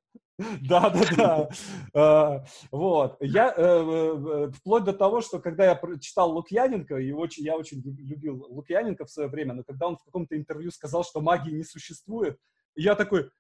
Да, 0.61 0.91
да, 0.91 1.01
да. 1.17 1.49
А, 1.95 2.45
вот. 2.73 3.17
Я 3.21 3.55
э, 3.57 3.63
э, 3.63 4.51
вплоть 4.51 4.83
до 4.83 4.93
того, 4.93 5.21
что 5.21 5.39
когда 5.39 5.65
я 5.65 5.81
читал 6.01 6.33
Лукьяненко, 6.33 6.97
и 6.97 7.13
очень, 7.13 7.45
я 7.45 7.57
очень 7.57 7.81
любил 7.83 8.45
Лукьяненко 8.49 9.05
в 9.05 9.11
свое 9.11 9.29
время, 9.29 9.55
но 9.55 9.63
когда 9.63 9.87
он 9.87 9.97
в 9.97 10.03
каком-то 10.03 10.37
интервью 10.37 10.73
сказал, 10.73 11.05
что 11.05 11.21
магии 11.21 11.53
не 11.53 11.63
существует, 11.63 12.37
я 12.75 12.97
такой, 12.97 13.31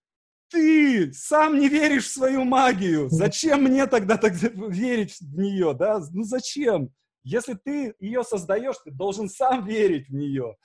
ты 0.54 1.12
сам 1.12 1.58
не 1.58 1.68
веришь 1.68 2.06
в 2.06 2.12
свою 2.12 2.44
магию. 2.44 3.08
Зачем 3.10 3.64
мне 3.64 3.86
тогда, 3.86 4.16
тогда 4.16 4.48
верить 4.68 5.16
в 5.20 5.36
нее, 5.36 5.74
да? 5.74 6.00
Ну 6.12 6.22
зачем? 6.22 6.90
Если 7.24 7.54
ты 7.54 7.94
ее 7.98 8.22
создаешь, 8.22 8.76
ты 8.84 8.90
должен 8.90 9.28
сам 9.28 9.66
верить 9.66 10.08
в 10.08 10.14
нее. 10.14 10.56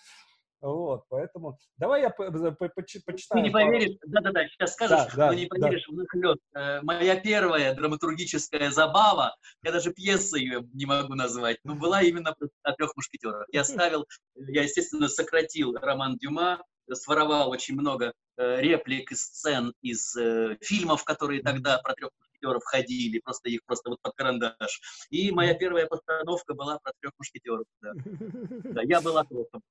Вот, 0.62 1.06
поэтому 1.08 1.58
давай 1.78 2.02
я 2.02 2.10
по 2.10 2.30
по 2.30 2.52
по 2.52 2.82
почитаю. 2.82 3.16
Ты 3.32 3.40
не 3.40 3.50
поверишь, 3.50 3.98
да-да-да, 4.06 4.46
сейчас 4.50 4.74
скажешь, 4.74 5.14
да, 5.16 5.30
да, 5.30 5.36
не 5.36 5.46
поверишь 5.46 5.88
да. 6.12 6.36
Э, 6.54 6.82
моя 6.82 7.16
первая 7.16 7.74
драматургическая 7.74 8.70
забава, 8.70 9.38
я 9.64 9.72
даже 9.72 9.94
пьесы 9.94 10.38
ее 10.38 10.68
не 10.74 10.86
могу 10.86 11.16
назвать, 11.16 11.60
но 11.64 11.76
была 11.76 12.02
именно 12.02 12.36
о 12.64 12.74
трех 12.74 12.94
мушкетерах. 12.98 13.48
Я 13.54 13.64
ставил, 13.64 14.06
я, 14.36 14.64
естественно, 14.64 15.08
сократил 15.08 15.76
роман 15.76 16.18
Дюма, 16.18 16.62
своровал 16.96 17.50
очень 17.50 17.76
много 17.76 18.14
э, 18.38 18.62
реплик 18.62 19.12
и 19.12 19.16
сцен 19.16 19.74
из 19.82 20.16
э, 20.16 20.58
фильмов, 20.62 21.04
которые 21.04 21.42
тогда 21.42 21.78
про 21.80 21.94
трех 21.94 22.12
мушкетеров 22.20 22.64
ходили, 22.64 23.20
просто 23.20 23.50
их 23.50 23.64
просто 23.66 23.90
вот 23.90 24.02
под 24.02 24.14
карандаш. 24.16 25.08
И 25.10 25.32
моя 25.32 25.54
первая 25.54 25.88
постановка 25.88 26.54
была 26.54 26.80
про 26.80 26.94
трех 27.00 27.14
мушкетеров. 27.18 27.66
Да. 27.82 27.92
да 28.64 28.82
я 28.84 29.02
был 29.02 29.18
атлетом. 29.18 29.62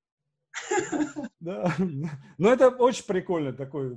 Да. 1.40 1.72
Ну, 2.38 2.50
это 2.50 2.68
очень 2.68 3.04
прикольно 3.04 3.52
такой, 3.52 3.92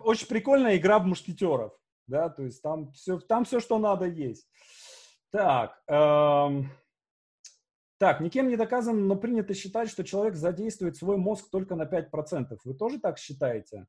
очень 0.00 0.28
прикольная 0.28 0.76
игра 0.76 1.00
в 1.00 1.06
мушкетеров, 1.06 1.72
да, 2.06 2.28
то 2.28 2.44
есть 2.44 2.62
там 2.62 2.92
все, 2.92 3.18
там 3.18 3.44
все, 3.44 3.58
что 3.60 3.78
надо 3.78 4.06
есть. 4.06 4.46
Так, 5.30 5.82
эм, 5.88 6.70
Так, 8.04 8.20
никем 8.20 8.48
не 8.48 8.56
доказано, 8.56 9.00
но 9.00 9.16
принято 9.16 9.54
считать, 9.54 9.88
что 9.88 10.04
человек 10.04 10.34
задействует 10.34 10.94
свой 10.94 11.16
мозг 11.16 11.48
только 11.50 11.74
на 11.74 11.84
5%. 11.84 12.58
Вы 12.62 12.74
тоже 12.74 13.00
так 13.00 13.16
считаете? 13.16 13.86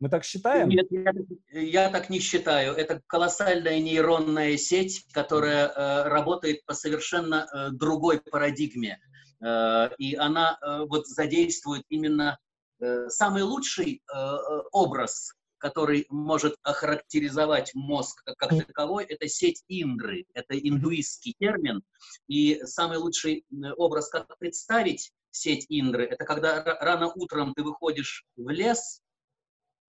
Мы 0.00 0.08
так 0.08 0.24
считаем? 0.24 0.68
Нет, 0.68 0.88
я, 0.90 1.12
я 1.52 1.90
так 1.90 2.10
не 2.10 2.18
считаю. 2.18 2.74
Это 2.74 3.00
колоссальная 3.06 3.78
нейронная 3.78 4.56
сеть, 4.56 5.06
которая 5.12 5.68
э, 5.68 6.08
работает 6.08 6.66
по 6.66 6.74
совершенно 6.74 7.46
э, 7.46 7.70
другой 7.70 8.20
парадигме. 8.20 8.98
Э, 9.40 9.90
и 9.96 10.16
она 10.16 10.58
э, 10.60 10.80
вот 10.88 11.06
задействует 11.06 11.84
именно 11.88 12.40
э, 12.80 13.08
самый 13.10 13.44
лучший 13.44 14.02
э, 14.12 14.18
э 14.18 14.62
образ, 14.72 15.35
который 15.58 16.06
может 16.08 16.56
охарактеризовать 16.62 17.74
мозг 17.74 18.22
как, 18.24 18.50
таковой, 18.66 19.04
это 19.04 19.28
сеть 19.28 19.64
Индры. 19.68 20.26
Это 20.34 20.58
индуистский 20.58 21.34
термин. 21.38 21.82
И 22.28 22.60
самый 22.64 22.98
лучший 22.98 23.44
образ, 23.76 24.08
как 24.08 24.36
представить 24.38 25.12
сеть 25.30 25.66
Индры, 25.68 26.04
это 26.06 26.24
когда 26.24 26.62
рано 26.80 27.12
утром 27.14 27.54
ты 27.54 27.62
выходишь 27.62 28.24
в 28.36 28.48
лес, 28.48 29.00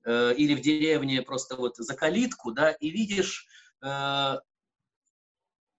э, 0.05 0.33
или 0.35 0.55
в 0.55 0.61
деревне 0.61 1.21
просто 1.21 1.55
вот 1.55 1.77
за 1.77 1.95
калитку, 1.95 2.51
да, 2.51 2.71
и 2.71 2.89
видишь 2.89 3.47
э, 3.83 4.39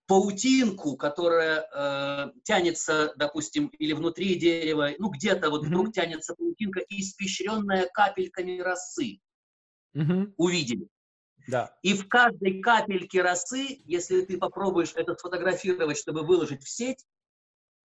паутинку, 0.09 0.97
которая 0.97 1.69
э, 1.71 2.33
тянется, 2.43 3.13
допустим, 3.17 3.67
или 3.67 3.93
внутри 3.93 4.37
дерева, 4.37 4.91
ну 4.99 5.11
где-то 5.11 5.51
вот 5.51 5.67
вдруг 5.67 5.89
mm-hmm. 5.89 5.93
тянется 5.93 6.35
паутинка, 6.35 6.81
испещренная 6.89 7.89
капельками 7.93 8.59
росы. 8.59 9.21
Mm-hmm. 9.99 10.35
Увидели. 10.37 10.89
Да. 11.47 11.77
И 11.83 11.95
в 11.95 12.09
каждой 12.09 12.61
капельке 12.61 13.23
росы, 13.23 13.81
если 13.85 14.21
ты 14.23 14.39
попробуешь 14.39 14.93
это 14.95 15.15
сфотографировать, 15.15 15.99
чтобы 15.99 16.23
выложить 16.23 16.63
в 16.63 16.69
сеть, 16.69 17.05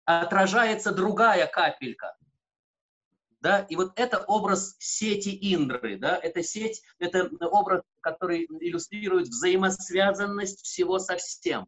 отражается 0.05 0.93
другая 0.93 1.47
капелька 1.47 2.17
да, 3.41 3.61
и 3.61 3.77
вот 3.77 3.93
это 3.97 4.19
образ 4.27 4.77
сети 4.79 5.37
Индры, 5.55 5.99
да, 5.99 6.17
это 6.17 6.43
сеть, 6.43 6.83
это 6.99 7.31
образ, 7.41 7.83
который 8.01 8.45
иллюстрирует 8.45 9.29
взаимосвязанность 9.29 10.63
всего 10.63 10.99
со 10.99 11.17
всем. 11.17 11.67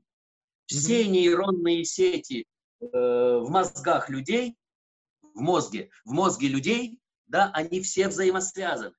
Все 0.67 1.03
mm-hmm. 1.03 1.09
нейронные 1.09 1.85
сети 1.85 2.47
э, 2.81 2.87
в 2.87 3.49
мозгах 3.49 4.11
людей, 4.11 4.57
в 5.35 5.41
мозге, 5.41 5.91
в 6.05 6.13
мозге 6.13 6.49
людей, 6.49 7.01
да, 7.27 7.51
они 7.55 7.81
все 7.81 8.09
взаимосвязаны. 8.09 8.95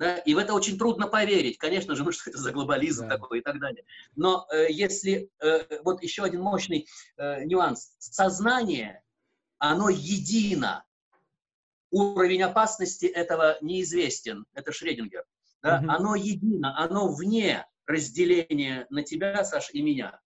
Да, 0.00 0.16
и 0.16 0.32
в 0.32 0.38
это 0.38 0.54
очень 0.54 0.78
трудно 0.78 1.08
поверить. 1.08 1.58
Конечно 1.58 1.94
же, 1.94 2.04
ну 2.04 2.10
что 2.12 2.30
это 2.30 2.38
за 2.38 2.52
глобализм 2.52 3.06
да. 3.06 3.16
такой 3.16 3.40
и 3.40 3.42
так 3.42 3.60
далее. 3.60 3.84
Но 4.16 4.46
э, 4.50 4.68
если, 4.70 5.30
э, 5.40 5.82
вот 5.84 6.02
еще 6.02 6.24
один 6.24 6.40
мощный 6.40 6.88
э, 7.18 7.44
нюанс. 7.44 7.92
Сознание, 7.98 9.02
оно 9.58 9.90
едино 9.90 10.84
уровень 11.90 12.42
опасности 12.42 13.04
этого 13.04 13.58
неизвестен, 13.60 14.46
это 14.54 14.72
Шредингер. 14.72 15.26
Да? 15.62 15.82
Mm-hmm. 15.82 15.94
Оно 15.94 16.14
едино, 16.14 16.78
оно 16.78 17.12
вне 17.12 17.66
разделения 17.86 18.86
на 18.88 19.02
тебя, 19.02 19.44
Саш, 19.44 19.68
и 19.74 19.82
меня. 19.82 20.18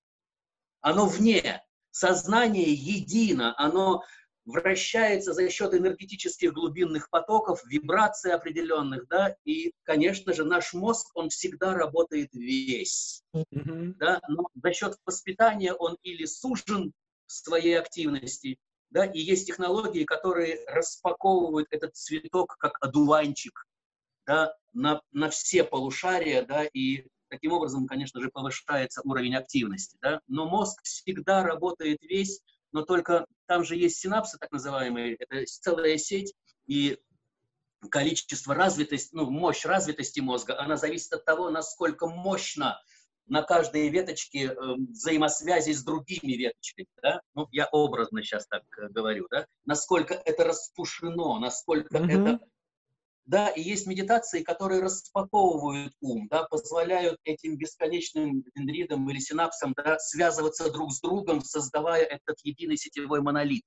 Оно 0.82 1.06
вне. 1.06 1.64
Сознание 1.90 2.72
едино, 2.72 3.54
оно 3.56 4.04
вращается 4.44 5.32
за 5.32 5.48
счет 5.48 5.74
энергетических 5.74 6.52
глубинных 6.52 7.08
потоков, 7.10 7.64
вибраций 7.64 8.32
определенных, 8.32 9.08
да, 9.08 9.36
и, 9.44 9.72
конечно 9.84 10.32
же, 10.32 10.44
наш 10.44 10.74
мозг, 10.74 11.10
он 11.14 11.30
всегда 11.30 11.74
работает 11.74 12.30
весь, 12.34 13.22
mm-hmm. 13.34 13.94
да, 13.98 14.20
но 14.28 14.48
за 14.54 14.72
счет 14.72 14.98
воспитания 15.06 15.72
он 15.72 15.96
или 16.02 16.24
сужен 16.26 16.92
в 17.26 17.32
своей 17.32 17.78
активности, 17.78 18.58
да, 18.90 19.06
и 19.06 19.18
есть 19.18 19.46
технологии, 19.46 20.04
которые 20.04 20.64
распаковывают 20.66 21.68
этот 21.70 21.96
цветок 21.96 22.56
как 22.58 22.76
одуванчик, 22.80 23.66
да, 24.26 24.54
на, 24.72 25.00
на 25.12 25.30
все 25.30 25.64
полушария, 25.64 26.44
да, 26.44 26.64
и 26.64 27.06
таким 27.28 27.52
образом, 27.52 27.86
конечно 27.86 28.20
же, 28.20 28.28
повышается 28.28 29.00
уровень 29.04 29.34
активности, 29.36 29.96
да, 30.00 30.20
но 30.28 30.46
мозг 30.46 30.82
всегда 30.82 31.42
работает 31.42 31.98
весь, 32.02 32.40
но 32.74 32.82
только 32.82 33.24
там 33.46 33.64
же 33.64 33.76
есть 33.76 33.98
синапсы, 33.98 34.36
так 34.36 34.50
называемые, 34.50 35.16
это 35.18 35.44
целая 35.46 35.96
сеть, 35.96 36.34
и 36.66 36.98
количество 37.90 38.54
развитости, 38.54 39.10
ну, 39.12 39.30
мощь 39.30 39.64
развитости 39.64 40.20
мозга, 40.20 40.60
она 40.60 40.76
зависит 40.76 41.12
от 41.12 41.24
того, 41.24 41.50
насколько 41.50 42.06
мощно 42.06 42.80
на 43.26 43.42
каждой 43.42 43.88
веточке 43.88 44.46
э, 44.46 44.54
взаимосвязи 44.90 45.72
с 45.72 45.84
другими 45.84 46.32
веточками, 46.32 46.88
да? 47.00 47.20
ну, 47.34 47.46
я 47.52 47.66
образно 47.70 48.22
сейчас 48.22 48.46
так 48.48 48.64
э, 48.76 48.88
говорю, 48.88 49.28
да? 49.30 49.46
насколько 49.64 50.14
это 50.14 50.44
распушено, 50.44 51.38
насколько 51.38 51.96
mm-hmm. 51.96 52.34
это... 52.34 52.46
Да, 53.26 53.48
и 53.48 53.62
есть 53.62 53.86
медитации, 53.86 54.42
которые 54.42 54.82
распаковывают 54.82 55.94
ум, 56.00 56.28
да, 56.28 56.44
позволяют 56.44 57.18
этим 57.24 57.56
бесконечным 57.56 58.44
дендридам 58.54 59.08
или 59.08 59.18
синапсам 59.18 59.72
да, 59.76 59.98
связываться 59.98 60.70
друг 60.70 60.92
с 60.92 61.00
другом, 61.00 61.40
создавая 61.40 62.04
этот 62.04 62.36
единый 62.42 62.76
сетевой 62.76 63.22
монолит. 63.22 63.64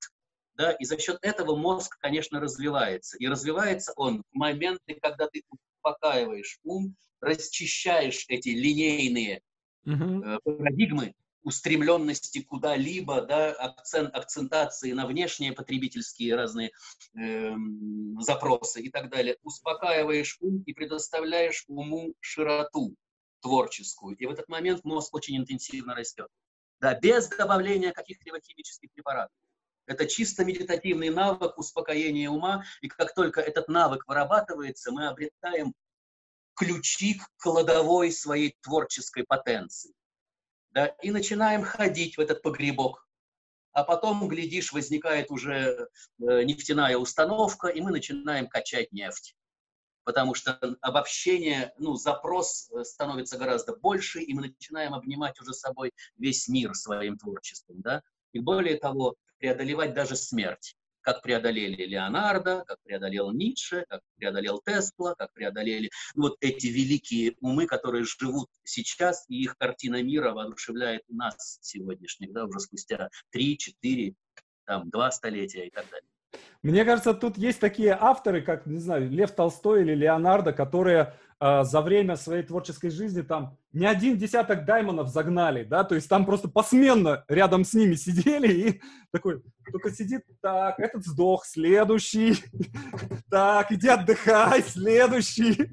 Да, 0.54 0.72
и 0.72 0.84
за 0.84 0.98
счет 0.98 1.18
этого 1.22 1.56
мозг, 1.56 1.96
конечно, 2.00 2.40
развивается. 2.40 3.16
И 3.18 3.26
развивается 3.26 3.92
он 3.96 4.22
в 4.32 4.36
моменты, 4.36 4.98
когда 5.00 5.28
ты 5.28 5.42
успокаиваешь 5.50 6.58
ум, 6.64 6.94
расчищаешь 7.20 8.24
эти 8.28 8.50
линейные 8.50 9.40
uh 9.86 10.38
парадигмы 10.44 11.14
устремленности 11.42 12.42
куда-либо, 12.42 13.22
да, 13.22 13.52
акцент, 13.52 14.14
акцентации 14.14 14.92
на 14.92 15.06
внешние 15.06 15.52
потребительские 15.52 16.34
разные 16.34 16.72
э, 17.18 17.54
запросы 18.20 18.82
и 18.82 18.90
так 18.90 19.10
далее, 19.10 19.36
успокаиваешь 19.42 20.36
ум 20.40 20.62
и 20.66 20.72
предоставляешь 20.72 21.64
уму 21.68 22.14
широту 22.20 22.94
творческую. 23.40 24.16
И 24.16 24.26
в 24.26 24.30
этот 24.30 24.48
момент 24.48 24.84
мозг 24.84 25.14
очень 25.14 25.36
интенсивно 25.36 25.94
растет. 25.94 26.28
Да, 26.80 26.94
без 26.94 27.28
добавления 27.28 27.92
каких-либо 27.92 28.40
химических 28.40 28.90
препаратов. 28.92 29.34
Это 29.86 30.06
чисто 30.06 30.44
медитативный 30.44 31.08
навык 31.08 31.56
успокоения 31.56 32.28
ума, 32.28 32.62
и 32.82 32.88
как 32.88 33.14
только 33.14 33.40
этот 33.40 33.68
навык 33.68 34.06
вырабатывается, 34.06 34.92
мы 34.92 35.08
обретаем 35.08 35.72
ключи 36.54 37.14
к 37.14 37.42
кладовой 37.42 38.12
своей 38.12 38.54
творческой 38.60 39.24
потенции. 39.24 39.94
Да, 40.78 40.94
и 41.02 41.10
начинаем 41.10 41.64
ходить 41.64 42.16
в 42.16 42.20
этот 42.20 42.40
погребок. 42.40 43.04
А 43.72 43.82
потом, 43.82 44.28
глядишь, 44.28 44.72
возникает 44.72 45.28
уже 45.32 45.88
э, 46.20 46.44
нефтяная 46.44 46.96
установка, 46.96 47.66
и 47.66 47.80
мы 47.80 47.90
начинаем 47.90 48.46
качать 48.46 48.92
нефть. 48.92 49.34
Потому 50.04 50.34
что 50.34 50.56
обобщение, 50.80 51.74
ну, 51.78 51.96
запрос 51.96 52.70
э, 52.70 52.84
становится 52.84 53.38
гораздо 53.38 53.74
больше, 53.74 54.20
и 54.20 54.32
мы 54.32 54.42
начинаем 54.42 54.94
обнимать 54.94 55.40
уже 55.40 55.52
собой 55.52 55.90
весь 56.16 56.46
мир 56.46 56.76
своим 56.76 57.18
творчеством. 57.18 57.80
Да? 57.80 58.04
И 58.32 58.38
более 58.38 58.78
того, 58.78 59.16
преодолевать 59.38 59.94
даже 59.94 60.14
смерть 60.14 60.76
как 61.08 61.22
преодолели 61.22 61.86
Леонардо, 61.86 62.64
как 62.66 62.76
преодолел 62.84 63.32
Ницше, 63.32 63.86
как 63.88 64.02
преодолел 64.18 64.60
Тесла, 64.62 65.14
как 65.14 65.32
преодолели 65.32 65.88
вот 66.14 66.36
эти 66.40 66.66
великие 66.66 67.34
умы, 67.40 67.66
которые 67.66 68.04
живут 68.04 68.50
сейчас, 68.62 69.24
и 69.30 69.44
их 69.44 69.56
картина 69.56 70.02
мира 70.02 70.32
воодушевляет 70.32 71.00
нас 71.08 71.60
сегодняшних, 71.62 72.34
да, 72.34 72.44
уже 72.44 72.60
спустя 72.60 73.08
три, 73.30 73.56
четыре, 73.56 74.16
там, 74.66 74.90
два 74.90 75.10
столетия 75.10 75.68
и 75.68 75.70
так 75.70 75.86
далее. 75.90 76.10
Мне 76.62 76.84
кажется, 76.84 77.14
тут 77.14 77.38
есть 77.38 77.58
такие 77.58 77.96
авторы, 77.98 78.42
как, 78.42 78.66
не 78.66 78.78
знаю, 78.78 79.08
Лев 79.08 79.30
Толстой 79.30 79.80
или 79.80 79.94
Леонардо, 79.94 80.52
которые 80.52 81.14
за 81.40 81.80
время 81.82 82.16
своей 82.16 82.42
творческой 82.42 82.90
жизни 82.90 83.22
там 83.22 83.56
не 83.72 83.86
один 83.86 84.18
десяток 84.18 84.64
даймонов 84.64 85.08
загнали, 85.08 85.62
да, 85.62 85.84
то 85.84 85.94
есть 85.94 86.08
там 86.08 86.26
просто 86.26 86.48
посменно 86.48 87.24
рядом 87.28 87.64
с 87.64 87.74
ними 87.74 87.94
сидели 87.94 88.52
и 88.52 88.80
такой, 89.12 89.42
только 89.70 89.90
сидит, 89.90 90.22
так, 90.40 90.80
этот 90.80 91.04
сдох, 91.04 91.44
следующий, 91.46 92.42
так, 93.30 93.70
иди 93.70 93.88
отдыхай, 93.88 94.62
следующий. 94.62 95.70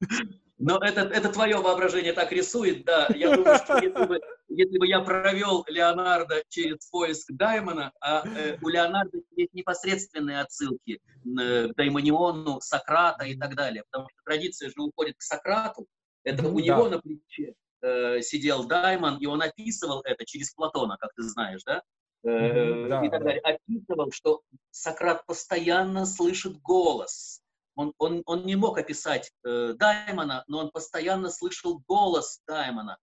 Но 0.58 0.78
это, 0.78 1.00
это 1.00 1.30
твое 1.30 1.56
воображение 1.56 2.12
так 2.12 2.30
рисует, 2.30 2.84
да. 2.84 3.08
Я 3.14 3.34
думаю, 3.34 3.56
что 3.56 3.78
если 3.78 4.06
бы, 4.06 4.20
если 4.48 4.78
бы 4.78 4.86
я 4.86 5.00
провел 5.00 5.64
Леонардо 5.68 6.42
через 6.48 6.86
поиск 6.90 7.32
Даймона, 7.32 7.92
а 8.00 8.24
э, 8.24 8.56
у 8.62 8.68
Леонардо 8.68 9.18
есть 9.36 9.52
непосредственные 9.52 10.40
отсылки 10.40 11.00
э, 11.40 11.68
к 11.68 11.74
Даймониону, 11.74 12.60
Сократа 12.60 13.24
и 13.24 13.36
так 13.36 13.56
далее. 13.56 13.82
Потому 13.90 14.08
что 14.10 14.20
традиция 14.24 14.68
же 14.68 14.80
уходит 14.80 15.16
к 15.18 15.22
Сократу. 15.22 15.86
Это 16.22 16.44
ну, 16.44 16.54
у 16.54 16.58
да. 16.58 16.64
него 16.64 16.88
на 16.88 17.00
плече 17.00 17.54
э, 17.82 18.20
сидел 18.22 18.64
Даймон, 18.64 19.18
и 19.18 19.26
он 19.26 19.42
описывал 19.42 20.02
это 20.02 20.24
через 20.24 20.52
Платона, 20.52 20.96
как 20.98 21.12
ты 21.16 21.22
знаешь, 21.24 21.62
да? 21.64 21.82
Э, 22.22 22.88
да, 22.88 23.04
и 23.04 23.10
так 23.10 23.24
далее. 23.24 23.40
Описывал, 23.40 24.12
что 24.12 24.42
Сократ 24.70 25.26
постоянно 25.26 26.06
слышит 26.06 26.60
голос 26.60 27.40
он, 27.74 27.92
он, 27.98 28.22
он 28.26 28.44
не 28.44 28.56
мог 28.56 28.78
описать 28.78 29.32
э, 29.44 29.74
Даймона, 29.74 30.44
но 30.46 30.58
он 30.58 30.70
постоянно 30.70 31.30
слышал 31.30 31.82
голос 31.86 32.40
Даймона. 32.46 32.98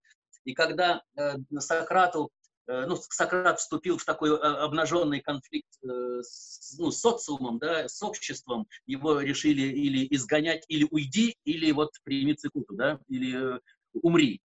И 0.46 0.54
когда 0.54 1.04
э, 1.18 1.36
Сократу 1.60 2.32
э, 2.68 2.86
ну, 2.86 2.96
Сократ 2.96 3.60
вступил 3.60 3.98
в 3.98 4.06
такой 4.06 4.38
обнаженный 4.38 5.20
конфликт 5.22 5.70
с, 5.84 6.78
ну, 6.80 6.92
социумом, 6.92 7.60
да, 7.60 7.88
с 7.88 8.02
обществом, 8.02 8.68
его 8.86 9.20
решили 9.20 9.64
или 9.64 10.08
изгонять, 10.16 10.66
или 10.68 10.88
уйди, 10.90 11.36
или 11.44 11.72
вот 11.72 11.92
прими 12.04 12.34
цикуту, 12.34 12.76
да, 12.76 13.00
или 13.08 13.60
умри. 13.94 14.42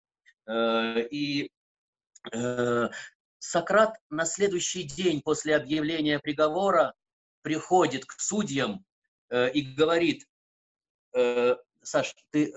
И 0.48 1.50
Сократ 3.38 3.94
на 4.10 4.24
следующий 4.24 4.82
день 4.82 5.22
после 5.22 5.54
объявления 5.54 6.18
приговора 6.18 6.94
приходит 7.42 8.04
к 8.04 8.18
судьям 8.18 8.84
и 9.30 9.62
говорит, 9.76 10.28
Саш, 11.82 12.14
ты 12.30 12.52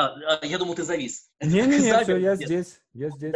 а, 0.00 0.38
а, 0.40 0.46
я 0.46 0.58
думал, 0.58 0.74
ты 0.74 0.82
завис. 0.82 1.30
Не-не-не, 1.40 1.92
все, 2.02 2.16
я 2.16 2.34
здесь, 2.36 2.80
я 2.94 3.10
здесь. 3.10 3.34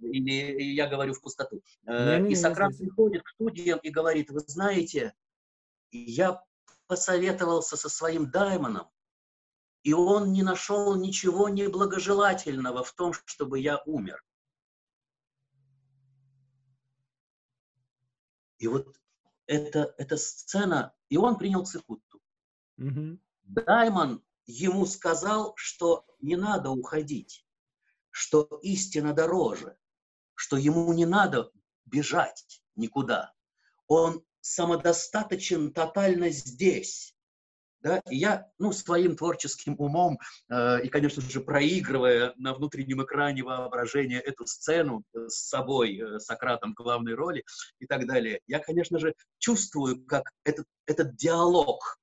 Или 0.00 0.62
я 0.74 0.86
говорю 0.86 1.14
в 1.14 1.20
пустоту. 1.20 1.62
Не, 1.84 2.20
не, 2.20 2.32
и 2.32 2.36
Сократ 2.36 2.76
приходит 2.76 3.22
к 3.22 3.30
студиям 3.30 3.78
и 3.78 3.90
говорит, 3.90 4.30
вы 4.30 4.40
знаете, 4.40 5.14
я 5.90 6.44
посоветовался 6.86 7.76
со 7.76 7.88
своим 7.88 8.30
даймоном, 8.30 8.88
и 9.82 9.94
он 9.94 10.32
не 10.32 10.42
нашел 10.42 10.94
ничего 10.94 11.48
неблагожелательного 11.48 12.84
в 12.84 12.92
том, 12.92 13.12
чтобы 13.24 13.58
я 13.58 13.82
умер. 13.86 14.22
И 18.58 18.68
вот 18.68 18.96
эта, 19.46 19.94
эта 19.98 20.16
сцена, 20.16 20.94
и 21.08 21.16
он 21.16 21.36
принял 21.38 21.64
цикутту. 21.64 22.20
Угу. 22.78 23.18
Даймон 23.44 24.22
ему 24.46 24.86
сказал, 24.86 25.54
что 25.56 26.04
не 26.20 26.36
надо 26.36 26.70
уходить, 26.70 27.46
что 28.10 28.44
истина 28.62 29.12
дороже, 29.12 29.76
что 30.34 30.56
ему 30.56 30.92
не 30.92 31.06
надо 31.06 31.50
бежать 31.84 32.62
никуда. 32.74 33.32
Он 33.86 34.24
самодостаточен 34.40 35.72
тотально 35.72 36.30
здесь. 36.30 37.15
Да? 37.86 38.02
И 38.10 38.16
я 38.16 38.48
ну, 38.58 38.72
своим 38.72 39.16
творческим 39.16 39.76
умом 39.78 40.18
э, 40.50 40.82
и, 40.82 40.88
конечно 40.88 41.22
же, 41.22 41.40
проигрывая 41.40 42.32
на 42.36 42.52
внутреннем 42.52 43.04
экране 43.04 43.44
воображения 43.44 44.18
эту 44.18 44.44
сцену 44.44 45.04
с 45.14 45.48
собой, 45.48 45.96
э, 45.96 46.18
Сократом 46.18 46.72
в 46.72 46.82
главной 46.82 47.14
роли 47.14 47.44
и 47.78 47.86
так 47.86 48.08
далее, 48.08 48.40
я, 48.48 48.58
конечно 48.58 48.98
же, 48.98 49.14
чувствую, 49.38 50.04
как 50.04 50.32
этот, 50.42 50.66
этот 50.86 51.14
диалог 51.14 52.00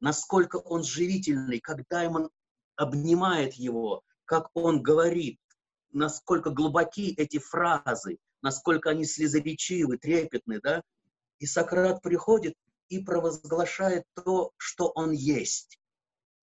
насколько 0.00 0.56
он 0.56 0.82
живительный, 0.82 1.60
как 1.60 1.88
Даймон 1.88 2.28
обнимает 2.76 3.54
его, 3.54 4.02
как 4.26 4.50
он 4.52 4.82
говорит, 4.82 5.38
насколько 5.90 6.50
глубоки 6.50 7.14
эти 7.14 7.38
фразы, 7.38 8.18
насколько 8.42 8.90
они 8.90 9.06
слезоречивы, 9.06 9.96
трепетны, 9.96 10.60
да? 10.60 10.82
И 11.38 11.46
Сократ 11.46 12.02
приходит 12.02 12.52
и 12.88 13.02
провозглашает 13.02 14.04
то, 14.14 14.52
что 14.56 14.88
он 14.94 15.12
есть. 15.12 15.78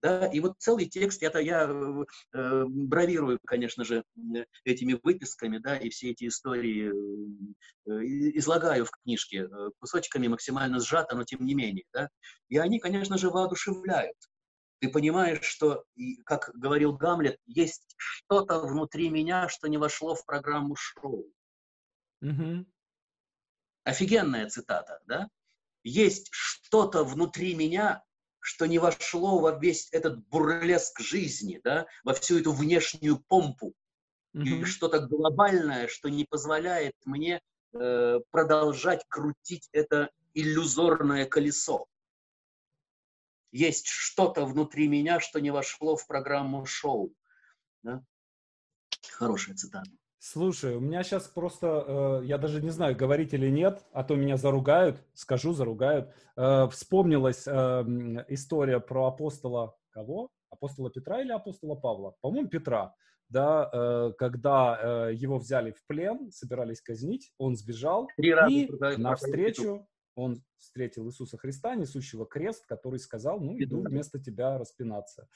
Да, 0.01 0.25
и 0.25 0.39
вот 0.39 0.55
целый 0.57 0.87
текст, 0.87 1.21
это 1.21 1.37
я 1.37 1.67
э, 1.69 2.05
э, 2.33 2.63
бравирую, 2.65 3.39
конечно 3.45 3.85
же, 3.85 4.03
этими 4.63 4.99
выписками, 5.03 5.59
да, 5.59 5.77
и 5.77 5.89
все 5.89 6.09
эти 6.09 6.27
истории 6.27 6.89
э, 6.89 7.91
излагаю 8.35 8.85
в 8.85 8.91
книжке 8.91 9.43
э, 9.43 9.69
кусочками 9.79 10.27
максимально 10.27 10.79
сжато, 10.79 11.15
но 11.15 11.23
тем 11.23 11.45
не 11.45 11.53
менее, 11.53 11.85
да. 11.93 12.09
И 12.49 12.57
они, 12.57 12.79
конечно 12.79 13.19
же, 13.19 13.29
воодушевляют. 13.29 14.17
Ты 14.79 14.89
понимаешь, 14.89 15.43
что, 15.43 15.83
как 16.25 16.49
говорил 16.55 16.93
Гамлет, 16.93 17.37
есть 17.45 17.93
что-то 17.97 18.59
внутри 18.61 19.11
меня, 19.11 19.47
что 19.49 19.67
не 19.67 19.77
вошло 19.77 20.15
в 20.15 20.25
программу 20.25 20.75
шоу. 20.75 21.31
Mm-hmm. 22.23 22.65
Офигенная 23.83 24.49
цитата, 24.49 24.99
да? 25.05 25.27
Есть 25.83 26.29
что-то 26.31 27.03
внутри 27.03 27.55
меня, 27.55 28.03
что 28.39 28.65
не 28.65 28.79
вошло 28.79 29.39
во 29.39 29.51
весь 29.51 29.89
этот 29.91 30.25
бурлеск 30.27 30.99
жизни, 30.99 31.59
да, 31.63 31.87
во 32.03 32.13
всю 32.13 32.39
эту 32.39 32.51
внешнюю 32.51 33.19
помпу. 33.19 33.73
Mm-hmm. 34.35 34.43
И 34.43 34.65
что-то 34.65 34.99
глобальное, 34.99 35.87
что 35.87 36.09
не 36.09 36.25
позволяет 36.25 36.95
мне 37.05 37.41
э, 37.73 38.19
продолжать 38.31 39.05
крутить 39.07 39.69
это 39.71 40.09
иллюзорное 40.33 41.25
колесо. 41.25 41.87
Есть 43.51 43.87
что-то 43.87 44.45
внутри 44.45 44.87
меня, 44.87 45.19
что 45.19 45.39
не 45.39 45.51
вошло 45.51 45.97
в 45.97 46.07
программу 46.07 46.65
шоу. 46.65 47.13
Да? 47.83 48.03
Хорошая 49.11 49.55
цитата. 49.55 49.91
Слушай, 50.23 50.75
у 50.75 50.79
меня 50.79 51.01
сейчас 51.01 51.27
просто, 51.27 52.21
э, 52.21 52.25
я 52.25 52.37
даже 52.37 52.61
не 52.61 52.69
знаю, 52.69 52.95
говорить 52.95 53.33
или 53.33 53.49
нет, 53.49 53.83
а 53.91 54.03
то 54.03 54.15
меня 54.15 54.37
заругают, 54.37 55.01
скажу, 55.15 55.51
заругают. 55.51 56.13
Э, 56.37 56.67
вспомнилась 56.69 57.47
э, 57.47 57.51
история 58.27 58.79
про 58.79 59.07
апостола 59.07 59.75
кого? 59.89 60.29
Апостола 60.51 60.91
Петра 60.91 61.21
или 61.21 61.31
апостола 61.31 61.73
Павла? 61.73 62.13
По-моему, 62.21 62.49
Петра. 62.49 62.93
Да, 63.29 63.67
э, 63.73 64.13
когда 64.15 65.07
э, 65.09 65.15
его 65.15 65.39
взяли 65.39 65.71
в 65.71 65.83
плен, 65.87 66.31
собирались 66.31 66.81
казнить, 66.81 67.33
он 67.39 67.55
сбежал, 67.55 68.07
Три 68.15 68.29
и 68.29 68.69
навстречу 68.97 69.87
он 70.13 70.43
встретил 70.57 71.07
Иисуса 71.07 71.39
Христа, 71.39 71.73
несущего 71.73 72.27
крест, 72.27 72.67
который 72.67 72.99
сказал, 72.99 73.39
ну, 73.39 73.57
иду 73.57 73.81
вместо 73.81 74.19
тебя 74.19 74.59
распинаться. 74.59 75.27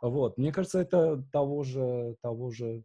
Вот, 0.00 0.38
мне 0.38 0.52
кажется, 0.52 0.80
это 0.80 1.22
того 1.32 1.64
же, 1.64 2.16
того 2.22 2.50
же 2.50 2.82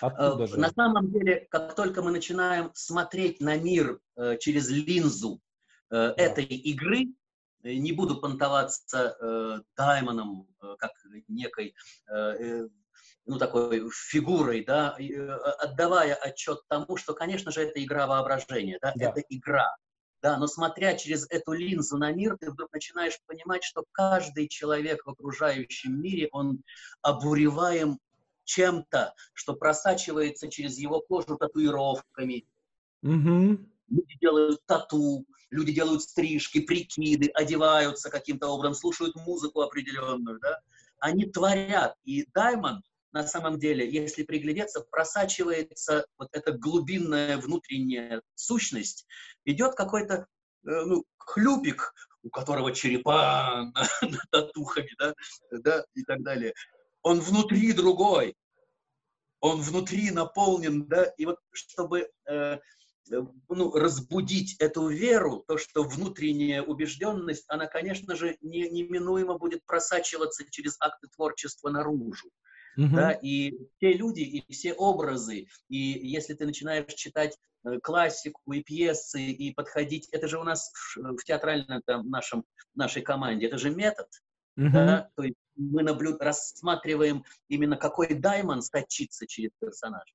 Оттуда 0.00 0.46
же. 0.46 0.58
На 0.58 0.70
самом 0.70 1.10
деле, 1.10 1.46
как 1.50 1.74
только 1.74 2.02
мы 2.02 2.10
начинаем 2.10 2.70
смотреть 2.74 3.40
на 3.40 3.56
мир 3.56 4.00
э, 4.16 4.36
через 4.38 4.70
линзу 4.70 5.40
э, 5.90 5.94
да. 5.94 6.14
этой 6.16 6.44
игры, 6.44 7.06
э, 7.62 7.74
не 7.74 7.92
буду 7.92 8.20
понтоваться 8.20 9.16
э, 9.20 9.60
Даймоном 9.76 10.48
э, 10.62 10.76
как 10.78 10.92
некой 11.28 11.74
э, 12.10 12.68
ну, 13.26 13.38
такой 13.38 13.88
фигурой, 13.90 14.64
да, 14.64 14.96
отдавая 15.58 16.14
отчет 16.14 16.60
тому, 16.66 16.96
что, 16.96 17.12
конечно 17.12 17.52
же, 17.52 17.62
это 17.62 17.84
игра 17.84 18.06
воображения, 18.06 18.78
да, 18.80 18.92
да. 18.96 19.10
это 19.10 19.20
игра. 19.28 19.76
Да, 20.20 20.36
но 20.36 20.48
смотря 20.48 20.96
через 20.96 21.30
эту 21.30 21.52
линзу 21.52 21.96
на 21.96 22.10
мир, 22.10 22.36
ты 22.40 22.50
вдруг 22.50 22.72
начинаешь 22.72 23.20
понимать, 23.26 23.62
что 23.62 23.84
каждый 23.92 24.48
человек 24.48 25.04
в 25.06 25.10
окружающем 25.10 26.00
мире, 26.00 26.28
он 26.32 26.62
обуреваем 27.02 27.98
чем-то, 28.48 29.14
что 29.34 29.54
просачивается 29.54 30.48
через 30.48 30.78
его 30.78 31.00
кожу 31.00 31.36
татуировками. 31.36 32.46
Mm-hmm. 33.04 33.66
Люди 33.88 34.18
делают 34.20 34.60
тату, 34.66 35.26
люди 35.50 35.72
делают 35.72 36.02
стрижки, 36.02 36.60
прикиды, 36.60 37.30
одеваются 37.34 38.10
каким-то 38.10 38.48
образом, 38.48 38.74
слушают 38.74 39.14
музыку 39.16 39.60
определенную, 39.60 40.40
да? 40.40 40.60
Они 40.98 41.26
творят. 41.26 41.94
И 42.04 42.26
Даймонд, 42.32 42.84
на 43.12 43.26
самом 43.26 43.58
деле, 43.58 43.88
если 43.88 44.22
приглядеться, 44.22 44.80
просачивается 44.90 46.06
вот 46.16 46.28
эта 46.32 46.52
глубинная 46.52 47.36
внутренняя 47.36 48.22
сущность, 48.34 49.06
идет 49.44 49.74
какой-то 49.74 50.26
э, 50.66 50.84
ну, 50.86 51.04
хлюпик, 51.18 51.92
у 52.22 52.30
которого 52.30 52.72
черепа 52.72 53.72
татухами, 54.30 54.90
да, 54.98 55.14
да, 55.50 55.84
и 55.94 56.02
так 56.02 56.22
далее 56.22 56.54
он 57.02 57.20
внутри 57.20 57.72
другой, 57.72 58.34
он 59.40 59.60
внутри 59.60 60.10
наполнен, 60.10 60.86
да, 60.86 61.04
и 61.16 61.26
вот 61.26 61.38
чтобы 61.52 62.10
э, 62.28 62.58
ну, 63.10 63.72
разбудить 63.72 64.56
эту 64.58 64.88
веру, 64.88 65.44
то, 65.46 65.58
что 65.58 65.84
внутренняя 65.84 66.62
убежденность, 66.62 67.44
она, 67.48 67.66
конечно 67.66 68.16
же, 68.16 68.36
не, 68.40 68.68
неминуемо 68.68 69.38
будет 69.38 69.64
просачиваться 69.64 70.44
через 70.50 70.76
акты 70.80 71.08
творчества 71.08 71.70
наружу. 71.70 72.28
Uh-huh. 72.78 72.94
Да, 72.94 73.12
и 73.12 73.54
те 73.80 73.92
люди, 73.94 74.20
и 74.20 74.52
все 74.52 74.72
образы, 74.72 75.48
и 75.68 75.76
если 75.76 76.34
ты 76.34 76.46
начинаешь 76.46 76.92
читать 76.94 77.36
э, 77.64 77.80
классику 77.82 78.52
и 78.52 78.62
пьесы, 78.62 79.20
и 79.20 79.52
подходить, 79.52 80.08
это 80.12 80.28
же 80.28 80.38
у 80.38 80.44
нас 80.44 80.70
в, 80.72 81.16
в 81.16 81.24
театральном 81.24 81.82
там, 81.84 82.08
нашем, 82.08 82.44
нашей 82.74 83.02
команде, 83.02 83.46
это 83.46 83.58
же 83.58 83.70
метод, 83.70 84.06
uh-huh. 84.56 84.70
да, 84.70 85.10
то 85.16 85.24
есть 85.24 85.36
мы 85.58 85.82
наблюд... 85.82 86.22
рассматриваем 86.22 87.24
именно 87.48 87.76
какой 87.76 88.14
даймон 88.14 88.62
сочится 88.62 89.26
через 89.26 89.50
персонажа. 89.58 90.14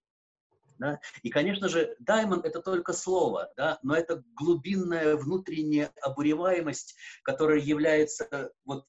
Да? 0.80 0.99
И, 1.22 1.30
конечно 1.30 1.70
же, 1.70 1.95
даймон— 1.99 2.41
это 2.44 2.60
только 2.61 2.94
слово, 2.94 3.52
да? 3.56 3.78
но 3.84 3.95
это 3.95 4.24
глубинная 4.36 5.15
внутренняя 5.15 5.91
обуреваемость, 6.02 6.95
которая 7.24 7.60
является 7.60 8.52
вот, 8.65 8.88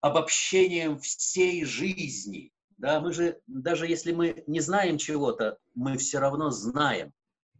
обобщением 0.00 0.98
всей 0.98 1.64
жизни. 1.64 2.52
Да? 2.76 3.00
Мы 3.00 3.12
же, 3.12 3.40
даже 3.46 3.86
если 3.86 4.12
мы 4.12 4.44
не 4.46 4.60
знаем 4.60 4.98
чего-то, 4.98 5.58
мы 5.74 5.96
все 5.96 6.18
равно 6.18 6.50
знаем 6.50 7.12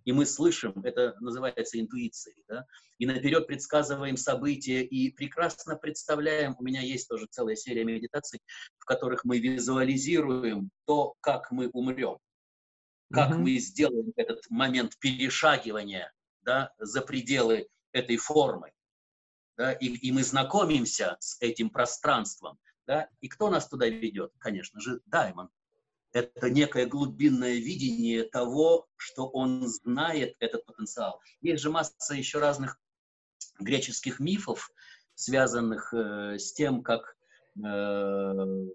и 0.07 0.13
мы 0.13 0.25
слышим, 0.25 0.73
это 0.85 1.17
называется 1.21 1.81
интуицией, 1.81 2.45
да? 2.49 2.65
и 2.99 3.07
наперед 3.07 3.49
предсказываем 3.49 4.17
события 4.17 4.83
и 4.83 5.11
прекрасно 5.11 5.75
представляем, 5.75 6.55
у 6.59 6.63
меня 6.63 6.81
есть 6.81 7.09
тоже 7.09 7.27
целая 7.29 7.57
серия 7.57 7.85
медитаций, 7.85 8.41
в 8.79 8.85
которых 8.85 9.25
мы 9.25 9.41
визуализируем 9.41 10.71
то, 10.87 11.15
как 11.21 11.51
мы 11.51 11.69
умрем. 11.71 12.19
как 13.13 13.33
mm-hmm. 13.33 13.39
мы 13.39 13.59
сделаем 13.59 14.13
этот 14.15 14.49
момент 14.49 14.97
перешагивания 15.01 16.13
да, 16.43 16.73
за 16.79 17.03
пределы 17.03 17.67
этой 17.93 18.17
формы. 18.17 18.71
Да, 19.57 19.73
и, 19.73 19.87
и 19.87 20.13
мы 20.13 20.23
знакомимся 20.23 21.17
с 21.19 21.41
этим 21.41 21.69
пространством. 21.69 22.59
Да, 22.87 23.09
и 23.21 23.27
кто 23.27 23.51
нас 23.51 23.69
туда 23.69 23.89
ведет? 23.89 24.31
Конечно 24.39 24.79
же, 24.79 25.01
Даймон. 25.07 25.51
Это 26.17 26.49
некое 26.49 26.87
глубинное 26.87 27.57
видение 27.57 28.25
того, 28.25 28.87
что 28.97 29.29
он 29.29 29.69
знает 29.69 30.35
этот 30.39 30.65
потенциал. 30.65 31.21
Есть 31.43 31.63
же 31.63 31.69
масса 31.71 32.15
еще 32.15 32.39
разных 32.39 32.81
греческих 33.59 34.19
мифов, 34.19 34.71
связанных 35.15 35.93
э, 35.93 36.39
с 36.39 36.55
тем, 36.55 36.83
как 36.83 37.17
э, 37.63 38.67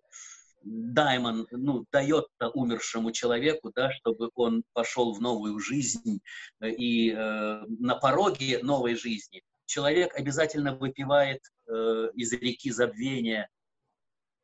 Даймон 0.62 1.48
ну, 1.50 1.86
дает 1.92 2.28
умершему 2.54 3.12
человеку, 3.12 3.72
да, 3.76 3.92
чтобы 3.92 4.30
он 4.36 4.64
пошел 4.74 5.12
в 5.12 5.20
новую 5.20 5.58
жизнь, 5.58 6.22
и 6.64 7.10
э, 7.10 7.64
на 7.80 7.96
пороге 7.96 8.60
новой 8.62 8.94
жизни 8.94 9.42
человек 9.66 10.14
обязательно 10.14 10.76
выпивает 10.76 11.42
э, 11.68 12.10
из 12.14 12.34
реки 12.34 12.70
забвения 12.70 13.50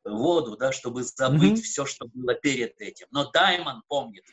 воду, 0.09 0.57
да, 0.57 0.71
чтобы 0.71 1.03
забыть 1.03 1.59
mm-hmm. 1.59 1.63
все, 1.63 1.85
что 1.85 2.07
было 2.07 2.33
перед 2.33 2.79
этим. 2.79 3.07
Но 3.11 3.29
Даймон 3.31 3.83
помнит, 3.87 4.23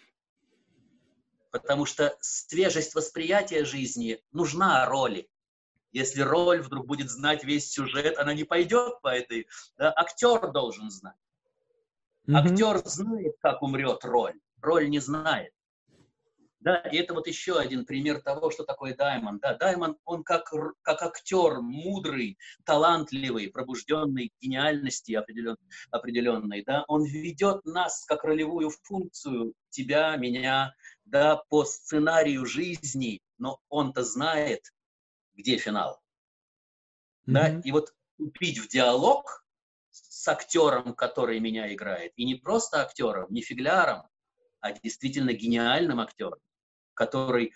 потому 1.51 1.87
что 1.87 2.17
свежесть 2.21 2.95
восприятия 2.95 3.65
жизни 3.65 4.21
нужна 4.33 4.87
роли. 4.87 5.29
Если 5.93 6.23
роль 6.23 6.61
вдруг 6.61 6.87
будет 6.87 7.11
знать 7.11 7.45
весь 7.45 7.71
сюжет, 7.71 8.19
она 8.19 8.35
не 8.35 8.45
пойдет 8.45 9.01
по 9.01 9.09
этой. 9.09 9.47
Да? 9.79 9.93
Актер 9.97 10.51
должен 10.51 10.91
знать. 10.91 11.15
Mm-hmm. 12.27 12.35
Актер 12.35 12.89
знает, 12.89 13.37
как 13.41 13.63
умрет 13.63 14.05
роль. 14.05 14.41
Роль 14.61 14.89
не 14.89 14.99
знает. 14.99 15.53
Да, 16.65 16.77
и 16.77 16.97
это 16.97 17.12
вот 17.12 17.27
еще 17.27 17.59
один 17.59 17.85
пример 17.85 18.23
того, 18.23 18.51
что 18.51 18.65
такое 18.65 18.97
Даймон. 18.97 19.39
Да, 19.39 19.53
Даймон, 19.53 19.99
он 20.07 20.24
как, 20.24 20.51
как 20.81 21.03
актер, 21.03 21.61
мудрый, 21.61 22.39
талантливый, 22.65 23.51
пробужденный 23.51 24.32
гениальности 24.41 25.12
определен, 25.12 25.59
определенной, 25.91 26.65
да, 26.65 26.86
он 26.89 27.05
ведет 27.05 27.66
нас 27.66 28.07
как 28.07 28.24
ролевую 28.24 28.70
функцию, 28.82 29.53
тебя, 29.69 30.16
меня, 30.16 30.74
да, 31.05 31.36
по 31.36 31.66
сценарию 31.66 32.47
жизни, 32.47 33.20
но 33.36 33.61
он-то 33.69 34.03
знает, 34.03 34.73
где 35.35 35.59
финал. 35.59 36.01
Mm-hmm. 37.27 37.32
Да, 37.32 37.61
и 37.62 37.73
вот 37.73 37.93
купить 38.16 38.59
в 38.59 38.69
диалог 38.69 39.45
с 39.91 40.27
актером, 40.27 40.95
который 40.95 41.41
меня 41.41 41.70
играет. 41.74 42.12
И 42.16 42.24
не 42.24 42.36
просто 42.36 42.81
актером, 42.81 43.27
не 43.28 43.43
фигляром, 43.43 44.09
а 44.61 44.73
действительно 44.73 45.35
гениальным 45.35 46.01
актером, 46.01 46.39
который, 46.95 47.53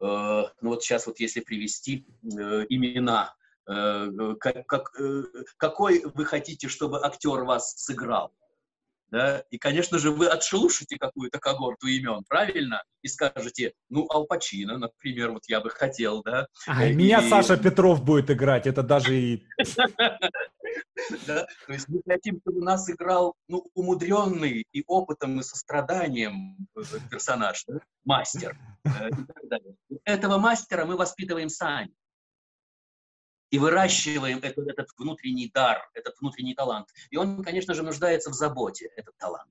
э, 0.00 0.04
ну 0.04 0.50
вот 0.60 0.82
сейчас 0.82 1.06
вот 1.06 1.20
если 1.20 1.40
привести 1.40 2.06
э, 2.22 2.66
имена, 2.68 3.34
э, 3.68 4.08
как, 4.40 4.66
как, 4.66 5.00
э, 5.00 5.22
какой 5.56 6.04
вы 6.04 6.24
хотите, 6.24 6.68
чтобы 6.68 7.04
актер 7.04 7.44
вас 7.44 7.74
сыграл? 7.76 8.32
да, 9.10 9.44
и, 9.50 9.58
конечно 9.58 9.98
же, 9.98 10.10
вы 10.10 10.26
отшелушите 10.26 10.96
какую-то 10.98 11.38
когорту 11.38 11.86
имен, 11.86 12.24
правильно? 12.28 12.82
И 13.02 13.08
скажете, 13.08 13.72
ну, 13.88 14.06
Ал 14.10 14.26
Пачино, 14.26 14.78
например, 14.78 15.30
вот 15.30 15.42
я 15.48 15.60
бы 15.60 15.70
хотел, 15.70 16.22
да. 16.22 16.48
А, 16.66 16.86
и... 16.86 16.92
меня 16.92 17.22
Саша 17.22 17.56
Петров 17.56 18.04
будет 18.04 18.30
играть, 18.30 18.66
это 18.66 18.82
даже 18.82 19.16
и... 19.16 19.46
Да, 21.26 21.46
то 21.66 21.72
есть 21.72 21.88
мы 21.88 22.02
хотим, 22.06 22.40
чтобы 22.40 22.62
нас 22.62 22.88
играл, 22.90 23.34
ну, 23.48 23.66
умудренный 23.74 24.66
и 24.72 24.84
опытом, 24.86 25.38
и 25.40 25.42
состраданием 25.42 26.56
э, 26.76 26.80
персонаж, 27.10 27.64
да? 27.66 27.80
мастер. 28.04 28.58
Э, 28.84 29.10
Этого 30.04 30.38
мастера 30.38 30.84
мы 30.84 30.96
воспитываем 30.96 31.48
сами 31.48 31.92
и 33.50 33.58
выращиваем 33.58 34.38
этот, 34.38 34.66
этот 34.68 34.88
внутренний 34.98 35.50
дар, 35.52 35.88
этот 35.94 36.18
внутренний 36.20 36.54
талант. 36.54 36.88
И 37.10 37.16
он, 37.16 37.42
конечно 37.42 37.74
же, 37.74 37.82
нуждается 37.82 38.30
в 38.30 38.34
заботе, 38.34 38.90
этот 38.96 39.16
талант. 39.18 39.50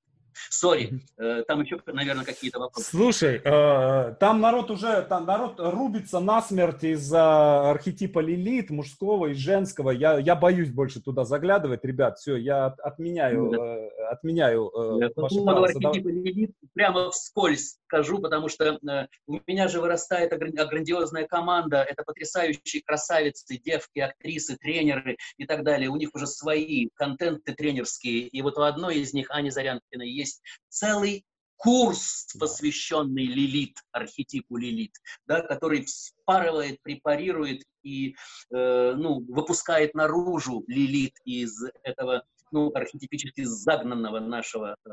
Сори, 0.50 1.02
э, 1.18 1.44
там 1.48 1.62
еще, 1.62 1.80
наверное, 1.88 2.26
какие-то 2.26 2.60
вопросы. 2.60 2.90
Слушай, 2.90 3.42
э, 3.44 4.16
там 4.20 4.42
народ 4.42 4.72
уже, 4.72 5.02
там 5.04 5.26
народ 5.26 5.56
рубится 5.58 6.20
насмерть 6.20 6.84
из-за 6.84 7.72
архетипа 7.72 8.20
Лилит, 8.20 8.70
мужского 8.70 9.28
и 9.28 9.34
женского. 9.34 9.92
Я, 9.92 10.18
я 10.20 10.36
боюсь 10.36 10.70
больше 10.70 11.02
туда 11.02 11.26
заглядывать, 11.26 11.84
ребят. 11.84 12.18
Все, 12.18 12.36
я 12.36 12.68
отменяю, 12.68 13.50
да. 13.50 13.58
э, 13.58 13.90
отменяю 14.12 14.72
я 15.00 15.10
ваши 15.16 15.42
права. 15.42 15.66
архетипа 15.66 16.08
Лилит 16.08 16.52
прямо 16.74 17.12
вскользь 17.12 17.78
скажу, 17.96 18.20
потому 18.20 18.50
что 18.50 18.80
у 19.28 19.40
меня 19.48 19.68
же 19.68 19.80
вырастает 19.80 20.38
грандиозная 20.38 21.28
команда. 21.28 21.84
Это 21.84 22.04
потрясающие 22.04 22.82
красавицы, 22.84 23.58
девки, 23.58 24.00
актрисы, 24.00 24.58
тренеры 24.58 25.18
и 25.38 25.46
так 25.46 25.64
далее. 25.64 25.90
У 25.90 25.96
них 25.96 26.10
уже 26.14 26.28
свои 26.28 26.90
контенты 26.96 27.54
тренерские. 27.54 28.28
И 28.28 28.42
вот 28.42 28.58
у 28.58 28.62
одной 28.62 28.98
из 28.98 29.14
них, 29.14 29.28
Ани 29.30 29.50
Зарянкина, 29.50 30.04
есть 30.04 30.25
есть 30.26 30.42
целый 30.70 31.26
курс, 31.58 32.28
посвященный 32.40 33.26
Лилит, 33.26 33.78
архетипу 33.92 34.58
Лилит, 34.58 34.94
да, 35.26 35.42
который 35.42 35.86
вспарывает, 35.86 36.82
препарирует 36.82 37.64
и 37.84 38.16
э, 38.54 38.94
ну, 38.96 39.26
выпускает 39.30 39.94
наружу 39.94 40.64
Лилит 40.68 41.16
из 41.24 41.64
этого 41.84 42.24
ну, 42.52 42.72
архетипически 42.74 43.44
загнанного 43.44 44.20
нашего 44.20 44.76
э, 44.86 44.90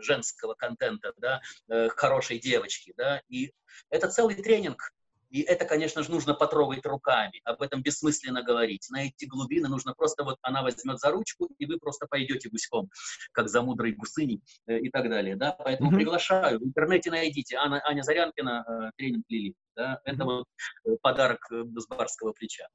женского 0.00 0.54
контента, 0.54 1.12
да, 1.18 1.40
э, 1.68 1.88
хорошей 1.88 2.38
девочки, 2.38 2.92
да, 2.96 3.22
и 3.28 3.52
это 3.90 4.08
целый 4.08 4.34
тренинг, 4.34 4.92
и 5.30 5.42
это, 5.42 5.64
конечно 5.64 6.02
же, 6.02 6.10
нужно 6.10 6.34
потрогать 6.34 6.86
руками. 6.86 7.40
Об 7.44 7.62
этом 7.62 7.82
бессмысленно 7.82 8.42
говорить. 8.42 8.86
На 8.90 9.06
эти 9.06 9.26
глубины 9.26 9.68
нужно 9.68 9.94
просто 9.94 10.24
вот 10.24 10.36
она 10.42 10.62
возьмет 10.62 10.98
за 10.98 11.10
ручку, 11.10 11.48
и 11.58 11.66
вы 11.66 11.78
просто 11.78 12.06
пойдете 12.06 12.48
гуськом, 12.48 12.88
как 13.32 13.48
за 13.48 13.62
мудрой 13.62 13.92
гусыней 13.92 14.42
э, 14.66 14.78
и 14.78 14.90
так 14.90 15.08
далее. 15.08 15.36
Да? 15.36 15.52
Поэтому 15.52 15.90
mm-hmm. 15.90 15.96
приглашаю. 15.96 16.60
В 16.60 16.64
интернете 16.64 17.10
найдите 17.10 17.56
Анна, 17.56 17.82
Аня 17.84 18.02
Зарянкина, 18.02 18.64
э, 18.66 18.90
тренинг 18.96 19.24
Лили. 19.28 19.54
Да? 19.78 20.00
Это 20.04 20.24
вот 20.24 20.46
э, 20.86 20.96
подарок 21.00 21.38
э, 21.52 21.62
с 21.76 21.86
барского 21.86 22.32
плеча. 22.32 22.66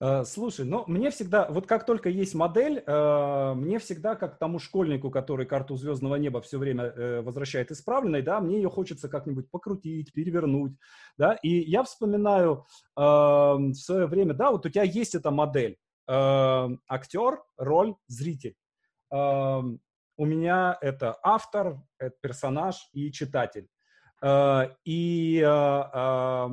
Э, 0.00 0.24
слушай, 0.26 0.64
ну 0.64 0.82
мне 0.88 1.10
всегда, 1.12 1.46
вот 1.48 1.68
как 1.68 1.86
только 1.86 2.08
есть 2.08 2.34
модель, 2.34 2.82
мне 2.82 3.78
всегда, 3.78 4.16
как 4.16 4.36
тому 4.38 4.58
школьнику, 4.58 5.12
который 5.12 5.46
карту 5.46 5.76
звездного 5.76 6.16
неба 6.16 6.40
все 6.40 6.58
время 6.58 7.22
возвращает 7.22 7.70
исправленной, 7.70 8.22
да, 8.22 8.40
мне 8.40 8.56
ее 8.56 8.68
хочется 8.68 9.08
как-нибудь 9.08 9.48
покрутить, 9.48 10.12
перевернуть, 10.12 10.72
да, 11.16 11.34
и 11.34 11.50
я 11.50 11.84
вспоминаю 11.84 12.66
в 12.96 13.74
свое 13.74 14.06
время, 14.06 14.34
да, 14.34 14.50
вот 14.50 14.66
у 14.66 14.68
тебя 14.68 14.82
есть 14.82 15.14
эта 15.14 15.30
модель, 15.30 15.78
актер, 16.08 17.42
роль, 17.56 17.94
зритель. 18.08 18.56
У 19.10 20.26
меня 20.26 20.78
это 20.80 21.16
автор, 21.22 21.80
это 21.98 22.16
персонаж 22.20 22.88
и 22.92 23.12
читатель. 23.12 23.68
Э, 24.22 24.68
и 24.84 25.42
э, 25.44 26.48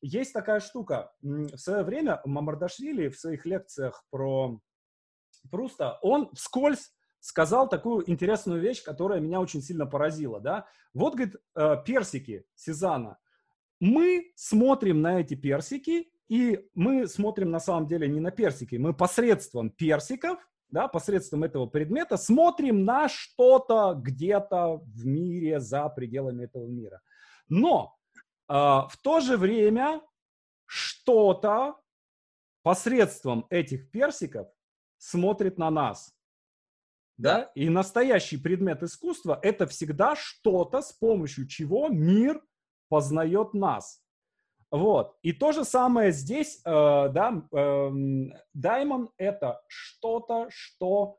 есть 0.00 0.32
такая 0.32 0.60
штука. 0.60 1.12
В 1.20 1.56
свое 1.56 1.82
время 1.82 2.20
Мамардашвили 2.24 3.08
в 3.08 3.18
своих 3.18 3.44
лекциях 3.44 4.04
про 4.10 4.60
Пруста, 5.50 5.98
он 6.02 6.30
вскользь 6.34 6.92
сказал 7.20 7.68
такую 7.68 8.08
интересную 8.08 8.60
вещь, 8.60 8.82
которая 8.82 9.20
меня 9.20 9.40
очень 9.40 9.62
сильно 9.62 9.86
поразила. 9.86 10.40
Да? 10.40 10.66
Вот, 10.94 11.14
говорит, 11.14 11.36
э, 11.56 11.76
персики 11.84 12.44
Сезана. 12.54 13.18
Мы 13.80 14.32
смотрим 14.34 15.02
на 15.02 15.20
эти 15.20 15.34
персики, 15.34 16.10
и 16.28 16.68
мы 16.74 17.06
смотрим 17.06 17.50
на 17.50 17.60
самом 17.60 17.86
деле 17.86 18.08
не 18.08 18.20
на 18.20 18.30
персики, 18.30 18.76
мы 18.76 18.92
посредством 18.94 19.70
персиков 19.70 20.38
да, 20.70 20.88
посредством 20.88 21.44
этого 21.44 21.66
предмета 21.66 22.16
смотрим 22.16 22.84
на 22.84 23.08
что-то 23.08 23.94
где-то 23.98 24.82
в 24.84 25.06
мире, 25.06 25.60
за 25.60 25.88
пределами 25.88 26.44
этого 26.44 26.66
мира. 26.66 27.00
Но 27.48 27.96
э, 28.48 28.52
в 28.52 28.92
то 29.02 29.20
же 29.20 29.36
время 29.36 30.00
что-то 30.66 31.80
посредством 32.62 33.46
этих 33.50 33.90
персиков 33.90 34.48
смотрит 34.98 35.58
на 35.58 35.70
нас. 35.70 36.14
Да? 37.16 37.50
И 37.54 37.68
настоящий 37.68 38.36
предмет 38.36 38.82
искусства– 38.82 39.38
это 39.42 39.66
всегда 39.66 40.14
что-то, 40.16 40.82
с 40.82 40.92
помощью 40.92 41.48
чего 41.48 41.88
мир 41.88 42.42
познает 42.88 43.54
нас. 43.54 44.02
Вот. 44.70 45.16
И 45.22 45.32
то 45.32 45.52
же 45.52 45.64
самое 45.64 46.12
здесь, 46.12 46.60
э, 46.64 46.70
да, 46.70 47.42
э, 47.52 47.90
Даймон— 48.52 49.10
это 49.16 49.62
что-то, 49.66 50.46
что 50.50 51.18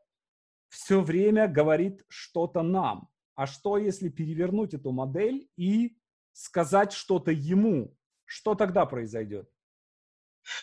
все 0.69 1.01
время 1.01 1.47
говорит 1.47 2.06
что-то 2.07 2.61
нам. 2.61 3.10
А 3.35 3.47
что, 3.47 3.77
если 3.77 4.10
перевернуть 4.10 4.73
эту 4.73 4.91
модель 4.91 5.49
и 5.57 5.97
сказать 6.34 6.93
что-то 6.93 7.31
ему? 7.31 7.95
Что 8.26 8.56
тогда 8.56 8.85
произойдет? 8.85 9.49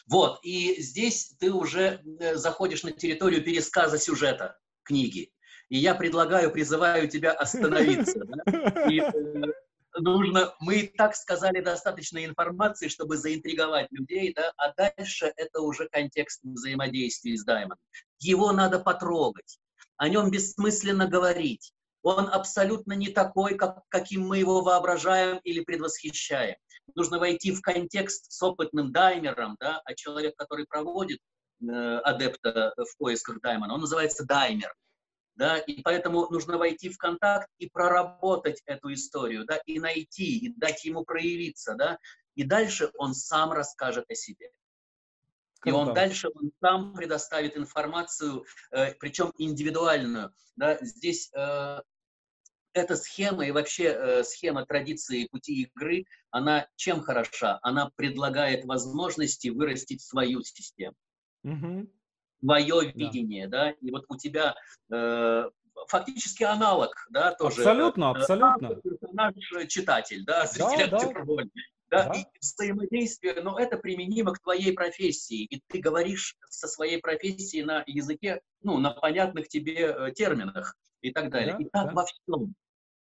Вот, 0.09 0.41
и 0.43 0.81
здесь 0.81 1.35
ты 1.39 1.53
уже 1.53 2.01
э, 2.21 2.37
заходишь 2.37 2.83
на 2.83 2.93
территорию 2.93 3.45
пересказа 3.45 3.99
сюжета 3.99 4.59
книги. 4.83 5.33
И 5.69 5.79
я 5.79 5.95
предлагаю, 5.95 6.51
призываю 6.51 7.09
тебя 7.09 7.33
остановиться. 7.33 8.21
Э, 8.47 10.01
нужно, 10.01 10.55
мы 10.61 10.81
и 10.81 10.87
так 10.87 11.17
сказали 11.17 11.61
достаточно 11.61 12.25
информации, 12.25 12.89
чтобы 12.89 13.17
заинтриговать 13.17 13.89
людей, 13.91 14.33
да, 14.35 14.53
а 14.57 14.73
дальше 14.75 15.33
это 15.37 15.61
уже 15.61 15.89
контекст 15.89 16.41
взаимодействия 16.43 17.37
с 17.37 17.45
Даймондом. 17.45 17.79
Его 18.19 18.53
надо 18.53 18.79
потрогать, 18.79 19.59
о 19.97 20.09
нем 20.09 20.31
бессмысленно 20.31 21.07
говорить. 21.07 21.73
Он 22.07 22.29
абсолютно 22.29 22.93
не 22.93 23.09
такой, 23.09 23.57
как, 23.57 23.83
каким 23.89 24.29
мы 24.29 24.39
его 24.39 24.63
воображаем 24.63 25.41
или 25.43 25.65
предвосхищаем. 25.65 26.55
Нужно 26.95 27.19
войти 27.19 27.51
в 27.51 27.61
контекст 27.61 28.31
с 28.31 28.41
опытным 28.43 28.93
даймером, 28.93 29.57
да, 29.59 29.83
а 29.85 29.93
человек, 29.95 30.37
который 30.37 30.67
проводит 30.67 31.19
э, 31.61 31.99
адепта 32.05 32.73
в 32.77 32.97
поисках 32.97 33.41
даймона, 33.41 33.75
он 33.75 33.81
называется 33.81 34.25
даймер 34.25 34.73
да, 35.35 35.59
и 35.59 35.83
поэтому 35.83 36.29
нужно 36.31 36.59
войти 36.59 36.89
в 36.91 36.97
контакт 36.97 37.49
и 37.59 37.69
проработать 37.69 38.63
эту 38.67 38.95
историю, 38.95 39.45
да, 39.45 39.57
и 39.67 39.79
найти, 39.79 40.39
и 40.39 40.55
дать 40.57 40.85
ему 40.85 41.05
проявиться, 41.05 41.75
да, 41.75 41.99
и 42.37 42.45
дальше 42.45 42.91
он 42.99 43.15
сам 43.15 43.53
расскажет 43.53 44.07
о 44.09 44.15
себе. 44.15 44.51
И 45.65 45.73
он 45.73 45.95
дальше 45.95 46.29
он 46.33 46.53
сам 46.61 46.95
предоставит 46.95 47.57
информацию, 47.57 48.45
э, 48.71 48.95
причем 48.95 49.33
индивидуальную. 49.37 50.33
Да? 50.55 50.79
Здесь 50.81 51.31
э, 51.35 51.81
эта 52.77 52.97
схема 52.97 53.47
и 53.47 53.51
вообще 53.51 53.85
э, 53.85 54.25
схема 54.25 54.65
традиции 54.67 55.27
пути 55.27 55.63
игры, 55.63 56.05
она 56.31 56.69
чем 56.77 57.01
хороша? 57.01 57.59
Она 57.63 57.91
предлагает 57.97 58.65
возможности 58.65 59.49
вырастить 59.49 60.03
свою 60.03 60.43
систему. 60.43 60.95
Угу 61.45 61.89
твое 62.41 62.93
видение, 62.93 63.49
да, 63.49 63.71
и 63.71 63.91
вот 63.91 64.05
у 64.09 64.17
тебя 64.17 64.55
э, 64.93 65.51
фактически 65.89 66.45
аналог, 66.45 66.95
да, 67.11 67.33
тоже. 67.33 67.63
Абсолютно, 67.63 68.05
э, 68.05 68.11
абсолютно. 68.11 68.75
Персонаж 68.77 69.35
читатель, 69.69 70.25
да, 70.25 70.47
зритель 70.47 70.91
да, 70.91 70.99
да. 70.99 71.13
роль. 71.13 71.51
Да, 71.89 72.09
да. 72.09 72.15
И 72.15 72.25
взаимодействие, 72.41 73.41
но 73.43 73.59
это 73.59 73.77
применимо 73.77 74.33
к 74.33 74.41
твоей 74.41 74.73
профессии, 74.73 75.45
и 75.45 75.63
ты 75.69 75.79
говоришь 75.79 76.37
со 76.49 76.67
своей 76.67 77.01
профессией 77.01 77.63
на 77.63 77.85
языке, 77.87 78.41
ну, 78.63 78.79
на 78.79 78.91
понятных 78.91 79.49
тебе 79.49 79.95
э, 79.97 80.13
терминах 80.13 80.77
и 81.01 81.13
так 81.13 81.31
далее. 81.31 81.53
Да, 81.53 81.63
и 81.63 81.69
так 81.69 81.87
да. 81.89 81.93
во 81.93 82.05
всем. 82.05 82.55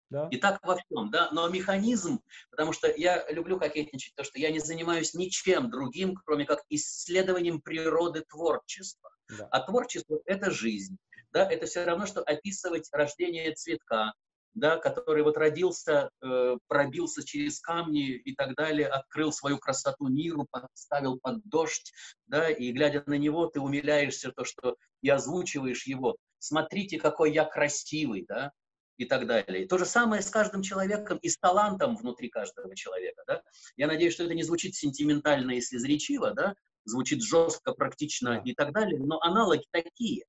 Да. 0.08 0.28
И 0.30 0.36
так 0.36 0.64
во 0.64 0.76
всем, 0.76 1.10
да, 1.10 1.28
но 1.32 1.48
механизм, 1.48 2.20
потому 2.50 2.72
что 2.72 2.92
я 2.96 3.28
люблю 3.30 3.58
кокетничать, 3.58 4.14
то, 4.14 4.22
что 4.22 4.38
я 4.38 4.50
не 4.50 4.60
занимаюсь 4.60 5.14
ничем 5.14 5.68
другим, 5.68 6.14
кроме 6.24 6.44
как 6.44 6.62
исследованием 6.68 7.60
природы 7.60 8.22
творчества. 8.28 9.10
Да. 9.28 9.48
А 9.50 9.60
творчество— 9.60 10.20
это 10.26 10.50
жизнь. 10.50 10.96
Да? 11.32 11.50
Это 11.50 11.66
все 11.66 11.84
равно, 11.84 12.06
что 12.06 12.22
описывать 12.22 12.88
рождение 12.92 13.52
цветка, 13.52 14.12
да, 14.54 14.78
который 14.78 15.22
вот 15.22 15.36
родился, 15.36 16.10
э, 16.22 16.56
пробился 16.66 17.24
через 17.24 17.60
камни 17.60 18.12
и 18.12 18.34
так 18.34 18.54
далее, 18.54 18.86
открыл 18.86 19.30
свою 19.30 19.58
красоту 19.58 20.08
миру, 20.08 20.46
поставил 20.50 21.18
под 21.20 21.44
дождь, 21.44 21.92
да, 22.26 22.48
и 22.48 22.72
глядя 22.72 23.02
на 23.06 23.18
него, 23.18 23.46
ты 23.48 23.60
умиляешься 23.60 24.32
то, 24.32 24.44
что 24.44 24.76
и 25.02 25.10
озвучиваешь 25.10 25.86
его. 25.86 26.16
Смотрите, 26.38 26.98
какой 26.98 27.32
я 27.32 27.44
красивый, 27.44 28.24
да, 28.26 28.52
и 28.96 29.04
так 29.04 29.26
далее. 29.26 29.64
И 29.64 29.68
то 29.68 29.78
же 29.78 29.84
самое 29.84 30.22
с 30.22 30.30
каждым 30.30 30.62
человеком 30.62 31.18
и 31.18 31.28
с 31.28 31.38
талантом 31.38 31.96
внутри 31.96 32.28
каждого 32.28 32.74
человека, 32.74 33.22
да. 33.26 33.42
Я 33.76 33.86
надеюсь, 33.86 34.14
что 34.14 34.24
это 34.24 34.34
не 34.34 34.42
звучит 34.42 34.74
сентиментально 34.74 35.52
и 35.52 35.60
слезречиво, 35.60 36.32
да, 36.32 36.54
звучит 36.84 37.22
жестко, 37.22 37.72
практично 37.72 38.40
и 38.44 38.54
так 38.54 38.72
далее, 38.72 38.98
но 38.98 39.20
аналоги 39.20 39.64
такие. 39.70 40.24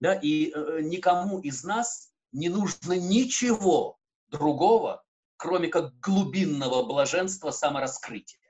Да, 0.00 0.14
и 0.14 0.50
э, 0.50 0.80
никому 0.82 1.40
из 1.40 1.62
нас 1.62 2.12
не 2.32 2.48
нужно 2.48 2.94
ничего 2.94 3.98
другого, 4.28 5.04
кроме 5.36 5.68
как 5.68 5.98
глубинного 6.00 6.82
блаженства 6.84 7.50
самораскрытия. 7.50 8.40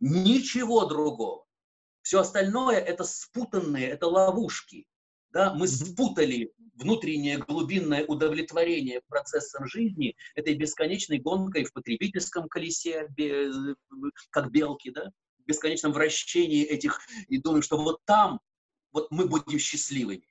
Ничего 0.00 0.84
другого. 0.86 1.44
Все 2.02 2.20
остальное 2.20 2.78
это 2.78 3.04
спутанные, 3.04 3.88
это 3.88 4.06
ловушки. 4.06 4.86
Да? 5.30 5.54
Мы 5.54 5.68
спутали 5.68 6.52
внутреннее 6.74 7.38
глубинное 7.38 8.04
удовлетворение 8.06 9.02
процессом 9.08 9.66
жизни 9.66 10.16
этой 10.34 10.54
бесконечной 10.54 11.18
гонкой 11.18 11.64
в 11.64 11.72
потребительском 11.72 12.48
колесе, 12.48 13.08
как 14.30 14.50
белки, 14.50 14.90
да? 14.90 15.10
в 15.38 15.46
бесконечном 15.46 15.92
вращении 15.92 16.64
этих, 16.64 17.00
и 17.28 17.38
думаем, 17.38 17.62
что 17.62 17.78
вот 17.78 18.00
там 18.04 18.40
вот 18.92 19.10
мы 19.10 19.26
будем 19.26 19.58
счастливыми. 19.58 20.28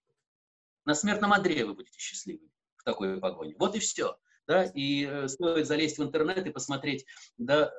На 0.86 0.95
смертном 0.95 1.34
одре 1.34 1.65
вы 1.65 1.74
будете 1.74 1.99
счастливыми 1.99 2.49
в 2.78 2.84
такой 2.84 3.19
погоне. 3.19 3.56
Вот 3.60 3.76
и 3.76 3.80
все. 3.80 4.18
Да? 4.48 4.64
И 4.64 5.06
э, 5.06 5.28
стоит 5.28 5.68
залезть 5.68 5.98
в 5.98 6.03
интернет 6.03 6.48
и 6.48 6.52
посмотреть, 6.52 7.06
да, 7.38 7.74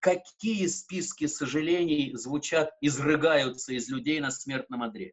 какие 0.00 0.66
списки 0.66 1.26
сожалений 1.26 2.16
звучат, 2.16 2.72
изрыгаются 2.80 3.72
из 3.72 3.88
людей 3.88 4.18
на 4.18 4.32
смертном 4.32 4.82
одре 4.82 5.12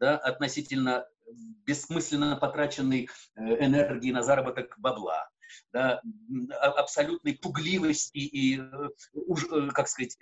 да, 0.00 0.16
относительно 0.16 1.06
бессмысленно 1.66 2.36
потраченной 2.36 3.08
э, 3.36 3.64
энергии 3.64 4.10
на 4.10 4.22
заработок 4.22 4.74
бабла, 4.78 5.28
да, 5.72 6.00
абсолютной 6.50 7.34
пугливости 7.34 8.18
и, 8.18 8.60
э, 8.60 8.88
э, 9.14 9.68
как 9.72 9.88
сказать, 9.88 10.16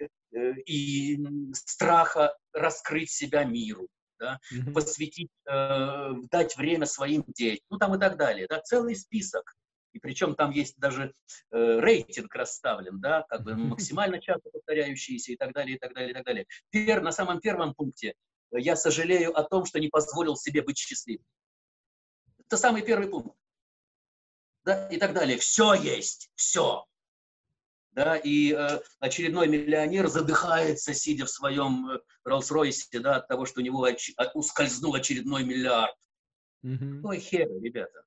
и 0.66 1.26
страха 1.54 2.36
раскрыть 2.52 3.10
себя 3.10 3.44
миру, 3.44 3.88
да, 4.18 4.40
mm-hmm. 4.52 4.72
посвятить, 4.72 5.30
дать 6.30 6.56
время 6.56 6.86
своим 6.86 7.24
детям, 7.28 7.64
ну 7.70 7.78
там 7.78 7.94
и 7.94 7.98
так 7.98 8.16
далее, 8.16 8.46
да, 8.48 8.60
целый 8.60 8.96
список. 8.96 9.54
И 9.92 10.00
причем 10.00 10.34
там 10.34 10.50
есть 10.50 10.78
даже 10.78 11.12
э, 11.50 11.80
рейтинг 11.80 12.34
расставлен, 12.34 13.00
да, 13.00 13.24
как 13.28 13.42
бы 13.42 13.54
максимально 13.56 14.20
часто 14.20 14.50
повторяющиеся 14.50 15.32
и 15.32 15.36
так 15.36 15.52
далее, 15.52 15.76
и 15.76 15.78
так 15.78 15.94
далее, 15.94 16.10
и 16.10 16.14
так 16.14 16.24
далее. 16.24 16.46
Пер, 16.70 17.00
на 17.00 17.12
самом 17.12 17.40
первом 17.40 17.74
пункте 17.74 18.14
я 18.52 18.76
сожалею 18.76 19.36
о 19.36 19.42
том, 19.42 19.64
что 19.64 19.80
не 19.80 19.88
позволил 19.88 20.36
себе 20.36 20.62
быть 20.62 20.78
счастливым. 20.78 21.24
Это 22.46 22.56
самый 22.56 22.82
первый 22.82 23.08
пункт. 23.08 23.36
Да, 24.64 24.88
и 24.88 24.96
так 24.98 25.12
далее. 25.12 25.38
Все 25.38 25.74
есть, 25.74 26.30
все. 26.34 26.84
Да, 27.92 28.16
и 28.16 28.52
э, 28.52 28.80
очередной 29.00 29.48
миллионер 29.48 30.08
задыхается, 30.08 30.94
сидя 30.94 31.24
в 31.24 31.30
своем 31.30 31.90
э, 31.90 31.98
Роллс-Ройсе, 32.24 33.00
да, 33.00 33.16
от 33.16 33.28
того, 33.28 33.44
что 33.44 33.60
у 33.60 33.64
него 33.64 33.88
оч- 33.88 34.14
ускользнул 34.34 34.94
очередной 34.94 35.42
миллиард. 35.44 35.96
Mm-hmm. 36.64 37.00
Ой, 37.04 37.18
хер, 37.18 37.48
ребята. 37.60 38.04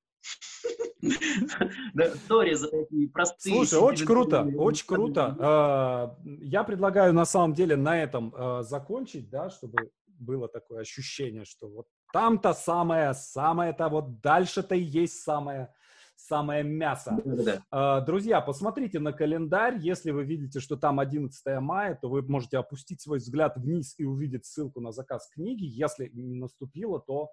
Слушай, 3.39 3.79
очень 3.79 4.05
круто, 4.05 4.47
очень 4.57 4.85
круто. 4.85 5.35
А, 5.39 6.17
я 6.23 6.63
предлагаю 6.63 7.13
на 7.13 7.25
самом 7.25 7.53
деле 7.53 7.75
на 7.75 8.01
этом 8.01 8.33
а, 8.35 8.61
закончить, 8.61 9.29
да, 9.29 9.49
чтобы 9.49 9.91
было 10.21 10.47
такое 10.47 10.81
ощущение, 10.81 11.45
что 11.45 11.67
вот 11.67 11.87
там-то 12.13 12.53
самое, 12.53 13.13
самое-то 13.13 13.89
вот 13.89 14.21
дальше-то 14.21 14.75
и 14.75 14.81
есть 14.81 15.21
самое, 15.21 15.73
самое 16.15 16.63
мясо. 16.63 17.17
Да. 17.25 18.01
Друзья, 18.01 18.41
посмотрите 18.41 18.99
на 18.99 19.13
календарь. 19.13 19.77
Если 19.79 20.11
вы 20.11 20.23
видите, 20.23 20.59
что 20.59 20.77
там 20.77 20.99
11 20.99 21.61
мая, 21.61 21.97
то 22.01 22.09
вы 22.09 22.21
можете 22.21 22.57
опустить 22.57 23.01
свой 23.01 23.17
взгляд 23.17 23.57
вниз 23.57 23.95
и 23.97 24.05
увидеть 24.05 24.45
ссылку 24.45 24.79
на 24.79 24.91
заказ 24.91 25.29
книги. 25.29 25.65
Если 25.65 26.09
не 26.13 26.35
наступило, 26.35 26.99
то 26.99 27.31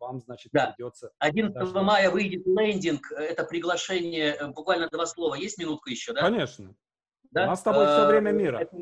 вам, 0.00 0.20
значит, 0.20 0.50
да. 0.52 0.72
придется... 0.76 1.10
11 1.18 1.54
даже... 1.54 1.80
мая 1.80 2.10
выйдет 2.10 2.46
лендинг, 2.46 3.12
это 3.12 3.44
приглашение, 3.44 4.34
э, 4.34 4.48
буквально 4.48 4.88
два 4.88 5.06
слова. 5.06 5.34
Есть 5.34 5.58
минутка 5.58 5.90
еще, 5.90 6.12
да? 6.12 6.22
Конечно. 6.22 6.74
Да? 7.30 7.44
У 7.44 7.46
нас 7.48 7.60
с 7.60 7.62
тобой 7.62 7.86
все 7.86 8.06
время 8.06 8.30
мира. 8.30 8.58
Это 8.58 8.76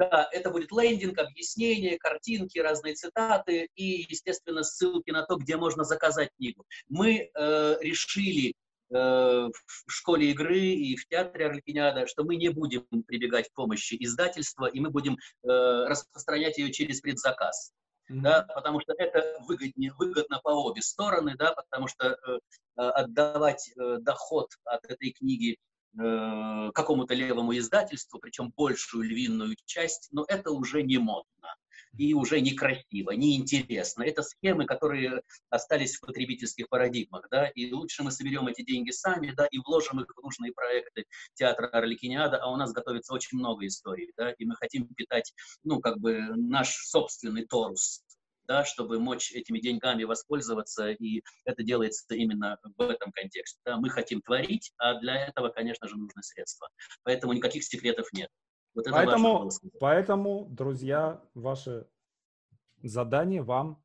да, 0.00 0.28
это 0.32 0.50
будет 0.50 0.72
лендинг, 0.72 1.18
объяснения, 1.18 1.98
картинки, 1.98 2.58
разные 2.58 2.94
цитаты 2.94 3.68
и, 3.74 4.06
естественно, 4.08 4.62
ссылки 4.62 5.10
на 5.10 5.24
то, 5.24 5.36
где 5.36 5.58
можно 5.58 5.84
заказать 5.84 6.30
книгу. 6.38 6.64
Мы 6.88 7.30
э, 7.34 7.76
решили 7.82 8.48
э, 8.48 8.94
в 8.94 9.90
школе 9.90 10.30
игры 10.30 10.58
и 10.58 10.96
в 10.96 11.06
театре 11.06 11.46
Арлекиниада, 11.46 12.06
что 12.06 12.24
мы 12.24 12.36
не 12.36 12.48
будем 12.48 12.86
прибегать 13.06 13.50
к 13.50 13.52
помощи 13.52 13.94
издательства, 14.00 14.64
и 14.66 14.80
мы 14.80 14.88
будем 14.88 15.14
э, 15.16 15.48
распространять 15.86 16.56
ее 16.56 16.72
через 16.72 17.02
предзаказ. 17.02 17.72
Mm-hmm. 18.10 18.20
Да, 18.22 18.42
потому 18.54 18.80
что 18.80 18.94
это 18.94 19.36
выгоднее, 19.46 19.92
выгодно 19.98 20.40
по 20.42 20.48
обе 20.48 20.80
стороны, 20.80 21.36
да, 21.36 21.52
потому 21.52 21.88
что 21.88 22.18
э 22.26 22.38
отдавать 22.76 23.70
э, 23.76 23.98
доход 24.00 24.48
от 24.64 24.82
этой 24.86 25.10
книги 25.10 25.58
э, 25.98 26.70
какому-то 26.74 27.14
левому 27.14 27.56
издательству, 27.56 28.18
причем 28.18 28.52
большую 28.56 29.04
львиную 29.04 29.56
часть, 29.66 30.08
но 30.12 30.24
это 30.28 30.50
уже 30.50 30.82
не 30.82 30.98
модно 30.98 31.56
и 31.96 32.14
уже 32.14 32.40
некрасиво, 32.40 33.10
неинтересно. 33.12 34.02
Это 34.02 34.22
схемы, 34.22 34.66
которые 34.66 35.22
остались 35.48 35.96
в 35.96 36.00
потребительских 36.00 36.68
парадигмах, 36.68 37.26
да, 37.30 37.48
и 37.48 37.72
лучше 37.72 38.02
мы 38.02 38.10
соберем 38.10 38.46
эти 38.48 38.62
деньги 38.62 38.90
сами, 38.90 39.32
да, 39.36 39.46
и 39.50 39.58
вложим 39.58 40.00
их 40.00 40.06
в 40.14 40.22
нужные 40.22 40.52
проекты 40.52 41.04
театра 41.34 41.66
Орликиниада, 41.68 42.38
а 42.38 42.50
у 42.50 42.56
нас 42.56 42.72
готовится 42.72 43.12
очень 43.12 43.38
много 43.38 43.66
историй, 43.66 44.12
да, 44.16 44.32
и 44.32 44.44
мы 44.44 44.54
хотим 44.56 44.86
питать, 44.94 45.32
ну, 45.64 45.80
как 45.80 45.98
бы 45.98 46.20
наш 46.36 46.76
собственный 46.86 47.46
торус, 47.46 48.02
да, 48.50 48.64
чтобы 48.64 48.98
мочь 48.98 49.30
этими 49.30 49.60
деньгами 49.60 50.02
воспользоваться, 50.02 50.90
и 50.90 51.22
это 51.44 51.62
делается 51.62 52.16
именно 52.16 52.58
в 52.76 52.82
этом 52.82 53.12
контексте. 53.12 53.60
Да. 53.64 53.76
Мы 53.76 53.90
хотим 53.90 54.20
творить, 54.22 54.72
а 54.76 54.98
для 54.98 55.24
этого, 55.28 55.50
конечно 55.50 55.86
же, 55.86 55.96
нужны 55.96 56.20
средства. 56.24 56.68
Поэтому 57.04 57.32
никаких 57.32 57.62
секретов 57.62 58.12
нет. 58.12 58.28
Вот 58.74 58.88
это 58.88 58.92
поэтому, 58.92 59.50
поэтому, 59.78 60.48
друзья, 60.50 61.22
ваше 61.34 61.86
задание 62.82 63.42
вам 63.42 63.80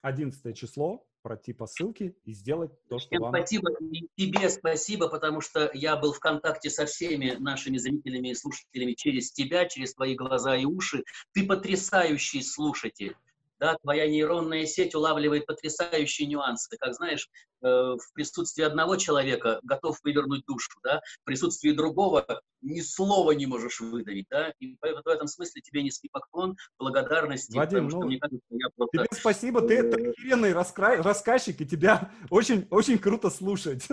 11 0.00 0.56
число 0.56 1.06
пройти 1.20 1.52
по 1.52 1.66
ссылке 1.66 2.16
и 2.24 2.32
сделать 2.32 2.72
то, 2.88 2.98
что 2.98 3.08
Всем 3.08 3.20
вам... 3.20 3.34
Спасибо, 3.34 3.70
и 3.80 4.08
тебе 4.16 4.48
спасибо, 4.48 5.08
потому 5.10 5.42
что 5.42 5.70
я 5.74 5.96
был 5.96 6.14
в 6.14 6.20
контакте 6.20 6.70
со 6.70 6.86
всеми 6.86 7.32
нашими 7.38 7.76
зрителями 7.76 8.28
и 8.28 8.34
слушателями 8.34 8.94
через 8.94 9.30
тебя, 9.30 9.66
через 9.66 9.94
твои 9.94 10.14
глаза 10.14 10.56
и 10.56 10.64
уши. 10.64 11.04
Ты 11.32 11.46
потрясающий 11.46 12.42
слушатель 12.42 13.14
да, 13.62 13.76
твоя 13.80 14.08
нейронная 14.08 14.66
сеть 14.66 14.96
улавливает 14.96 15.46
потрясающие 15.46 16.26
нюансы. 16.26 16.76
Как 16.80 16.94
знаешь, 16.94 17.28
э, 17.62 17.68
в 17.68 18.12
присутствии 18.12 18.64
одного 18.64 18.96
человека 18.96 19.60
готов 19.62 19.98
вывернуть 20.02 20.44
душу, 20.46 20.80
да, 20.82 21.00
в 21.20 21.24
присутствии 21.24 21.70
другого 21.70 22.26
ни 22.60 22.80
слова 22.80 23.30
не 23.30 23.46
можешь 23.46 23.78
выдавить, 23.80 24.26
да, 24.28 24.52
и 24.58 24.74
в 24.80 25.06
этом 25.06 25.28
смысле 25.28 25.62
тебе 25.62 25.84
низкий 25.84 26.08
поклон, 26.10 26.56
благодарности. 26.76 27.56
Вадим, 27.56 27.86
ну, 27.86 28.02
мне 28.02 28.18
кажется, 28.18 28.42
я 28.50 28.66
просто... 28.74 28.98
тебе 28.98 29.20
спасибо, 29.20 29.62
ты, 29.62 29.88
ты 29.88 30.10
охеренный 30.10 30.52
раскра... 30.52 31.00
рассказчик, 31.00 31.60
и 31.60 31.64
тебя 31.64 32.10
очень, 32.30 32.66
очень 32.68 32.98
круто 32.98 33.30
слушать. 33.30 33.86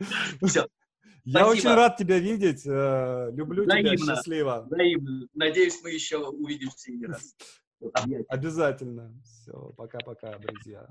Все. 0.44 0.66
Я 1.24 1.44
Спасибо. 1.44 1.50
очень 1.50 1.76
рад 1.76 1.96
тебя 1.98 2.18
видеть. 2.18 2.66
Э, 2.66 3.30
люблю 3.32 3.64
Взаимно. 3.64 3.96
тебя. 3.96 4.14
Счастливо. 4.16 4.66
Взаимно. 4.66 5.28
Надеюсь, 5.34 5.78
мы 5.82 5.90
еще 5.90 6.16
увидимся 6.26 6.90
не 6.92 7.06
раз. 7.06 7.34
Обязательно. 8.28 9.12
Все, 9.24 9.72
пока-пока, 9.76 10.38
друзья. 10.38 10.88